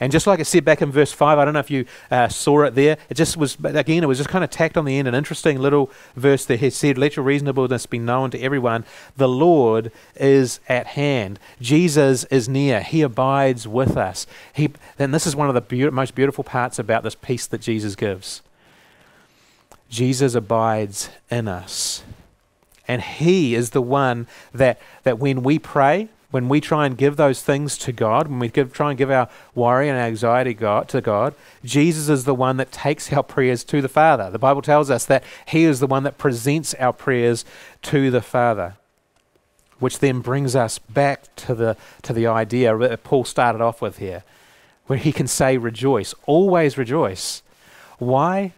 And 0.00 0.10
just 0.10 0.26
like 0.26 0.40
it 0.40 0.46
said 0.46 0.64
back 0.64 0.82
in 0.82 0.90
verse 0.90 1.12
5, 1.12 1.38
I 1.38 1.44
don't 1.44 1.54
know 1.54 1.60
if 1.60 1.70
you 1.70 1.84
uh, 2.10 2.28
saw 2.28 2.62
it 2.62 2.74
there, 2.74 2.96
it 3.08 3.14
just 3.14 3.36
was, 3.36 3.56
again, 3.62 4.02
it 4.02 4.06
was 4.06 4.18
just 4.18 4.30
kind 4.30 4.44
of 4.44 4.50
tacked 4.50 4.76
on 4.76 4.84
the 4.84 4.98
end, 4.98 5.06
an 5.06 5.14
interesting 5.14 5.58
little 5.58 5.90
verse 6.16 6.44
that 6.46 6.60
has 6.60 6.74
said, 6.74 6.98
Let 6.98 7.16
your 7.16 7.24
reasonableness 7.24 7.86
be 7.86 7.98
known 7.98 8.30
to 8.32 8.40
everyone. 8.40 8.84
The 9.16 9.28
Lord 9.28 9.92
is 10.16 10.60
at 10.68 10.88
hand. 10.88 11.38
Jesus 11.60 12.24
is 12.24 12.48
near. 12.48 12.80
He 12.80 13.02
abides 13.02 13.68
with 13.68 13.96
us. 13.96 14.26
He, 14.52 14.70
and 14.98 15.14
this 15.14 15.26
is 15.26 15.36
one 15.36 15.48
of 15.48 15.54
the 15.54 15.60
be- 15.60 15.90
most 15.90 16.14
beautiful 16.14 16.44
parts 16.44 16.78
about 16.78 17.02
this 17.02 17.14
peace 17.14 17.46
that 17.46 17.60
Jesus 17.60 17.94
gives. 17.94 18.42
Jesus 19.88 20.34
abides 20.34 21.10
in 21.30 21.46
us. 21.46 22.02
And 22.86 23.00
He 23.00 23.54
is 23.54 23.70
the 23.70 23.82
one 23.82 24.26
that, 24.52 24.80
that 25.04 25.18
when 25.18 25.42
we 25.42 25.58
pray, 25.58 26.08
when 26.34 26.48
we 26.48 26.60
try 26.60 26.84
and 26.84 26.98
give 26.98 27.14
those 27.14 27.42
things 27.42 27.78
to 27.78 27.92
God, 27.92 28.26
when 28.26 28.40
we 28.40 28.48
give, 28.48 28.72
try 28.72 28.90
and 28.90 28.98
give 28.98 29.08
our 29.08 29.28
worry 29.54 29.88
and 29.88 29.96
our 29.96 30.04
anxiety 30.04 30.52
God, 30.52 30.88
to 30.88 31.00
God, 31.00 31.32
Jesus 31.64 32.08
is 32.08 32.24
the 32.24 32.34
one 32.34 32.56
that 32.56 32.72
takes 32.72 33.12
our 33.12 33.22
prayers 33.22 33.62
to 33.62 33.80
the 33.80 33.88
Father. 33.88 34.32
The 34.32 34.38
Bible 34.40 34.60
tells 34.60 34.90
us 34.90 35.04
that 35.04 35.22
He 35.46 35.62
is 35.62 35.78
the 35.78 35.86
one 35.86 36.02
that 36.02 36.18
presents 36.18 36.74
our 36.80 36.92
prayers 36.92 37.44
to 37.82 38.10
the 38.10 38.20
Father, 38.20 38.74
which 39.78 40.00
then 40.00 40.22
brings 40.22 40.56
us 40.56 40.80
back 40.80 41.32
to 41.36 41.54
the, 41.54 41.76
to 42.02 42.12
the 42.12 42.26
idea 42.26 42.76
that 42.78 43.04
Paul 43.04 43.24
started 43.24 43.60
off 43.60 43.80
with 43.80 43.98
here, 43.98 44.24
where 44.88 44.98
he 44.98 45.12
can 45.12 45.28
say, 45.28 45.56
Rejoice, 45.56 46.16
always 46.26 46.76
rejoice. 46.76 47.44
Why? 48.00 48.54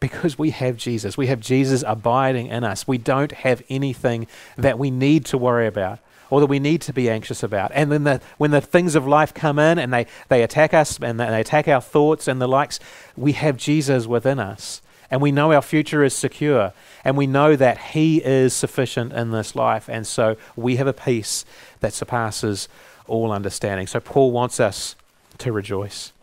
Because 0.00 0.38
we 0.38 0.48
have 0.48 0.78
Jesus. 0.78 1.18
We 1.18 1.26
have 1.26 1.40
Jesus 1.40 1.84
abiding 1.86 2.46
in 2.46 2.64
us. 2.64 2.88
We 2.88 2.96
don't 2.96 3.32
have 3.32 3.62
anything 3.68 4.26
that 4.56 4.78
we 4.78 4.90
need 4.90 5.26
to 5.26 5.36
worry 5.36 5.66
about 5.66 5.98
or 6.32 6.40
that 6.40 6.46
we 6.46 6.58
need 6.58 6.80
to 6.80 6.94
be 6.94 7.10
anxious 7.10 7.42
about. 7.42 7.70
And 7.74 7.92
then 7.92 8.04
the, 8.04 8.18
when 8.38 8.52
the 8.52 8.62
things 8.62 8.94
of 8.94 9.06
life 9.06 9.34
come 9.34 9.58
in 9.58 9.78
and 9.78 9.92
they, 9.92 10.06
they 10.30 10.42
attack 10.42 10.72
us 10.72 10.98
and 10.98 11.20
they 11.20 11.38
attack 11.38 11.68
our 11.68 11.82
thoughts 11.82 12.26
and 12.26 12.40
the 12.40 12.46
likes, 12.46 12.80
we 13.18 13.32
have 13.32 13.58
Jesus 13.58 14.06
within 14.06 14.38
us. 14.38 14.80
And 15.10 15.20
we 15.20 15.30
know 15.30 15.52
our 15.52 15.60
future 15.60 16.02
is 16.02 16.14
secure. 16.14 16.72
And 17.04 17.18
we 17.18 17.26
know 17.26 17.54
that 17.54 17.76
He 17.76 18.24
is 18.24 18.54
sufficient 18.54 19.12
in 19.12 19.30
this 19.30 19.54
life. 19.54 19.90
And 19.90 20.06
so 20.06 20.38
we 20.56 20.76
have 20.76 20.86
a 20.86 20.94
peace 20.94 21.44
that 21.80 21.92
surpasses 21.92 22.66
all 23.06 23.30
understanding. 23.30 23.86
So 23.86 24.00
Paul 24.00 24.32
wants 24.32 24.58
us 24.58 24.96
to 25.36 25.52
rejoice. 25.52 26.14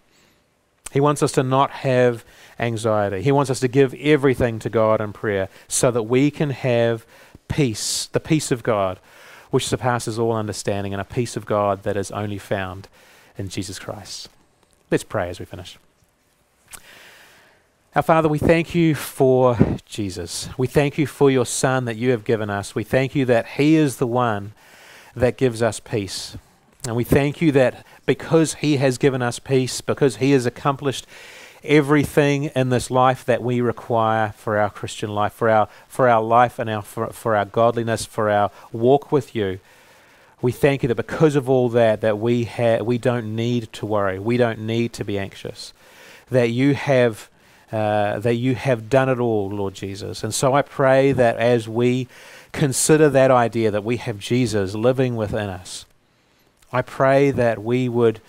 He 0.92 1.00
wants 1.00 1.22
us 1.22 1.34
to 1.34 1.44
not 1.44 1.70
have 1.70 2.26
anxiety. 2.58 3.22
He 3.22 3.32
wants 3.32 3.52
us 3.52 3.60
to 3.60 3.68
give 3.68 3.94
everything 3.94 4.58
to 4.58 4.72
God 4.72 5.02
in 5.02 5.14
prayer 5.14 5.50
so 5.68 5.92
that 5.92 6.02
we 6.02 6.32
can 6.32 6.50
have 6.50 7.06
peace, 7.48 8.08
the 8.12 8.20
peace 8.20 8.50
of 8.52 8.64
God, 8.64 9.00
which 9.50 9.68
surpasses 9.68 10.20
all 10.20 10.32
understanding, 10.32 10.94
and 10.94 11.02
a 11.02 11.06
peace 11.06 11.36
of 11.36 11.46
God 11.46 11.84
that 11.84 11.98
is 11.98 12.12
only 12.12 12.38
found 12.38 12.88
in 13.38 13.50
Jesus 13.50 13.80
Christ. 13.80 14.30
Let's 14.92 15.04
pray 15.04 15.30
as 15.30 15.40
we 15.40 15.46
finish. 15.46 15.78
Our 17.96 18.04
Father, 18.04 18.30
we 18.30 18.38
thank 18.38 18.76
you 18.76 18.94
for 18.94 19.58
Jesus. 19.86 20.50
We 20.58 20.68
thank 20.68 21.00
you 21.00 21.08
for 21.08 21.32
your 21.32 21.46
Son 21.46 21.86
that 21.86 21.98
you 21.98 22.12
have 22.12 22.24
given 22.24 22.50
us. 22.50 22.76
We 22.76 22.84
thank 22.84 23.16
you 23.16 23.26
that 23.26 23.48
He 23.48 23.76
is 23.76 23.98
the 23.98 24.08
one 24.08 24.54
that 25.16 25.38
gives 25.38 25.64
us 25.64 25.80
peace. 25.80 26.38
And 26.86 26.96
we 26.96 27.04
thank 27.04 27.42
you 27.42 27.52
that 27.54 27.86
because 28.06 28.56
He 28.56 28.78
has 28.78 29.00
given 29.00 29.22
us 29.24 29.40
peace, 29.40 29.82
because 29.82 30.18
He 30.18 30.32
has 30.32 30.46
accomplished 30.46 31.08
everything 31.64 32.46
in 32.56 32.70
this 32.70 32.90
life 32.90 33.26
that 33.26 33.42
we 33.42 33.62
require 33.62 34.34
for 34.38 34.58
our 34.58 34.70
Christian 34.70 35.10
life, 35.10 35.34
for 35.34 35.50
our, 35.50 35.68
for 35.88 36.08
our 36.08 36.22
life 36.22 36.60
and 36.60 36.70
our, 36.70 36.82
for, 36.82 37.08
for 37.08 37.36
our 37.36 37.46
godliness, 37.46 38.06
for 38.06 38.30
our 38.30 38.52
walk 38.72 39.12
with 39.12 39.36
you. 39.36 39.60
We 40.42 40.52
thank 40.52 40.84
you 40.84 40.88
that 40.88 40.96
because 40.96 41.36
of 41.36 41.50
all 41.50 41.70
that, 41.70 42.02
that 42.02 42.18
we, 42.18 42.46
ha- 42.46 42.80
we 42.80 42.98
don't 42.98 43.36
need 43.36 43.72
to 43.74 43.86
worry. 43.86 44.20
We 44.20 44.38
don't 44.38 44.60
need 44.60 44.94
to 44.94 45.04
be 45.04 45.20
anxious. 45.20 45.74
That 46.30 46.50
you 46.50 46.76
have 46.76 47.30
uh, 47.72 48.18
that 48.20 48.34
you 48.34 48.56
have 48.56 48.90
done 48.90 49.10
it 49.10 49.20
all, 49.20 49.48
Lord 49.48 49.76
Jesus. 49.76 50.24
And 50.24 50.34
so 50.34 50.56
I 50.56 50.64
pray 50.64 51.12
that 51.12 51.38
as 51.38 51.70
we 51.70 52.08
consider 52.52 53.10
that 53.10 53.30
idea 53.30 53.70
that 53.70 53.84
we 53.84 53.98
have 53.98 54.18
Jesus 54.18 54.74
living 54.74 55.16
within 55.16 55.50
us, 55.50 55.86
I 56.74 56.82
pray 56.82 57.30
that 57.30 57.64
we 57.64 57.88
would, 57.88 58.22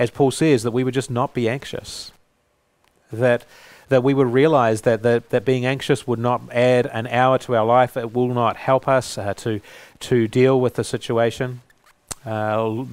as 0.00 0.10
Paul 0.10 0.32
says, 0.32 0.64
that 0.64 0.72
we 0.72 0.82
would 0.82 0.94
just 0.94 1.12
not 1.12 1.32
be 1.32 1.48
anxious 1.48 2.10
that 3.12 3.44
that 3.88 4.04
we 4.04 4.14
would 4.14 4.32
realize 4.32 4.82
that, 4.82 5.02
that, 5.02 5.30
that 5.30 5.44
being 5.44 5.64
anxious 5.64 6.06
would 6.06 6.18
not 6.18 6.42
add 6.52 6.86
an 6.86 7.06
hour 7.06 7.38
to 7.38 7.56
our 7.56 7.64
life. 7.64 7.96
It 7.96 8.12
will 8.14 8.28
not 8.28 8.56
help 8.56 8.86
us 8.86 9.16
uh, 9.16 9.34
to, 9.34 9.60
to 10.00 10.28
deal 10.28 10.60
with 10.60 10.74
the 10.74 10.84
situation. 10.84 11.62
Uh, 12.24 12.84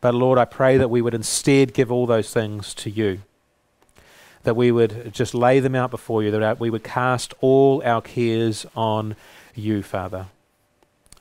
but 0.00 0.14
Lord, 0.14 0.38
I 0.38 0.44
pray 0.44 0.76
that 0.76 0.90
we 0.90 1.00
would 1.00 1.14
instead 1.14 1.72
give 1.72 1.90
all 1.90 2.06
those 2.06 2.32
things 2.32 2.74
to 2.74 2.90
you. 2.90 3.22
That 4.42 4.54
we 4.54 4.72
would 4.72 5.14
just 5.14 5.34
lay 5.34 5.60
them 5.60 5.74
out 5.74 5.90
before 5.90 6.22
you, 6.22 6.30
that 6.32 6.60
we 6.60 6.68
would 6.68 6.84
cast 6.84 7.32
all 7.40 7.82
our 7.84 8.02
cares 8.02 8.66
on 8.76 9.16
you, 9.54 9.82
Father. 9.82 10.26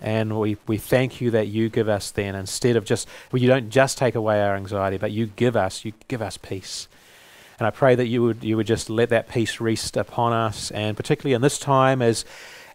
And 0.01 0.39
we, 0.39 0.57
we 0.65 0.78
thank 0.78 1.21
you 1.21 1.30
that 1.32 1.47
you 1.47 1.69
give 1.69 1.88
us 1.88 2.09
then, 2.09 2.34
instead 2.34 2.76
of 2.76 2.84
just, 2.84 3.07
well, 3.32 3.39
you 3.39 3.47
don't 3.47 3.69
just 3.69 3.99
take 3.99 4.15
away 4.15 4.41
our 4.41 4.55
anxiety, 4.55 4.97
but 4.97 5.11
you 5.11 5.28
give 5.28 5.55
us, 5.55 5.86
you 5.86 5.93
give 6.07 6.23
us 6.23 6.38
peace. 6.38 6.88
And 7.62 7.68
I 7.68 7.70
pray 7.70 7.93
that 7.93 8.07
you 8.07 8.24
would, 8.24 8.43
you 8.43 8.57
would 8.57 8.66
just 8.66 8.89
let 8.89 9.09
that 9.09 9.30
peace 9.30 9.62
rest 9.62 9.95
upon 9.95 10.34
us, 10.34 10.72
and 10.72 10.97
particularly 10.97 11.36
in 11.36 11.43
this 11.43 11.59
time 11.59 12.01
as, 12.01 12.26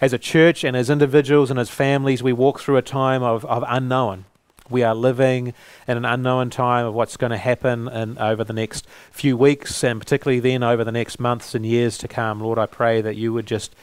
as 0.01 0.13
a 0.13 0.19
church 0.19 0.63
and 0.63 0.77
as 0.77 0.89
individuals 0.89 1.51
and 1.51 1.59
as 1.59 1.69
families, 1.69 2.23
we 2.23 2.33
walk 2.33 2.61
through 2.61 2.77
a 2.77 2.83
time 2.83 3.21
of, 3.21 3.45
of 3.47 3.65
unknown. 3.67 4.27
We 4.71 4.85
are 4.85 4.95
living 4.95 5.55
in 5.89 5.97
an 5.97 6.05
unknown 6.05 6.51
time 6.51 6.87
of 6.87 6.95
what's 6.95 7.17
going 7.17 7.33
to 7.33 7.37
happen 7.37 7.89
in, 7.89 8.17
over 8.19 8.45
the 8.45 8.53
next 8.53 8.87
few 9.11 9.37
weeks, 9.37 9.83
and 9.83 10.01
particularly 10.01 10.39
then 10.39 10.63
over 10.63 10.85
the 10.85 10.93
next 10.93 11.19
months 11.19 11.57
and 11.57 11.67
years 11.67 11.99
to 11.99 12.07
come. 12.07 12.41
Lord, 12.41 12.61
I 12.61 12.67
pray 12.67 13.01
that 13.01 13.17
you 13.17 13.33
would 13.33 13.47
just 13.47 13.75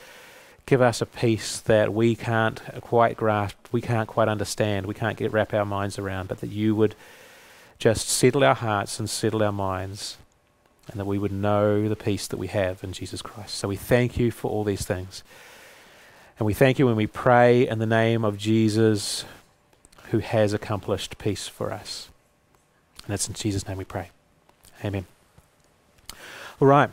give 0.66 0.82
us 0.82 1.02
a 1.02 1.06
peace 1.06 1.60
that 1.60 1.94
we 1.94 2.16
can't 2.16 2.62
quite 2.80 3.18
grasp, 3.18 3.58
we 3.74 3.82
can't 3.82 4.08
quite 4.08 4.30
understand, 4.30 4.86
we 4.86 4.94
can't 4.94 5.18
get 5.18 5.34
wrap 5.34 5.54
our 5.54 5.66
minds 5.66 6.00
around, 6.00 6.30
but 6.30 6.40
that 6.40 6.52
you 6.52 6.78
would 6.78 6.96
just 7.78 8.08
settle 8.08 8.46
our 8.46 8.56
hearts 8.56 9.02
and 9.02 9.10
settle 9.10 9.44
our 9.44 9.52
minds, 9.52 10.18
and 10.90 11.00
that 11.00 11.06
we 11.06 11.18
would 11.18 11.32
know 11.32 11.88
the 11.88 11.96
peace 11.96 12.28
that 12.28 12.38
we 12.38 12.48
have 12.48 12.84
in 12.84 12.92
Jesus 12.92 13.22
Christ. 13.22 13.56
So 13.56 13.68
we 13.68 13.76
thank 13.76 14.18
you 14.18 14.32
for 14.32 14.52
all 14.52 14.64
these 14.64 14.86
things. 14.86 15.24
And 16.40 16.46
we 16.46 16.54
thank 16.54 16.80
you 16.80 16.88
when 16.88 16.96
we 16.96 17.08
pray 17.08 17.68
in 17.68 17.80
the 17.80 17.86
name 17.86 18.26
of 18.26 18.38
Jesus 18.38 19.26
who 20.10 20.20
has 20.20 20.54
accomplished 20.54 21.18
peace 21.18 21.48
for 21.48 21.72
us. 21.72 22.10
And 23.04 23.12
that's 23.12 23.28
in 23.28 23.34
Jesus' 23.34 23.68
name 23.68 23.78
we 23.78 23.86
pray. 23.86 24.10
Amen. 24.84 25.06
All 26.60 26.68
right. 26.68 26.90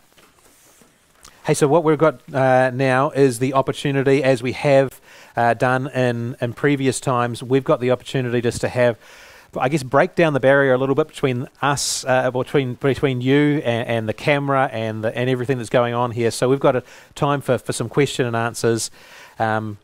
Hey, 1.44 1.54
so 1.54 1.66
what 1.66 1.84
we've 1.84 1.98
got 1.98 2.20
uh, 2.34 2.70
now 2.72 3.10
is 3.10 3.38
the 3.38 3.54
opportunity, 3.54 4.22
as 4.22 4.42
we 4.42 4.52
have 4.52 5.00
uh, 5.36 5.54
done 5.54 5.88
in, 5.88 6.36
in 6.40 6.52
previous 6.52 7.00
times, 7.00 7.42
we've 7.42 7.64
got 7.64 7.80
the 7.80 7.90
opportunity 7.90 8.40
just 8.40 8.60
to 8.60 8.68
have, 8.68 8.98
I 9.56 9.68
guess, 9.68 9.82
break 9.82 10.14
down 10.14 10.32
the 10.32 10.40
barrier 10.40 10.72
a 10.74 10.78
little 10.78 10.94
bit 10.94 11.08
between 11.08 11.48
us, 11.60 12.04
uh, 12.04 12.30
between 12.30 12.74
between 12.74 13.20
you 13.20 13.60
and, 13.64 13.88
and, 13.88 14.08
the 14.08 14.12
camera 14.12 14.68
and 14.72 15.02
the, 15.02 15.16
and 15.16 15.28
everything 15.28 15.58
that's 15.58 15.70
going 15.70 15.94
on 15.94 16.12
here. 16.12 16.30
So 16.30 16.48
we've 16.48 16.60
got 16.60 16.76
a 16.76 16.84
time 17.14 17.40
for, 17.40 17.58
for 17.58 17.72
some 17.72 17.88
question 17.88 18.26
and 18.26 18.36
answers. 18.36 18.90
Um, 19.38 19.78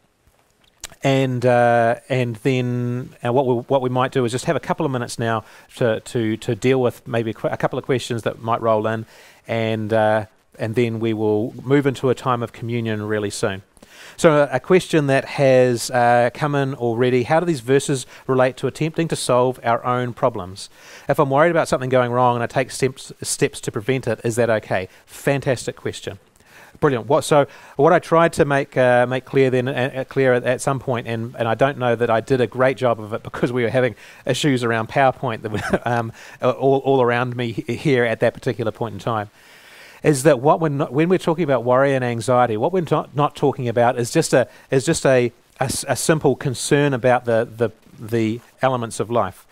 and 1.02 1.44
uh, 1.44 1.96
and 2.08 2.36
then 2.36 3.10
uh, 3.24 3.32
what 3.32 3.46
we 3.46 3.54
what 3.54 3.82
we 3.82 3.90
might 3.90 4.12
do 4.12 4.24
is 4.24 4.32
just 4.32 4.46
have 4.46 4.56
a 4.56 4.60
couple 4.60 4.86
of 4.86 4.92
minutes 4.92 5.18
now 5.18 5.44
to 5.76 6.00
to 6.00 6.36
to 6.38 6.54
deal 6.54 6.80
with 6.80 7.06
maybe 7.06 7.30
a 7.30 7.56
couple 7.56 7.78
of 7.78 7.84
questions 7.84 8.22
that 8.22 8.40
might 8.42 8.60
roll 8.60 8.86
in, 8.86 9.06
and 9.46 9.92
uh, 9.92 10.26
and 10.58 10.74
then 10.74 11.00
we 11.00 11.12
will 11.12 11.54
move 11.62 11.86
into 11.86 12.10
a 12.10 12.14
time 12.14 12.42
of 12.42 12.52
communion 12.52 13.02
really 13.06 13.30
soon. 13.30 13.62
So, 14.16 14.44
a, 14.44 14.56
a 14.56 14.60
question 14.60 15.08
that 15.08 15.24
has 15.24 15.90
uh, 15.90 16.30
come 16.32 16.54
in 16.54 16.74
already 16.74 17.24
how 17.24 17.40
do 17.40 17.46
these 17.46 17.60
verses 17.60 18.06
relate 18.26 18.56
to 18.58 18.66
attempting 18.66 19.08
to 19.08 19.16
solve 19.16 19.60
our 19.62 19.84
own 19.84 20.14
problems? 20.14 20.70
If 21.08 21.18
I'm 21.18 21.28
worried 21.28 21.50
about 21.50 21.68
something 21.68 21.90
going 21.90 22.12
wrong 22.12 22.36
and 22.36 22.42
I 22.42 22.46
take 22.46 22.70
steps, 22.70 23.12
steps 23.22 23.60
to 23.62 23.72
prevent 23.72 24.06
it, 24.06 24.20
is 24.24 24.36
that 24.36 24.48
okay? 24.48 24.88
Fantastic 25.04 25.76
question. 25.76 26.18
Brilliant. 26.80 27.06
What, 27.06 27.24
so 27.24 27.46
what 27.76 27.92
I 27.92 27.98
tried 27.98 28.32
to 28.34 28.44
make 28.44 28.76
uh, 28.76 29.06
make 29.06 29.24
clear 29.24 29.50
then, 29.50 29.68
uh, 29.68 29.90
uh, 29.94 30.04
clear 30.04 30.34
at, 30.34 30.44
at, 30.44 30.60
some 30.60 30.78
point, 30.78 31.06
and, 31.06 31.34
and 31.38 31.48
I 31.48 31.54
don't 31.54 31.78
know 31.78 31.94
that 31.94 32.10
I 32.10 32.20
did 32.20 32.40
a 32.40 32.46
great 32.46 32.76
job 32.76 33.00
of 33.00 33.12
it 33.12 33.22
because 33.22 33.52
we 33.52 33.62
were 33.62 33.70
having 33.70 33.94
issues 34.26 34.62
around 34.62 34.88
PowerPoint 34.88 35.42
that 35.42 35.52
were 35.52 35.80
um, 35.84 36.12
all, 36.42 36.78
all 36.78 37.02
around 37.02 37.36
me 37.36 37.52
here 37.52 38.04
at 38.04 38.20
that 38.20 38.34
particular 38.34 38.72
point 38.72 38.94
in 38.94 38.98
time. 38.98 39.30
Is 40.02 40.22
that 40.24 40.40
what 40.40 40.60
we're 40.60 40.68
not, 40.68 40.92
when 40.92 41.08
we're 41.08 41.18
talking 41.18 41.44
about 41.44 41.64
worry 41.64 41.94
and 41.94 42.04
anxiety? 42.04 42.56
What 42.56 42.72
we're 42.72 42.84
not, 42.90 43.14
not 43.14 43.34
talking 43.34 43.68
about 43.68 43.98
is 43.98 44.10
just 44.10 44.32
a 44.32 44.48
is 44.70 44.84
just 44.84 45.04
a, 45.06 45.32
a, 45.60 45.70
a 45.88 45.96
simple 45.96 46.36
concern 46.36 46.94
about 46.94 47.24
the, 47.24 47.48
the 47.56 47.70
the 47.98 48.40
elements 48.62 49.00
of 49.00 49.10
life 49.10 49.46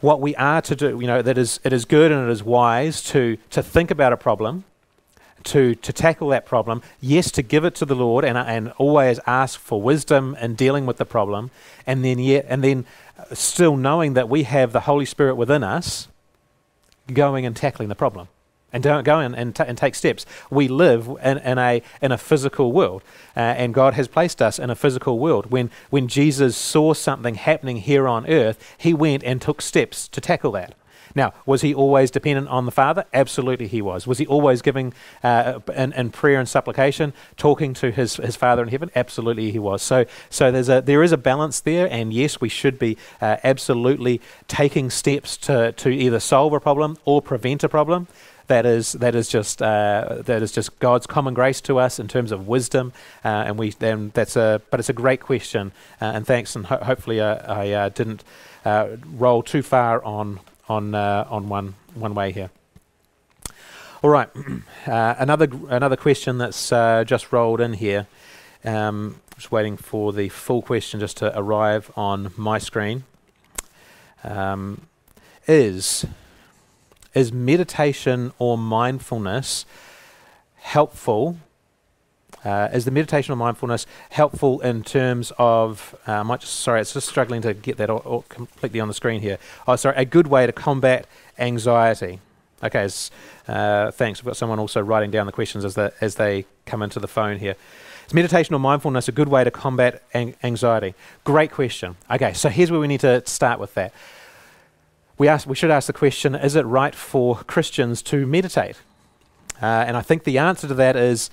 what 0.00 0.20
we 0.20 0.36
are 0.36 0.60
to 0.60 0.76
do, 0.76 1.00
you 1.00 1.06
know, 1.06 1.22
that 1.22 1.38
is 1.38 1.60
it 1.64 1.72
is 1.72 1.86
good 1.86 2.12
and 2.12 2.28
it 2.28 2.30
is 2.30 2.42
wise 2.42 3.02
to 3.02 3.38
to 3.50 3.62
think 3.62 3.90
about 3.90 4.12
a 4.12 4.18
problem, 4.18 4.64
to, 5.44 5.74
to 5.76 5.92
tackle 5.92 6.28
that 6.28 6.46
problem, 6.46 6.82
yes, 7.00 7.30
to 7.32 7.42
give 7.42 7.64
it 7.64 7.74
to 7.76 7.84
the 7.84 7.94
Lord 7.94 8.24
and, 8.24 8.36
and 8.36 8.72
always 8.72 9.20
ask 9.26 9.58
for 9.60 9.80
wisdom 9.80 10.36
in 10.40 10.54
dealing 10.54 10.86
with 10.86 10.96
the 10.96 11.04
problem, 11.04 11.50
and 11.86 12.04
then, 12.04 12.18
yet, 12.18 12.46
and 12.48 12.64
then 12.64 12.86
uh, 13.18 13.34
still 13.34 13.76
knowing 13.76 14.14
that 14.14 14.28
we 14.28 14.44
have 14.44 14.72
the 14.72 14.80
Holy 14.80 15.04
Spirit 15.04 15.36
within 15.36 15.62
us 15.62 16.08
going 17.12 17.44
and 17.46 17.54
tackling 17.54 17.88
the 17.88 17.94
problem. 17.94 18.28
And 18.74 18.82
don't 18.82 19.04
go 19.04 19.20
and, 19.20 19.54
t- 19.54 19.62
and 19.64 19.78
take 19.78 19.94
steps. 19.94 20.26
We 20.50 20.66
live 20.66 21.08
in, 21.22 21.38
in, 21.38 21.58
a, 21.58 21.80
in 22.02 22.10
a 22.10 22.18
physical 22.18 22.72
world, 22.72 23.02
uh, 23.36 23.40
and 23.40 23.72
God 23.72 23.94
has 23.94 24.08
placed 24.08 24.42
us 24.42 24.58
in 24.58 24.68
a 24.68 24.74
physical 24.74 25.18
world. 25.20 25.52
When, 25.52 25.70
when 25.90 26.08
Jesus 26.08 26.56
saw 26.56 26.92
something 26.92 27.36
happening 27.36 27.76
here 27.76 28.08
on 28.08 28.28
earth, 28.28 28.58
he 28.76 28.92
went 28.92 29.22
and 29.22 29.40
took 29.40 29.62
steps 29.62 30.08
to 30.08 30.20
tackle 30.20 30.50
that. 30.52 30.74
Now, 31.14 31.32
was 31.46 31.62
he 31.62 31.72
always 31.72 32.10
dependent 32.10 32.48
on 32.48 32.66
the 32.66 32.72
Father? 32.72 33.04
Absolutely, 33.14 33.68
he 33.68 33.80
was. 33.80 34.06
Was 34.06 34.18
he 34.18 34.26
always 34.26 34.62
giving 34.62 34.92
uh, 35.22 35.60
in, 35.74 35.92
in, 35.92 36.10
prayer 36.10 36.40
and 36.40 36.48
supplication, 36.48 37.12
talking 37.36 37.72
to 37.74 37.92
his, 37.92 38.16
his 38.16 38.34
Father 38.34 38.62
in 38.62 38.68
heaven? 38.68 38.90
Absolutely, 38.96 39.52
he 39.52 39.60
was. 39.60 39.82
So, 39.82 40.06
so 40.28 40.50
there's 40.50 40.68
a, 40.68 40.80
there 40.80 41.04
is 41.04 41.12
a 41.12 41.16
balance 41.16 41.60
there, 41.60 41.86
and 41.88 42.12
yes, 42.12 42.40
we 42.40 42.48
should 42.48 42.78
be 42.78 42.96
uh, 43.20 43.36
absolutely 43.44 44.20
taking 44.48 44.90
steps 44.90 45.36
to, 45.38 45.70
to 45.72 45.88
either 45.90 46.18
solve 46.18 46.52
a 46.52 46.58
problem 46.58 46.98
or 47.04 47.22
prevent 47.22 47.62
a 47.62 47.68
problem 47.68 48.08
that 48.46 48.66
is 48.66 48.92
that 48.92 49.14
is 49.14 49.28
just 49.28 49.62
uh, 49.62 50.22
that 50.24 50.42
is 50.42 50.52
just 50.52 50.78
God's 50.78 51.06
common 51.06 51.34
grace 51.34 51.60
to 51.62 51.78
us 51.78 51.98
in 51.98 52.08
terms 52.08 52.32
of 52.32 52.46
wisdom, 52.46 52.92
uh, 53.24 53.28
and 53.28 53.58
we 53.58 53.70
then 53.70 54.10
that's 54.14 54.36
a 54.36 54.60
but 54.70 54.80
it's 54.80 54.88
a 54.88 54.94
great 54.94 55.20
question, 55.20 55.72
uh, 56.00 56.06
and 56.06 56.26
thanks, 56.26 56.54
and 56.54 56.66
ho- 56.66 56.82
hopefully 56.82 57.20
uh, 57.20 57.36
I 57.52 57.72
uh, 57.72 57.88
didn't 57.88 58.24
uh, 58.64 58.88
roll 59.16 59.42
too 59.42 59.62
far 59.62 60.04
on 60.04 60.40
on 60.68 60.94
on 60.94 61.48
one 61.48 61.74
one 61.94 62.14
way 62.14 62.32
here. 62.32 62.50
All 64.02 64.10
right, 64.10 64.28
another 64.86 65.48
another 65.68 65.96
question 65.96 66.38
that's 66.38 66.70
just 66.70 67.32
rolled 67.32 67.60
in 67.60 67.74
here. 67.74 68.06
Um, 68.64 69.20
just 69.36 69.50
waiting 69.50 69.76
for 69.76 70.12
the 70.12 70.28
full 70.28 70.62
question 70.62 71.00
just 71.00 71.16
to 71.18 71.36
arrive 71.38 71.90
on 71.96 72.32
my 72.36 72.58
screen. 72.58 73.04
Um, 74.22 74.82
is 75.46 76.06
is 77.14 77.32
meditation 77.32 78.32
or 78.38 78.58
mindfulness 78.58 79.64
helpful 80.56 81.36
uh, 82.44 82.68
is 82.72 82.84
the 82.84 82.90
meditation 82.90 83.32
or 83.32 83.36
mindfulness 83.36 83.86
helpful 84.10 84.60
in 84.60 84.82
terms 84.82 85.32
of? 85.38 85.96
Uh, 86.06 86.12
I 86.12 86.22
might 86.22 86.40
just, 86.40 86.60
sorry, 86.60 86.80
it's 86.80 86.92
just 86.92 87.08
struggling 87.08 87.40
to 87.42 87.54
get 87.54 87.78
that 87.78 87.88
all, 87.88 87.98
all 88.00 88.22
completely 88.28 88.80
on 88.80 88.88
the 88.88 88.94
screen 88.94 89.20
here. 89.20 89.38
Oh, 89.66 89.76
sorry, 89.76 89.96
a 89.96 90.04
good 90.04 90.26
way 90.26 90.46
to 90.46 90.52
combat 90.52 91.06
anxiety. 91.38 92.20
Okay, 92.62 92.88
uh, 93.48 93.90
thanks. 93.90 94.22
We've 94.22 94.26
got 94.26 94.36
someone 94.36 94.58
also 94.58 94.80
writing 94.80 95.10
down 95.10 95.26
the 95.26 95.32
questions 95.32 95.64
as, 95.64 95.74
the, 95.74 95.92
as 96.00 96.16
they 96.16 96.44
come 96.66 96.82
into 96.82 97.00
the 97.00 97.08
phone 97.08 97.38
here. 97.38 97.56
Is 98.06 98.14
meditation 98.14 98.54
or 98.54 98.58
mindfulness 98.58 99.08
a 99.08 99.12
good 99.12 99.28
way 99.28 99.44
to 99.44 99.50
combat 99.50 100.02
an- 100.12 100.34
anxiety? 100.42 100.94
Great 101.24 101.50
question. 101.50 101.96
Okay, 102.10 102.34
so 102.34 102.50
here's 102.50 102.70
where 102.70 102.80
we 102.80 102.88
need 102.88 103.00
to 103.00 103.26
start 103.26 103.58
with 103.58 103.72
that. 103.74 103.92
We, 105.16 105.28
ask, 105.28 105.46
we 105.46 105.54
should 105.54 105.70
ask 105.70 105.86
the 105.86 105.92
question 105.92 106.34
is 106.34 106.56
it 106.56 106.66
right 106.66 106.94
for 106.94 107.36
Christians 107.46 108.02
to 108.02 108.26
meditate? 108.26 108.80
Uh, 109.62 109.66
and 109.66 109.96
I 109.96 110.02
think 110.02 110.24
the 110.24 110.38
answer 110.38 110.66
to 110.68 110.74
that 110.74 110.96
is 110.96 111.30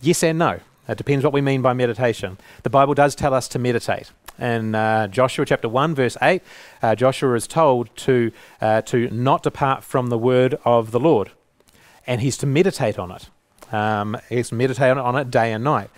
Yes 0.00 0.22
and 0.24 0.38
no. 0.38 0.58
It 0.88 0.98
depends 0.98 1.24
what 1.24 1.32
we 1.32 1.40
mean 1.40 1.62
by 1.62 1.74
meditation. 1.74 2.38
The 2.64 2.70
Bible 2.70 2.94
does 2.94 3.14
tell 3.14 3.32
us 3.32 3.46
to 3.48 3.58
meditate. 3.60 4.10
In 4.38 4.74
uh, 4.74 5.06
Joshua 5.06 5.46
chapter 5.46 5.68
1, 5.68 5.94
verse 5.94 6.16
8, 6.20 6.42
uh, 6.82 6.94
Joshua 6.96 7.34
is 7.34 7.46
told 7.46 7.94
to, 7.98 8.32
uh, 8.60 8.82
to 8.82 9.08
not 9.10 9.44
depart 9.44 9.84
from 9.84 10.08
the 10.08 10.18
word 10.18 10.58
of 10.64 10.90
the 10.90 10.98
Lord. 10.98 11.30
And 12.04 12.20
he's 12.20 12.36
to 12.38 12.46
meditate 12.46 12.98
on 12.98 13.12
it. 13.12 13.30
Um, 13.72 14.18
he's 14.28 14.48
to 14.48 14.56
meditate 14.56 14.96
on 14.96 15.16
it 15.16 15.30
day 15.30 15.52
and 15.52 15.62
night. 15.62 15.90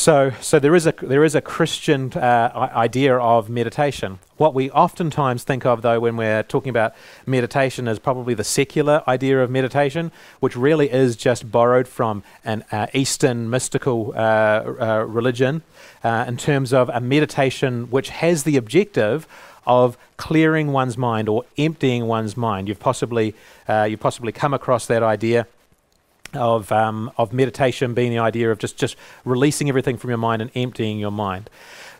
So, 0.00 0.32
so 0.40 0.58
there 0.58 0.74
is 0.74 0.86
a 0.86 0.94
there 1.02 1.24
is 1.24 1.34
a 1.34 1.42
Christian 1.42 2.10
uh, 2.14 2.70
idea 2.74 3.18
of 3.18 3.50
meditation. 3.50 4.18
What 4.38 4.54
we 4.54 4.70
oftentimes 4.70 5.44
think 5.44 5.66
of, 5.66 5.82
though, 5.82 6.00
when 6.00 6.16
we're 6.16 6.42
talking 6.42 6.70
about 6.70 6.94
meditation, 7.26 7.86
is 7.86 7.98
probably 7.98 8.32
the 8.32 8.42
secular 8.42 9.02
idea 9.06 9.42
of 9.42 9.50
meditation, 9.50 10.10
which 10.40 10.56
really 10.56 10.90
is 10.90 11.16
just 11.16 11.52
borrowed 11.52 11.86
from 11.86 12.22
an 12.46 12.64
uh, 12.72 12.86
Eastern 12.94 13.50
mystical 13.50 14.14
uh, 14.16 14.20
uh 14.20 15.04
religion, 15.06 15.60
uh, 16.02 16.24
in 16.26 16.38
terms 16.38 16.72
of 16.72 16.88
a 16.88 17.00
meditation 17.00 17.90
which 17.90 18.08
has 18.08 18.44
the 18.44 18.56
objective 18.56 19.28
of 19.66 19.98
clearing 20.16 20.72
one's 20.72 20.96
mind 20.96 21.28
or 21.28 21.44
emptying 21.58 22.06
one's 22.06 22.38
mind. 22.38 22.68
You've 22.68 22.80
possibly 22.80 23.34
uh, 23.68 23.86
you've 23.90 24.00
possibly 24.00 24.32
come 24.32 24.54
across 24.54 24.86
that 24.86 25.02
idea 25.02 25.46
of 26.34 26.70
um, 26.72 27.10
of 27.16 27.32
meditation 27.32 27.94
being 27.94 28.10
the 28.10 28.18
idea 28.18 28.50
of 28.50 28.58
just 28.58 28.76
just 28.76 28.96
releasing 29.24 29.68
everything 29.68 29.96
from 29.96 30.10
your 30.10 30.18
mind 30.18 30.42
and 30.42 30.50
emptying 30.54 30.98
your 30.98 31.10
mind. 31.10 31.50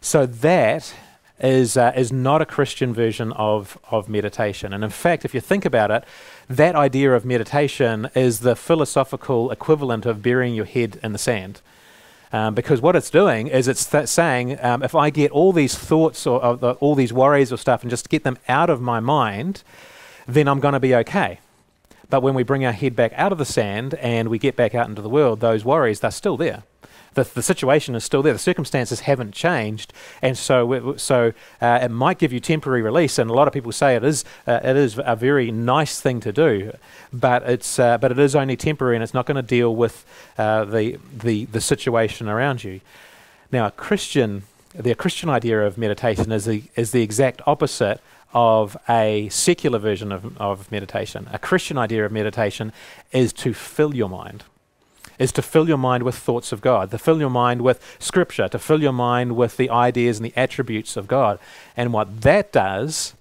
So 0.01 0.27
that 0.27 0.95
is 1.41 1.77
uh, 1.77 1.93
is 1.97 2.13
not 2.13 2.43
a 2.43 2.47
Christian 2.47 2.93
version 2.95 3.33
of 3.33 3.79
of 3.91 4.09
meditation. 4.09 4.73
And 4.73 4.85
in 4.85 4.91
fact, 4.91 5.25
if 5.25 5.35
you 5.35 5.41
think 5.41 5.65
about 5.65 5.91
it, 5.91 6.05
that 6.49 6.75
idea 6.75 7.15
of 7.15 7.25
meditation 7.25 8.11
is 8.15 8.41
the 8.41 8.57
philosophical 8.57 9.51
equivalent 9.51 10.07
of 10.07 10.23
burying 10.23 10.55
your 10.55 10.67
head 10.67 10.99
in 11.03 11.13
the 11.13 11.19
sand. 11.19 11.61
Um, 12.33 12.55
because 12.55 12.81
what 12.81 12.95
it's 12.95 13.11
doing 13.11 13.49
is 13.49 13.67
it's 13.67 13.85
th- 13.87 14.07
saying, 14.07 14.63
um, 14.63 14.85
if 14.85 14.95
I 14.95 15.11
get 15.11 15.33
all 15.33 15.53
these 15.53 15.77
thoughts 15.77 16.29
or, 16.29 16.57
the, 16.57 16.75
all 16.75 16.95
these 16.95 17.13
worries 17.13 17.53
or 17.53 17.57
stuff 17.57 17.83
and 17.83 17.91
just 17.91 18.09
get 18.09 18.23
them 18.23 18.39
out 18.49 18.71
of 18.71 18.81
my 18.81 19.01
mind, 19.01 19.65
then 20.29 20.47
I'm 20.47 20.61
going 20.61 20.75
to 20.75 20.81
be 20.81 20.95
okay. 20.95 21.41
But 22.11 22.23
when 22.23 22.35
we 22.35 22.43
bring 22.43 22.65
our 22.65 22.73
head 22.73 22.97
back 22.97 23.13
out 23.15 23.33
of 23.33 23.39
the 23.39 23.45
sand 23.45 23.95
and 23.95 24.29
we 24.29 24.39
get 24.39 24.57
back 24.57 24.75
out 24.75 24.89
into 24.89 25.01
the 25.01 25.09
world, 25.09 25.41
those 25.41 25.65
worries, 25.65 26.01
they're 26.01 26.11
still 26.11 26.37
there. 26.37 26.65
The, 27.15 27.25
the 27.25 27.43
situation 27.43 27.95
is 27.95 28.05
still 28.05 28.23
there. 28.23 28.33
The 28.33 28.39
circumstances 28.39 29.01
haven't 29.01 29.33
changed, 29.33 29.93
and 30.23 30.39
so 30.39 30.95
so 30.97 31.33
uh, 31.61 31.81
it 31.83 31.91
might 31.91 32.19
give 32.19 32.33
you 32.33 32.39
temporary 32.39 32.83
release. 32.83 33.19
And 33.19 33.29
a 33.29 33.35
lot 33.35 33.49
of 33.49 33.55
people 33.55 33.73
say 33.73 33.97
it 33.97 34.05
is 34.05 34.25
uh, 34.47 34.61
it 34.63 34.77
is 34.77 35.01
a 35.05 35.17
very 35.17 35.51
nice 35.51 36.01
thing 36.01 36.21
to 36.21 36.33
do, 36.33 36.73
but 37.13 37.43
it's 37.49 37.81
uh, 37.81 37.99
but 37.99 38.13
it 38.13 38.19
is 38.21 38.37
only 38.37 38.57
temporary, 38.57 38.95
and 38.95 39.03
it's 39.03 39.15
not 39.15 39.27
going 39.27 39.37
to 39.37 39.43
deal 39.43 39.75
with 39.75 40.05
uh, 40.39 40.65
the 40.65 40.99
the 41.13 41.47
the 41.47 41.61
situation 41.61 42.29
around 42.29 42.63
you. 42.63 42.81
Now, 43.51 43.67
a 43.67 43.73
Christian 43.73 44.45
the 44.73 44.95
Christian 44.95 45.29
idea 45.29 45.67
of 45.67 45.77
meditation 45.77 46.31
is 46.31 46.45
the 46.45 46.63
is 46.77 46.93
the 46.93 47.03
exact 47.03 47.43
opposite 47.45 48.01
of 48.33 48.77
a 48.89 49.29
secular 49.31 49.79
version 49.79 50.13
of, 50.13 50.37
of 50.39 50.71
meditation. 50.71 51.29
A 51.33 51.39
Christian 51.39 51.79
idea 51.79 52.05
of 52.05 52.13
meditation 52.13 52.73
is 53.13 53.33
to 53.35 53.53
fill 53.53 53.95
your 53.95 54.09
mind, 54.09 54.45
is 55.19 55.33
to 55.33 55.43
fill 55.43 55.69
your 55.69 55.79
mind 55.79 56.03
with 56.03 56.15
thoughts 56.15 56.53
of 56.53 56.61
God, 56.61 56.91
to 56.91 56.99
fill 56.99 57.21
your 57.21 57.31
mind 57.31 57.63
with 57.63 57.97
Scripture, 57.99 58.49
to 58.49 58.59
fill 58.59 58.83
your 58.83 58.93
mind 58.93 59.37
with 59.37 59.57
the 59.57 59.71
ideas 59.71 60.19
and 60.19 60.27
the 60.27 60.37
attributes 60.37 60.97
of 60.97 61.09
God. 61.09 61.39
And 61.77 61.93
what 61.93 62.23
that 62.23 62.53
does, 62.53 63.15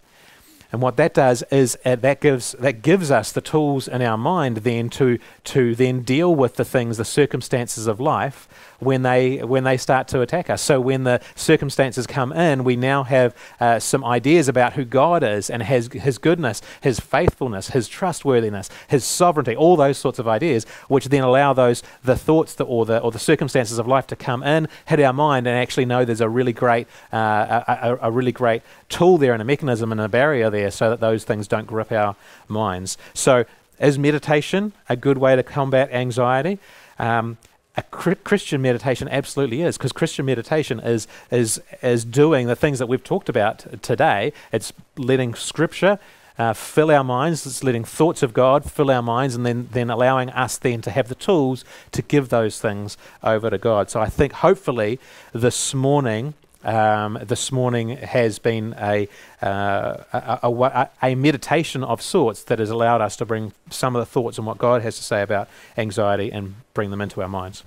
and 0.71 0.81
what 0.81 0.97
that 0.97 1.15
does 1.15 1.43
is 1.51 1.77
uh, 1.83 1.95
that 1.95 2.21
gives 2.21 2.51
that 2.53 2.81
gives 2.83 3.09
us 3.09 3.31
the 3.31 3.41
tools 3.41 3.87
in 3.87 4.01
our 4.03 4.17
mind 4.17 4.57
then 4.57 4.89
to 4.91 5.17
to 5.45 5.73
then 5.73 6.01
deal 6.01 6.33
with 6.35 6.55
the 6.55 6.65
things, 6.65 6.97
the 6.97 7.05
circumstances 7.05 7.87
of 7.87 7.99
life 7.99 8.47
when 8.79 9.01
they 9.01 9.37
when 9.43 9.63
they 9.63 9.77
start 9.77 10.07
to 10.09 10.21
attack 10.21 10.49
us. 10.49 10.61
So 10.61 10.79
when 10.79 11.03
the 11.03 11.21
circumstances 11.35 12.05
come 12.05 12.31
in, 12.31 12.63
we 12.63 12.75
now 12.75 13.03
have 13.03 13.35
uh, 13.59 13.79
some 13.79 14.03
ideas 14.05 14.47
about 14.47 14.73
who 14.73 14.85
God 14.85 15.23
is 15.23 15.49
and 15.49 15.63
His 15.63 15.91
His 15.91 16.17
goodness, 16.17 16.61
His 16.81 16.99
faithfulness, 16.99 17.69
His 17.69 17.87
trustworthiness, 17.87 18.69
His 18.87 19.03
sovereignty, 19.03 19.55
all 19.55 19.75
those 19.75 19.97
sorts 19.97 20.19
of 20.19 20.27
ideas, 20.27 20.65
which 20.87 21.09
then 21.09 21.23
allow 21.23 21.53
those 21.53 21.83
the 22.03 22.15
thoughts 22.15 22.53
that, 22.55 22.65
or 22.65 22.85
the 22.85 22.99
or 22.99 23.11
the 23.11 23.19
circumstances 23.19 23.79
of 23.79 23.87
life 23.87 24.07
to 24.07 24.15
come 24.15 24.43
in, 24.43 24.67
hit 24.85 24.99
our 24.99 25.13
mind, 25.13 25.47
and 25.47 25.57
actually 25.57 25.85
know 25.85 26.05
there's 26.05 26.21
a 26.21 26.29
really 26.29 26.53
great 26.53 26.87
uh, 27.11 27.63
a, 27.67 27.97
a, 28.01 28.11
really 28.11 28.31
great 28.31 28.61
tool 28.87 29.17
there 29.17 29.33
and 29.33 29.41
a 29.41 29.45
mechanism 29.45 29.91
and 29.91 30.01
a 30.01 30.07
barrier 30.07 30.49
there, 30.59 30.71
so 30.71 30.89
that 30.89 30.99
those 30.99 31.23
things 31.23 31.47
don't 31.47 31.67
grip 31.67 31.91
our 31.91 32.15
minds. 32.47 32.97
So 33.13 33.45
is 33.79 33.97
meditation 33.97 34.73
a 34.89 34.95
good 34.95 35.17
way 35.17 35.35
to 35.35 35.43
combat 35.43 35.89
anxiety? 35.91 36.59
Um, 36.97 37.37
a 37.77 37.83
Christian 38.29 38.61
meditation 38.61 39.07
absolutely 39.07 39.61
is, 39.61 39.77
because 39.77 39.93
Christian 39.93 40.25
meditation 40.25 40.79
is 40.79 41.07
is 41.31 41.61
is 41.81 42.03
doing 42.03 42.47
the 42.47 42.55
things 42.55 42.79
that 42.79 42.87
we've 42.87 43.03
talked 43.03 43.29
about 43.29 43.81
today. 43.81 44.33
It's 44.51 44.73
letting 44.97 45.35
Scripture 45.35 45.97
uh, 46.37 46.53
fill 46.53 46.91
our 46.91 47.03
minds. 47.03 47.45
It's 47.45 47.63
letting 47.63 47.85
thoughts 47.85 48.23
of 48.23 48.33
God 48.33 48.69
fill 48.69 48.91
our 48.91 49.01
minds, 49.01 49.35
and 49.35 49.45
then 49.45 49.69
then 49.71 49.89
allowing 49.89 50.29
us 50.31 50.57
then 50.57 50.81
to 50.81 50.91
have 50.91 51.07
the 51.07 51.15
tools 51.15 51.63
to 51.91 52.01
give 52.01 52.27
those 52.27 52.59
things 52.59 52.97
over 53.23 53.49
to 53.49 53.57
God. 53.57 53.89
So 53.89 54.01
I 54.01 54.09
think 54.09 54.33
hopefully 54.33 54.99
this 55.33 55.73
morning 55.73 56.33
um, 56.63 57.17
this 57.21 57.51
morning 57.51 57.89
has 57.89 58.39
been 58.39 58.75
a, 58.77 59.07
uh, 59.41 60.03
a, 60.11 60.39
a, 60.43 60.89
a, 61.01 61.15
meditation 61.15 61.83
of 61.83 62.01
sorts 62.01 62.43
that 62.43 62.59
has 62.59 62.69
allowed 62.69 63.01
us 63.01 63.15
to 63.17 63.25
bring 63.25 63.53
some 63.69 63.95
of 63.95 64.01
the 64.01 64.05
thoughts 64.05 64.37
and 64.37 64.45
what 64.45 64.57
God 64.57 64.81
has 64.81 64.97
to 64.97 65.03
say 65.03 65.21
about 65.21 65.47
anxiety 65.77 66.31
and 66.31 66.55
bring 66.73 66.91
them 66.91 67.01
into 67.01 67.21
our 67.21 67.29
minds. 67.29 67.63